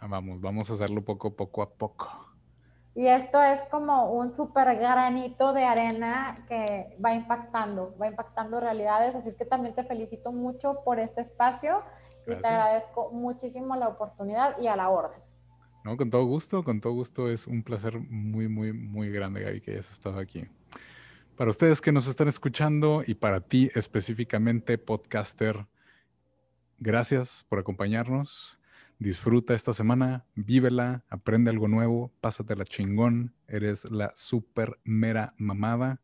Vamos, 0.08 0.42
vamos 0.42 0.70
a 0.70 0.74
hacerlo 0.74 1.04
poco, 1.04 1.36
poco 1.36 1.62
a 1.62 1.70
poco. 1.70 2.34
Y 2.96 3.08
esto 3.08 3.42
es 3.42 3.62
como 3.72 4.14
un 4.14 4.34
súper 4.34 4.78
granito 4.78 5.52
de 5.54 5.64
arena 5.64 6.46
que 6.48 6.96
va 7.04 7.14
impactando, 7.16 7.96
va 8.00 8.08
impactando 8.08 8.60
realidades. 8.60 9.16
Así 9.16 9.30
es 9.30 9.36
que 9.36 9.46
también 9.46 9.74
te 9.74 9.84
felicito 9.84 10.32
mucho 10.32 10.84
por 10.86 11.00
este 11.00 11.22
espacio 11.22 11.82
y 12.28 12.36
te 12.36 12.48
agradezco 12.48 13.10
muchísimo 13.12 13.76
la 13.76 13.88
oportunidad 13.88 14.60
y 14.60 14.68
a 14.68 14.76
la 14.76 14.90
orden. 14.90 15.20
No, 15.84 15.98
con 15.98 16.12
todo 16.12 16.26
gusto, 16.26 16.64
con 16.64 16.80
todo 16.80 16.94
gusto. 16.94 17.30
Es 17.30 17.48
un 17.48 17.64
placer 17.64 18.00
muy, 18.00 18.48
muy, 18.48 18.74
muy 18.74 19.10
grande, 19.10 19.42
Gaby, 19.42 19.62
que 19.62 19.72
hayas 19.72 19.92
estado 19.92 20.20
aquí. 20.20 20.46
Para 21.36 21.50
ustedes 21.50 21.82
que 21.82 21.92
nos 21.92 22.08
están 22.08 22.28
escuchando 22.28 23.04
y 23.06 23.16
para 23.16 23.42
ti 23.42 23.72
específicamente, 23.74 24.78
podcaster, 24.78 25.66
gracias 26.78 27.44
por 27.50 27.58
acompañarnos. 27.58 28.60
Disfruta 29.00 29.54
esta 29.54 29.74
semana, 29.74 30.26
vívela, 30.36 31.04
aprende 31.10 31.50
algo 31.50 31.68
nuevo, 31.68 32.14
pásatela 32.22 32.64
chingón, 32.64 33.34
eres 33.48 33.86
la 33.92 34.14
super 34.16 34.80
mera 34.84 35.34
mamada 35.38 36.02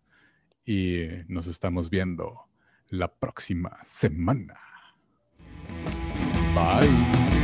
y 0.66 1.06
nos 1.28 1.48
estamos 1.48 1.90
viendo 1.90 2.50
la 2.90 3.14
próxima 3.14 3.78
semana. 3.84 4.56
Bye. 6.54 7.39